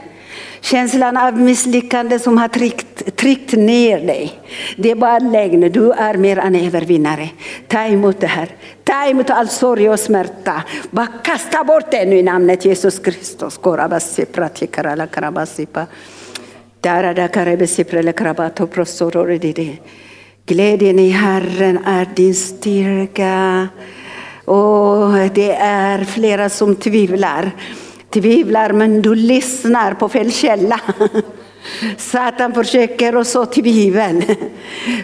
Känslan 0.60 1.16
av 1.16 1.40
misslyckande 1.40 2.18
som 2.18 2.38
har 2.38 2.48
tryckt, 2.48 3.16
tryckt 3.16 3.52
ner 3.52 4.00
dig. 4.00 4.32
Det 4.76 4.90
är 4.90 4.94
bara 4.94 5.18
lögn. 5.18 5.72
Du 5.72 5.92
är 5.92 6.14
mer 6.14 6.38
än 6.38 6.54
övervinnare. 6.54 7.28
Ta 7.68 7.78
emot 7.78 8.20
det 8.20 8.26
här. 8.26 8.48
Ta 8.84 9.06
emot 9.06 9.30
all 9.30 9.48
sorg 9.48 9.90
och 9.90 10.00
smärta. 10.00 10.62
Bara 10.90 11.06
kasta 11.06 11.64
bort 11.64 11.90
det 11.90 12.04
nu 12.04 12.16
i 12.16 12.22
namnet 12.22 12.64
Jesus 12.64 12.98
Kristus. 12.98 13.60
Glädjen 20.46 20.98
i 20.98 21.08
Herren 21.08 21.78
är 21.84 22.08
din 22.14 22.34
styrka. 22.34 23.68
Och 24.44 25.12
det 25.34 25.52
är 25.60 26.04
flera 26.04 26.48
som 26.48 26.76
tvivlar 26.76 27.50
tvivlar 28.10 28.72
men 28.72 29.02
du 29.02 29.14
lyssnar 29.14 29.94
på 29.94 30.08
fel 30.08 30.32
källa. 30.32 30.80
Satan 31.96 32.54
försöker 32.54 33.16
och 33.16 33.26
så 33.26 33.46
tvivel. 33.46 34.22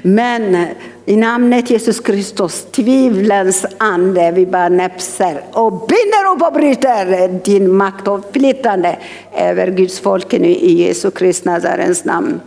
Men 0.02 0.66
i 1.06 1.16
namnet 1.16 1.70
Jesus 1.70 2.00
Kristus, 2.00 2.66
tvivlens 2.70 3.66
ande, 3.78 4.30
vi 4.30 4.46
bara 4.46 4.68
näpser 4.68 5.44
och 5.52 5.72
binder 5.72 6.32
upp 6.34 6.42
och 6.42 6.52
bryter 6.52 7.28
din 7.44 7.76
makt 7.76 8.08
och 8.08 8.32
flyttande 8.32 8.98
över 9.36 9.70
Guds 9.70 10.00
folk 10.00 10.32
nu 10.32 10.48
i 10.48 10.82
Jesu 10.86 11.10
Kristi 11.10 11.48
Nazarens 11.48 12.04
namn. 12.04 12.40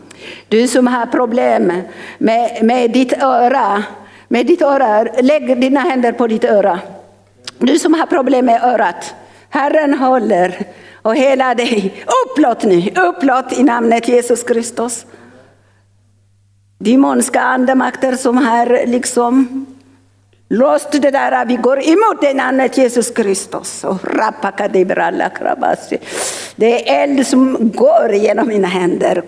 Du 0.48 0.68
som 0.68 0.88
har 0.88 1.06
problem 1.06 1.72
med, 2.18 2.64
med 2.64 2.92
ditt 2.92 3.14
öra, 3.14 3.84
med 4.28 4.46
ditt 4.46 4.62
öra, 4.62 5.04
lägg 5.04 5.62
dina 5.62 5.80
händer 5.80 6.12
på 6.12 6.28
ditt 6.28 6.44
öra. 6.44 6.80
Du 7.58 7.80
som 7.80 7.94
har 7.94 8.06
problem 8.06 8.46
med 8.46 8.64
örat, 8.64 9.16
Herren 9.50 9.94
håller 9.94 10.66
och 11.02 11.16
hela 11.16 11.56
dig. 11.56 12.06
Upplåt 12.26 12.64
nu, 12.64 12.92
upplåt 12.96 13.54
i 13.60 13.64
namnet 13.64 14.08
Jesus 14.08 14.44
Kristus. 14.44 15.06
Demonska 16.80 17.42
andemakter 17.42 18.16
som 18.16 18.38
har 18.38 18.86
liksom 18.86 19.66
låst 20.50 20.92
det 20.92 21.12
där, 21.12 21.46
vi 21.46 21.56
går 21.56 21.80
emot 21.80 22.22
det 22.22 22.34
namnet 22.34 22.78
Jesus 22.78 23.12
Kristus. 23.12 23.86
Det 26.56 26.90
är 26.90 27.04
eld 27.04 27.28
som 27.28 27.72
går 27.76 28.14
genom 28.14 28.48
mina 28.48 28.68
händer. 28.68 29.24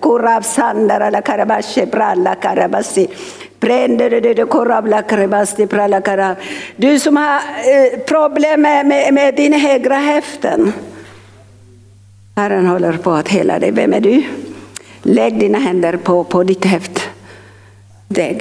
Du 6.76 7.00
som 7.00 7.18
har 7.18 7.36
eh, 7.36 8.00
problem 8.00 8.62
med, 8.62 8.86
med, 8.86 9.14
med 9.14 9.36
din 9.36 9.54
högra 9.54 9.96
häften. 9.96 10.74
Herren 12.36 12.66
håller 12.66 12.94
på 12.94 13.12
att 13.12 13.28
hela 13.28 13.60
dig. 13.60 13.72
Vem 13.72 13.94
är 13.94 14.00
du? 14.00 14.24
Lägg 15.02 15.40
dina 15.40 15.58
händer 15.58 15.98
på, 15.98 16.24
på 16.24 16.44
ditt 16.44 16.66
häft. 16.66 17.10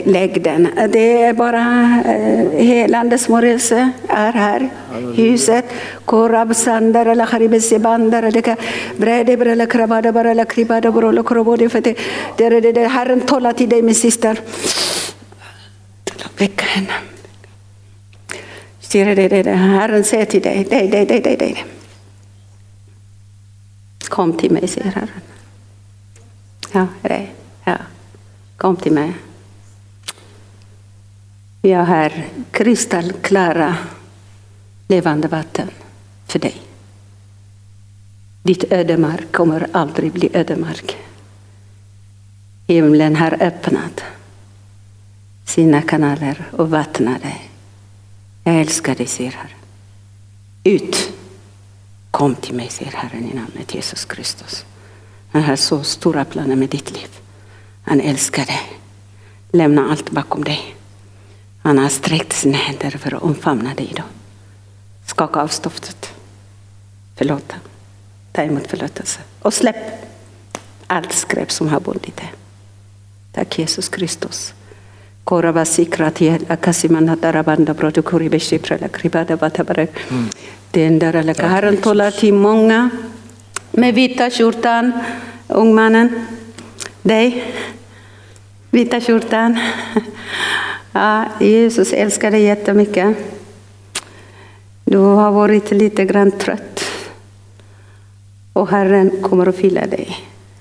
Lägg 0.05 0.43
den. 0.43 0.69
Det 0.93 1.23
är 1.23 1.33
bara 1.33 1.61
eh, 2.07 2.65
helande 2.65 3.19
smörjelse 3.19 3.91
är 4.09 4.33
här 4.33 4.69
huset. 5.17 5.65
Korab 6.05 6.57
sandar 6.57 7.07
eller 7.07 7.25
haribesi 7.25 7.79
bandar 7.79 8.23
eller 8.23 8.57
brede 8.97 9.37
brele 9.37 9.67
krabada 9.67 10.13
bara 10.13 10.31
eller 10.31 10.45
kribada 10.45 10.93
brolo 10.93 11.23
krobodi 11.23 11.69
Herren 12.89 13.21
talar 13.21 13.53
till 13.53 13.69
dig 13.69 13.83
min 13.83 13.95
syster. 13.95 14.41
Väcka 16.37 16.65
henne. 16.65 16.93
Ser 18.81 19.17
dig, 19.17 19.29
dig, 19.29 19.43
dig. 19.43 19.55
Herren 19.55 20.05
säger 20.05 20.25
till 20.25 20.43
dig, 20.43 20.65
dig, 20.65 20.89
dig, 20.89 21.07
dig, 21.07 21.21
dig, 21.21 21.37
dig. 21.37 21.65
Kom 24.09 24.33
till 24.33 24.53
mig, 24.53 24.69
säger 24.69 24.91
Herren. 24.91 25.21
Ja, 26.73 26.87
dig. 27.03 27.35
Ja. 27.65 27.77
Kom 28.57 28.77
till 28.77 28.93
mig. 28.93 29.13
Jag 31.63 31.85
har 31.85 32.13
kristallklara 32.51 33.77
levande 34.89 35.29
vatten 35.29 35.71
för 36.27 36.39
dig. 36.39 36.63
Ditt 38.43 38.73
ödemark 38.73 39.33
kommer 39.33 39.67
aldrig 39.73 40.13
bli 40.13 40.31
ödemark. 40.33 40.97
Himlen 42.67 43.17
har 43.17 43.43
öppnat 43.43 44.03
sina 45.49 45.83
kanaler 45.83 46.49
och 46.53 46.71
vattna 46.71 47.19
dig. 47.19 47.51
Jag 48.45 48.61
älskar 48.61 48.95
dig, 48.95 49.07
säger 49.07 49.31
Herren. 49.31 49.59
Ut! 50.65 51.13
Kom 52.11 52.35
till 52.35 52.55
mig, 52.55 52.69
säger 52.69 52.93
Herren 52.93 53.31
i 53.31 53.35
namnet 53.35 53.75
Jesus 53.75 54.05
Kristus. 54.05 54.65
Han 55.33 55.43
har 55.43 55.57
så 55.57 55.83
stora 55.83 56.25
planer 56.25 56.57
med 56.57 56.69
ditt 56.69 56.91
liv. 56.93 57.09
Han 57.83 58.01
älskar 58.01 58.47
dig. 58.47 58.79
Lämna 59.53 59.91
allt 59.91 60.11
bakom 60.11 60.45
dig. 60.45 60.77
Han 61.63 61.79
har 61.79 61.89
sträckt 61.89 62.33
sina 62.33 62.57
händer 62.57 62.91
för 62.91 63.15
att 63.15 63.23
omfamna 63.23 63.75
dig 63.75 63.89
idag. 63.91 64.07
Skaka 65.07 65.41
av 65.43 65.49
stoftet. 65.49 66.13
Förlåta. 67.17 67.57
Ta 68.33 68.43
emot 68.43 68.67
förlåtelse. 68.67 69.21
Och 69.43 69.55
släpp 69.55 69.77
allt 70.87 71.13
skräp 71.13 71.53
som 71.53 71.69
har 71.69 71.81
bundit 71.81 72.17
dig. 72.17 72.33
Tack 73.33 73.59
Jesus 73.59 73.89
Kristus. 73.89 74.55
Mm. 80.11 80.29
Herren 81.49 81.77
talar 81.77 82.11
till 82.11 82.35
många 82.35 82.91
med 83.71 83.95
vita 83.95 84.31
skjortan, 84.31 84.93
ungmannen, 85.49 86.27
dig, 87.03 87.45
vita 88.71 89.01
skjortan. 89.01 89.59
Ja, 90.93 91.25
Jesus 91.41 91.93
älskar 91.93 92.31
dig 92.31 92.43
jättemycket. 92.43 93.17
Du 94.85 94.99
har 94.99 95.33
varit 95.33 95.71
lite 95.71 96.05
grann 96.05 96.31
trött. 96.31 96.85
Och 98.53 98.69
Herren 98.69 99.11
kommer 99.23 99.47
att 99.47 99.57
fylla 99.57 99.87
dig 99.87 100.17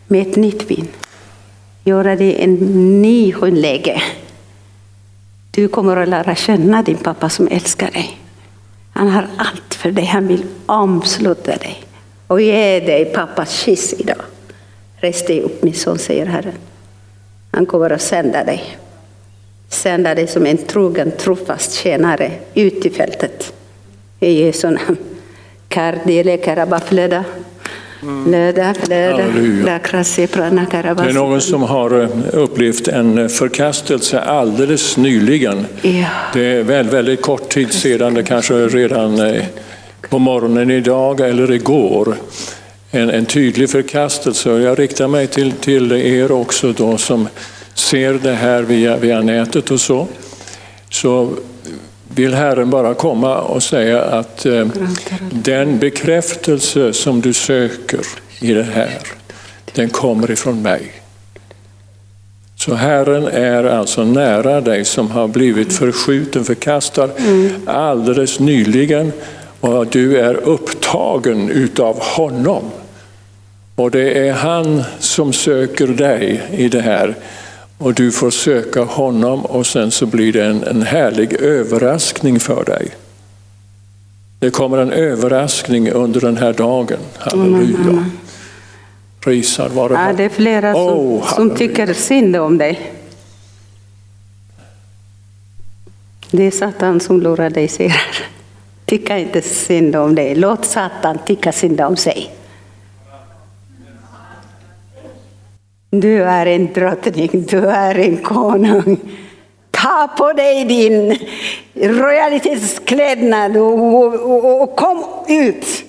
med 0.07 0.22
ett 0.22 0.35
nytt 0.35 0.72
vin. 0.72 0.88
Göra 1.84 2.15
dig 2.15 2.44
en 2.44 2.56
ny 3.02 3.34
läge. 3.52 4.02
Du 5.57 5.67
kommer 5.67 5.97
att 5.97 6.09
lära 6.09 6.35
känna 6.35 6.84
din 6.84 6.97
pappa 6.97 7.29
som 7.29 7.47
älskar 7.47 7.91
dig. 7.91 8.19
Han 8.93 9.09
har 9.09 9.27
allt 9.38 9.73
för 9.73 9.91
dig. 9.91 10.05
Han 10.05 10.27
vill 10.27 10.45
omsluta 10.65 11.55
dig 11.55 11.84
och 12.27 12.41
ge 12.41 12.79
dig 12.79 13.05
pappas 13.05 13.51
kyss 13.51 13.93
idag. 13.93 14.21
Res 14.97 15.25
dig 15.25 15.41
upp 15.41 15.63
min 15.63 15.73
son, 15.73 15.99
säger 15.99 16.25
Herren. 16.25 16.53
Han 17.51 17.65
kommer 17.65 17.89
att 17.89 18.01
sända 18.01 18.43
dig. 18.43 18.77
Sända 19.69 20.15
dig 20.15 20.27
som 20.27 20.45
en 20.45 20.57
trogen, 20.57 21.11
trofast 21.11 21.73
tjänare 21.73 22.31
ut 22.53 22.85
i 22.85 22.89
fältet. 22.89 23.53
I 24.19 24.31
Jesu 24.31 24.69
namn. 24.69 24.97
Kardele 25.67 26.38
karabafleda. 26.38 27.23
Löda, 28.02 28.74
löda, 28.90 29.24
Halleluja. 29.24 29.65
lakrase 29.65 30.28
prana 30.28 30.65
Det 30.72 30.78
är 30.78 31.14
någon 31.14 31.41
som 31.41 31.64
har 31.64 32.02
eh, 32.02 32.10
upplevt 32.34 32.88
en 32.88 33.30
förkastelse 33.30 34.19
alldeles 34.19 34.98
nyligen. 34.98 35.65
Ja. 35.82 36.06
Det 36.34 36.45
är 36.45 36.64
väl, 36.64 36.90
väldigt 36.90 37.22
kort 37.22 37.49
tid 37.49 37.74
sedan, 37.74 38.14
det 38.14 38.24
kanske 38.24 38.53
redan 38.53 39.19
eh, 39.19 39.44
på 40.10 40.19
morgonen 40.19 40.72
idag 40.72 41.19
eller 41.19 41.52
igår. 41.52 42.15
En, 42.91 43.10
en 43.10 43.26
tydlig 43.26 43.69
förkastelse. 43.69 44.49
Jag 44.49 44.80
riktar 44.80 45.07
mig 45.07 45.28
till, 45.28 45.52
till 45.52 45.91
er 45.91 46.32
också 46.32 46.74
då 46.74 46.98
som 46.98 47.28
ser 47.74 48.14
det 48.14 48.34
här 48.34 48.61
via, 48.64 48.98
via 48.98 49.22
nätet 49.22 49.72
och 49.72 49.82
så. 49.82 50.07
Så 50.90 51.30
vill 52.18 52.34
Herren 52.34 52.69
bara 52.69 52.94
komma 52.94 53.38
och 53.38 53.64
säga 53.64 54.02
att 54.02 54.45
eh, 54.45 54.68
den 55.31 55.80
bekräftelse 55.80 56.94
som 56.94 57.22
du 57.22 57.34
söker 57.34 57.99
i 58.41 58.53
det 58.53 58.64
här, 58.64 58.98
den 59.73 59.89
kommer 59.89 60.31
ifrån 60.31 60.61
mig. 60.61 60.91
Så 62.56 62.73
Herren 62.76 63.27
är 63.27 63.64
alltså 63.64 64.03
nära 64.03 64.61
dig 64.61 64.85
som 64.85 65.11
har 65.11 65.27
blivit 65.27 65.73
förskjuten, 65.73 66.45
förkastad 66.45 67.10
alldeles 67.65 68.39
nyligen 68.39 69.11
och 69.60 69.88
du 69.88 70.19
är 70.19 70.34
upptagen 70.34 71.49
utav 71.49 71.99
honom. 71.99 72.64
Och 73.76 73.91
det 73.91 74.27
är 74.27 74.34
han 74.34 74.84
som 74.99 75.34
söker 75.34 75.88
dig 75.88 76.41
i 76.52 76.69
det 76.69 76.81
här. 76.81 77.15
Och 77.77 77.93
du 77.93 78.11
får 78.11 78.29
söka 78.29 78.83
honom 78.83 79.45
och 79.45 79.67
sen 79.67 79.91
så 79.91 80.05
blir 80.05 80.33
det 80.33 80.45
en, 80.45 80.63
en 80.63 80.81
härlig 80.81 81.33
överraskning 81.33 82.39
för 82.39 82.65
dig. 82.65 82.91
Det 84.39 84.49
kommer 84.49 84.77
en 84.77 84.91
överraskning 84.91 85.91
under 85.91 86.21
den 86.21 86.37
här 86.37 86.53
dagen. 86.53 86.99
Halleluja. 87.17 88.05
Prisad 89.19 89.71
vare 89.71 89.93
Ja, 89.93 90.13
det 90.13 90.23
är 90.23 90.29
flera 90.29 90.73
som, 90.73 90.81
Oh, 90.81 91.33
som 91.35 91.55
tycker 91.55 91.93
synd 91.93 92.35
om 92.35 92.57
dig. 92.57 92.93
Det 96.31 96.43
är 96.43 96.51
Satan 96.51 96.99
som 96.99 97.21
lurar 97.21 97.49
dig, 97.49 97.67
säger. 97.67 98.01
Tycka 98.85 99.17
inte 99.17 99.41
synd 99.41 99.95
om 99.95 100.15
dig. 100.15 100.35
Låt 100.35 100.65
Satan 100.65 101.17
tycka 101.25 101.51
synd 101.51 101.81
om 101.81 101.95
sig. 101.95 102.31
Du 105.89 106.23
är 106.23 106.45
en 106.45 106.73
drottning, 106.73 107.45
du 107.49 107.57
är 107.57 107.95
en 107.99 108.18
konung. 108.18 108.99
Ta 109.72 110.09
på 110.18 110.34
dig 110.34 110.65
din 110.65 111.18
royalitetsklädnad 111.76 113.57
och, 113.57 113.73
och, 113.73 114.14
och, 114.14 114.61
och 114.61 114.76
kom 114.76 115.03
ut 115.27 115.84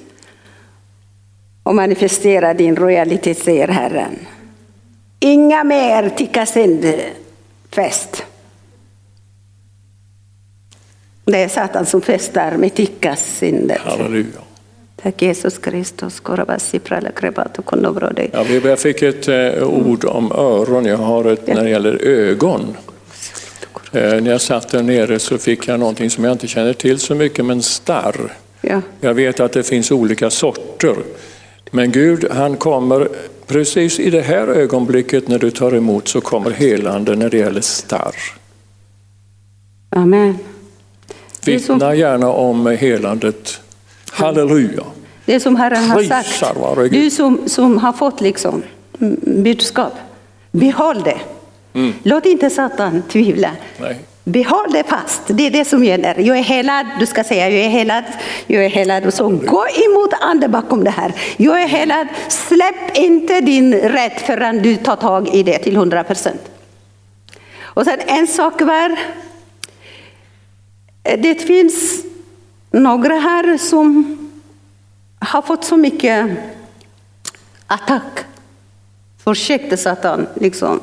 och 1.62 1.74
manifestera 1.74 2.54
din 2.54 2.76
royalitet, 2.76 3.38
säger 3.38 3.68
Herren. 3.68 4.26
Inga 5.20 5.64
mer 5.64 6.08
tycka 6.08 6.46
fest. 7.70 8.24
Det 11.24 11.42
är 11.42 11.48
Satan 11.48 11.86
som 11.86 12.00
festar 12.00 12.56
med 12.56 12.74
tyckasyndet. 12.74 13.80
Halleluja. 13.80 14.40
Tack 15.02 15.22
Jesus 15.22 15.58
Kristus. 15.58 16.22
Ja, 18.32 18.44
jag 18.64 18.78
fick 18.78 19.02
ett 19.02 19.28
eh, 19.28 19.62
ord 19.62 20.04
om 20.04 20.32
öron, 20.32 20.84
jag 20.84 20.96
har 20.96 21.24
ett 21.24 21.46
när 21.46 21.64
det 21.64 21.70
gäller 21.70 22.02
ögon. 22.02 22.76
Eh, 23.92 24.00
när 24.02 24.30
jag 24.30 24.40
satt 24.40 24.68
där 24.68 24.82
nere 24.82 25.18
så 25.18 25.38
fick 25.38 25.68
jag 25.68 25.80
någonting 25.80 26.10
som 26.10 26.24
jag 26.24 26.32
inte 26.32 26.46
känner 26.46 26.72
till 26.72 26.98
så 26.98 27.14
mycket, 27.14 27.44
men 27.44 27.62
starr. 27.62 28.32
Ja. 28.60 28.82
Jag 29.00 29.14
vet 29.14 29.40
att 29.40 29.52
det 29.52 29.62
finns 29.62 29.90
olika 29.90 30.30
sorter. 30.30 30.96
Men 31.70 31.92
Gud 31.92 32.26
han 32.30 32.56
kommer 32.56 33.08
precis 33.46 34.00
i 34.00 34.10
det 34.10 34.20
här 34.20 34.48
ögonblicket 34.48 35.28
när 35.28 35.38
du 35.38 35.50
tar 35.50 35.74
emot 35.74 36.08
så 36.08 36.20
kommer 36.20 36.50
helande 36.50 37.16
när 37.16 37.30
det 37.30 37.38
gäller 37.38 37.60
starr. 37.60 38.14
Amen. 39.90 40.38
Vittna 41.44 41.94
gärna 41.94 42.32
om 42.32 42.66
helandet. 42.66 43.60
Halleluja. 44.12 44.84
det 45.24 45.40
som 45.40 45.56
Herren 45.56 45.84
har 45.84 46.02
sagt. 46.02 46.90
Du 46.90 47.10
som, 47.10 47.48
som 47.48 47.78
har 47.78 47.92
fått 47.92 48.20
liksom 48.20 48.62
mm, 49.00 49.20
budskap, 49.22 49.92
behåll 50.50 51.02
det. 51.02 51.18
Låt 52.02 52.26
inte 52.26 52.50
Satan 52.50 53.02
tvivla. 53.02 53.50
Nej. 53.78 53.96
Behåll 54.24 54.72
det 54.72 54.84
fast, 54.84 55.22
det 55.26 55.46
är 55.46 55.50
det 55.50 55.64
som 55.64 55.84
gäller. 55.84 56.18
Jag 56.18 56.38
är 56.38 56.42
helad, 56.42 56.86
du 57.00 57.06
ska 57.06 57.24
säga 57.24 57.50
jag 57.50 57.64
är 57.64 57.68
helad, 57.68 58.04
jag 58.46 58.64
är 58.64 58.68
helad. 58.68 59.06
Och 59.06 59.14
så 59.14 59.28
gå 59.28 59.64
emot 59.86 60.12
ande 60.20 60.48
bakom 60.48 60.84
det 60.84 60.90
här. 60.90 61.12
Jag 61.36 61.62
är 61.62 61.68
helad, 61.68 62.06
släpp 62.28 62.96
inte 62.96 63.40
din 63.40 63.74
rätt 63.74 64.20
förrän 64.20 64.62
du 64.62 64.76
tar 64.76 64.96
tag 64.96 65.34
i 65.34 65.42
det 65.42 65.58
till 65.58 65.76
100 65.76 66.04
procent. 66.04 66.40
Och 67.60 67.84
sen 67.84 67.98
en 68.06 68.26
sak 68.26 68.60
var, 68.60 68.98
det 71.02 71.34
finns 71.34 72.04
några 72.70 73.14
här 73.14 73.58
som 73.58 74.16
har 75.18 75.42
fått 75.42 75.64
så 75.64 75.76
mycket 75.76 76.38
attack. 77.66 78.18
Försökte 79.18 79.76
Satan 79.76 80.26
liksom 80.34 80.80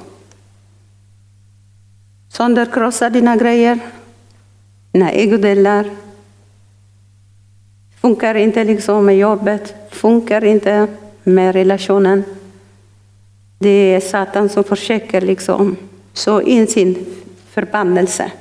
sönderkrossa 2.29 3.09
dina 3.09 3.35
grejer, 3.35 3.79
dina 4.91 5.11
ägodelar. 5.11 5.89
Funkar 8.01 8.35
inte 8.35 8.63
liksom 8.63 9.05
med 9.05 9.17
jobbet, 9.17 9.75
funkar 9.91 10.43
inte 10.43 10.87
med 11.23 11.55
relationen. 11.55 12.23
Det 13.59 13.95
är 13.95 13.99
Satan 13.99 14.49
som 14.49 14.63
försöker 14.63 15.21
liksom 15.21 15.75
så 16.13 16.41
in 16.41 16.67
sin 16.67 17.05
förbannelse. 17.49 18.31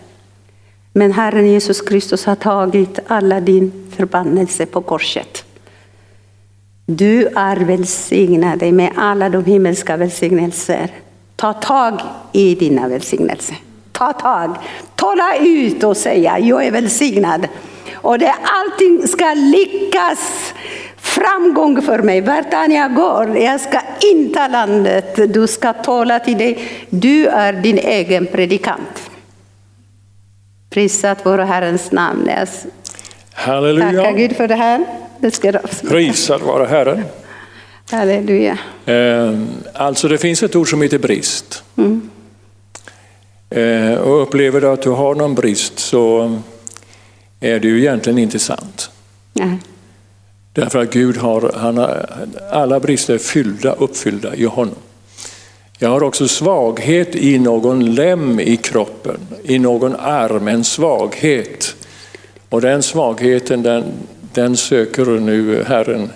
Men 0.97 1.13
Herren 1.13 1.47
Jesus 1.47 1.81
Kristus 1.81 2.25
har 2.25 2.35
tagit 2.35 2.99
alla 3.07 3.41
din 3.41 3.73
förbannelse 3.97 4.67
på 4.67 4.81
korset. 4.81 5.45
Du 6.87 7.27
är 7.27 7.57
välsignad 7.57 8.63
med 8.73 8.93
alla 8.97 9.29
de 9.29 9.45
himmelska 9.45 9.97
välsignelser. 9.97 10.91
Ta 11.37 11.53
tag 11.53 12.01
i 12.33 12.55
dina 12.55 12.89
välsignelser. 12.89 13.57
Ta 13.93 14.13
tag. 14.13 14.57
Tala 14.95 15.37
ut 15.37 15.85
och 15.85 15.97
säga, 15.97 16.39
jag 16.39 16.67
är 16.67 16.71
välsignad. 16.71 17.49
Och 17.95 18.19
det 18.19 18.35
allting 18.43 19.09
ska 19.09 19.35
lyckas. 19.35 20.55
Framgång 20.97 21.83
för 21.83 21.99
mig, 21.99 22.21
vart 22.21 22.53
än 22.53 22.73
jag 22.73 22.95
går. 22.95 23.37
Jag 23.37 23.61
ska 23.61 23.81
inta 24.13 24.49
landet. 24.49 25.35
Du 25.35 25.47
ska 25.47 25.73
tala 25.73 26.19
till 26.19 26.39
dig. 26.39 26.59
Du 26.91 27.27
är 27.27 27.53
din 27.53 27.79
egen 27.79 28.27
predikant. 28.27 29.11
Prisat 30.75 31.25
vare 31.25 31.43
Herrens 31.43 31.93
namn. 31.93 32.31
Halleluja. 33.33 34.13
Gud 34.13 34.37
för 34.37 34.49
det 34.49 34.55
här. 34.55 34.85
Det 35.21 35.31
ska 35.31 35.53
Prisad 35.89 36.41
vare 36.41 36.65
Herren. 36.67 37.05
Halleluja. 37.91 38.59
Eh, 38.87 39.39
Alltså 39.75 40.09
det 40.09 40.19
finns 40.19 40.43
ett 40.43 40.57
ord 40.57 40.71
som 40.71 40.83
heter 40.83 40.99
brist. 40.99 41.63
Eh, 43.51 43.95
Och 43.95 44.23
upplever 44.23 44.61
du 44.61 44.69
att 44.69 44.83
du 44.83 44.91
har 44.91 45.15
någon 45.15 45.35
brist 45.35 45.79
så 45.79 46.37
är 47.41 47.61
det 47.61 47.69
ju 47.69 47.79
egentligen 47.81 48.19
inte 48.19 48.39
sant. 48.39 48.91
Nej. 49.33 49.59
Därför 50.53 50.79
att 50.83 50.93
Gud 50.93 51.17
har, 51.17 51.53
han 51.57 51.77
har 51.79 52.07
alla 52.53 52.81
brister 52.81 53.19
fyllda, 53.19 53.73
uppfyllda 53.73 54.35
i 54.35 54.45
honom. 54.45 54.75
Jag 55.85 55.91
har 55.91 56.03
också 56.03 56.29
svaghet 56.29 57.17
i 57.17 57.39
någon 57.39 57.95
lem 57.95 58.41
i 58.41 58.57
kroppen, 58.57 59.17
i 59.43 59.59
någon 59.59 59.97
arm, 59.97 60.49
en 60.49 60.65
svaghet. 60.65 61.77
Och 62.49 62.61
den 62.61 62.83
svagheten 62.83 63.63
den, 63.63 63.85
den 64.35 64.57
söker 64.57 65.05
nu 65.05 65.65
Herren 65.67 66.11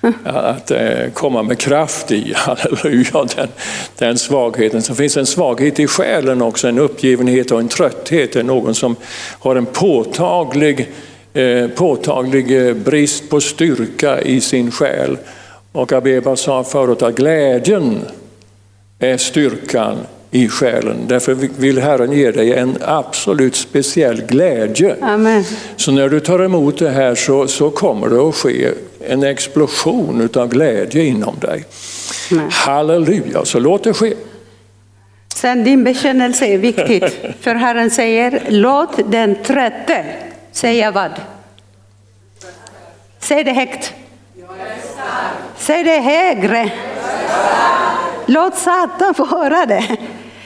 att 0.24 0.70
eh, 0.70 1.10
komma 1.14 1.42
med 1.42 1.58
kraft 1.58 2.12
i. 2.12 2.32
Halleluja, 2.36 3.24
den, 3.36 3.48
den 3.98 4.18
svagheten. 4.18 4.82
Så 4.82 4.94
finns 4.94 5.16
en 5.16 5.26
svaghet 5.26 5.80
i 5.80 5.86
själen 5.86 6.42
också, 6.42 6.68
en 6.68 6.78
uppgivenhet 6.78 7.50
och 7.50 7.60
en 7.60 7.68
trötthet. 7.68 8.32
Det 8.32 8.40
är 8.40 8.44
någon 8.44 8.74
som 8.74 8.96
har 9.38 9.56
en 9.56 9.66
påtaglig, 9.66 10.90
eh, 11.34 11.68
påtaglig 11.68 12.68
eh, 12.68 12.74
brist 12.74 13.30
på 13.30 13.40
styrka 13.40 14.20
i 14.20 14.40
sin 14.40 14.70
själ. 14.70 15.18
Och 15.72 15.92
Abeba 15.92 16.36
sa 16.36 16.64
förut 16.64 17.02
att 17.02 17.14
glädjen 17.14 18.04
är 19.00 19.16
styrkan 19.16 19.98
i 20.30 20.48
själen. 20.48 20.96
Därför 21.06 21.34
vill 21.34 21.78
Herren 21.78 22.12
ge 22.12 22.30
dig 22.30 22.54
en 22.54 22.78
absolut 22.80 23.56
speciell 23.56 24.22
glädje. 24.22 24.96
Amen. 25.00 25.44
Så 25.76 25.92
när 25.92 26.08
du 26.08 26.20
tar 26.20 26.44
emot 26.44 26.78
det 26.78 26.90
här 26.90 27.14
så, 27.14 27.48
så 27.48 27.70
kommer 27.70 28.08
det 28.08 28.28
att 28.28 28.34
ske 28.34 28.68
en 29.08 29.22
explosion 29.22 30.28
av 30.34 30.48
glädje 30.48 31.04
inom 31.04 31.38
dig. 31.38 31.64
Amen. 32.32 32.50
Halleluja, 32.50 33.44
så 33.44 33.58
låt 33.58 33.84
det 33.84 33.94
ske. 33.94 34.14
Sen 35.34 35.64
din 35.64 35.84
bekännelse 35.84 36.46
är 36.46 36.58
viktigt. 36.58 37.18
För 37.40 37.54
Herren 37.54 37.90
säger, 37.90 38.42
låt 38.48 39.12
den 39.12 39.36
trötte 39.42 40.04
säga 40.52 40.90
vad? 40.90 41.10
Säg 43.18 43.44
det 43.44 43.52
högt. 43.52 43.92
Säg 45.58 45.84
det 45.84 46.00
högre. 46.00 46.72
Låt 48.30 48.58
Satan 48.58 49.14
få 49.14 49.26
höra 49.26 49.66
det. 49.66 49.96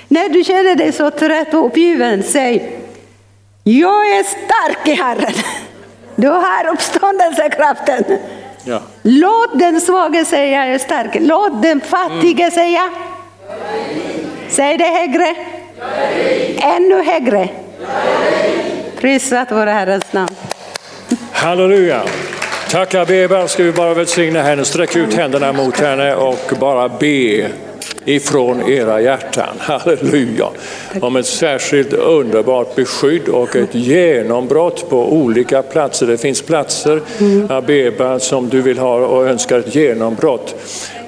När 0.09 0.29
du 0.29 0.45
känner 0.45 0.75
dig 0.75 0.93
så 0.93 1.11
trött 1.11 1.55
och 1.55 1.67
uppgiven, 1.67 2.23
säg 2.23 2.81
Jag 3.65 4.11
är 4.19 4.23
stark 4.23 4.89
i 4.89 4.95
Herren. 4.95 5.35
Du 6.17 6.29
har 6.29 6.67
uppståndelsekraften. 6.73 8.05
Ja. 8.65 8.81
Låt 9.03 9.59
den 9.59 9.81
svage 9.81 10.25
säga 10.27 10.67
jag 10.67 10.75
är 10.75 10.79
stark. 10.79 11.17
Låt 11.21 11.63
den 11.63 11.81
fattige 11.81 12.51
säga. 12.51 12.91
Säg 14.49 14.79
det 14.79 14.85
högre. 14.85 15.35
Ännu 16.59 17.03
högre. 17.03 17.49
Prisat 19.01 19.51
vare 19.51 19.71
Herrens 19.71 20.13
namn. 20.13 20.35
Halleluja. 21.33 22.03
Tack 22.71 22.95
Abeba, 22.95 23.49
ska 23.49 23.63
vi 23.63 23.73
bara 23.73 23.95
välsigna 23.95 24.43
henne. 24.43 24.65
Sträck 24.65 24.97
ut 24.97 25.15
händerna 25.15 25.53
mot 25.53 25.81
henne 25.81 26.15
och 26.15 26.53
bara 26.61 26.89
be 26.89 27.49
ifrån 28.05 28.63
era 28.63 29.01
hjärtan. 29.01 29.57
Halleluja. 29.59 30.49
Om 31.01 31.17
ett 31.17 31.27
särskilt 31.27 31.93
underbart 31.93 32.75
beskydd 32.75 33.29
och 33.29 33.57
ett 33.57 33.75
genombrott 33.75 34.91
på 34.91 35.13
olika 35.13 35.63
platser. 35.63 36.07
Det 36.07 36.19
finns 36.19 36.43
platser, 36.43 37.01
Abeba, 37.49 38.19
som 38.19 38.49
du 38.49 38.63
vill 38.63 38.79
ha 38.79 39.07
och 39.07 39.29
önskar 39.29 39.59
ett 39.59 39.75
genombrott. 39.75 40.55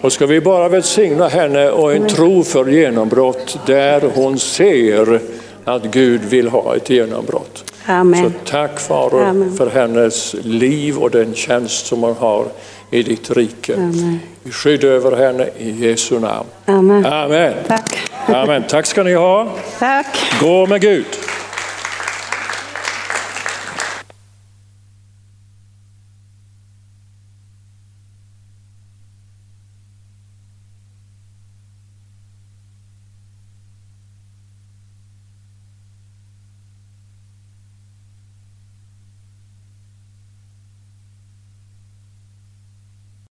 Och 0.01 0.12
ska 0.12 0.27
vi 0.27 0.40
bara 0.40 0.69
välsigna 0.69 1.28
henne 1.28 1.70
och 1.70 1.93
en 1.93 2.09
tro 2.09 2.43
för 2.43 2.66
genombrott 2.66 3.59
där 3.66 4.11
hon 4.15 4.39
ser 4.39 5.20
att 5.65 5.85
Gud 5.85 6.20
vill 6.24 6.48
ha 6.48 6.77
ett 6.77 6.90
genombrott. 6.90 7.73
Amen. 7.86 8.24
Så 8.24 8.51
tack 8.51 8.81
Fader 8.81 9.57
för 9.57 9.70
hennes 9.70 10.35
liv 10.43 10.98
och 10.98 11.11
den 11.11 11.35
tjänst 11.35 11.86
som 11.86 12.03
hon 12.03 12.16
har 12.16 12.44
i 12.90 13.03
ditt 13.03 13.31
rike. 13.31 13.74
Amen. 13.74 14.19
Vi 14.47 14.52
skyddar 14.52 14.89
över 14.89 15.16
henne 15.16 15.48
i 15.59 15.70
Jesu 15.70 16.20
namn. 16.20 16.47
Amen. 16.66 17.06
Amen. 17.06 17.55
Tack. 17.68 18.10
Amen. 18.27 18.64
Tack 18.68 18.86
ska 18.86 19.02
ni 19.02 19.14
ha. 19.14 19.48
Tack. 19.78 20.06
Gå 20.40 20.66
med 20.66 20.81
Gud. 20.81 21.06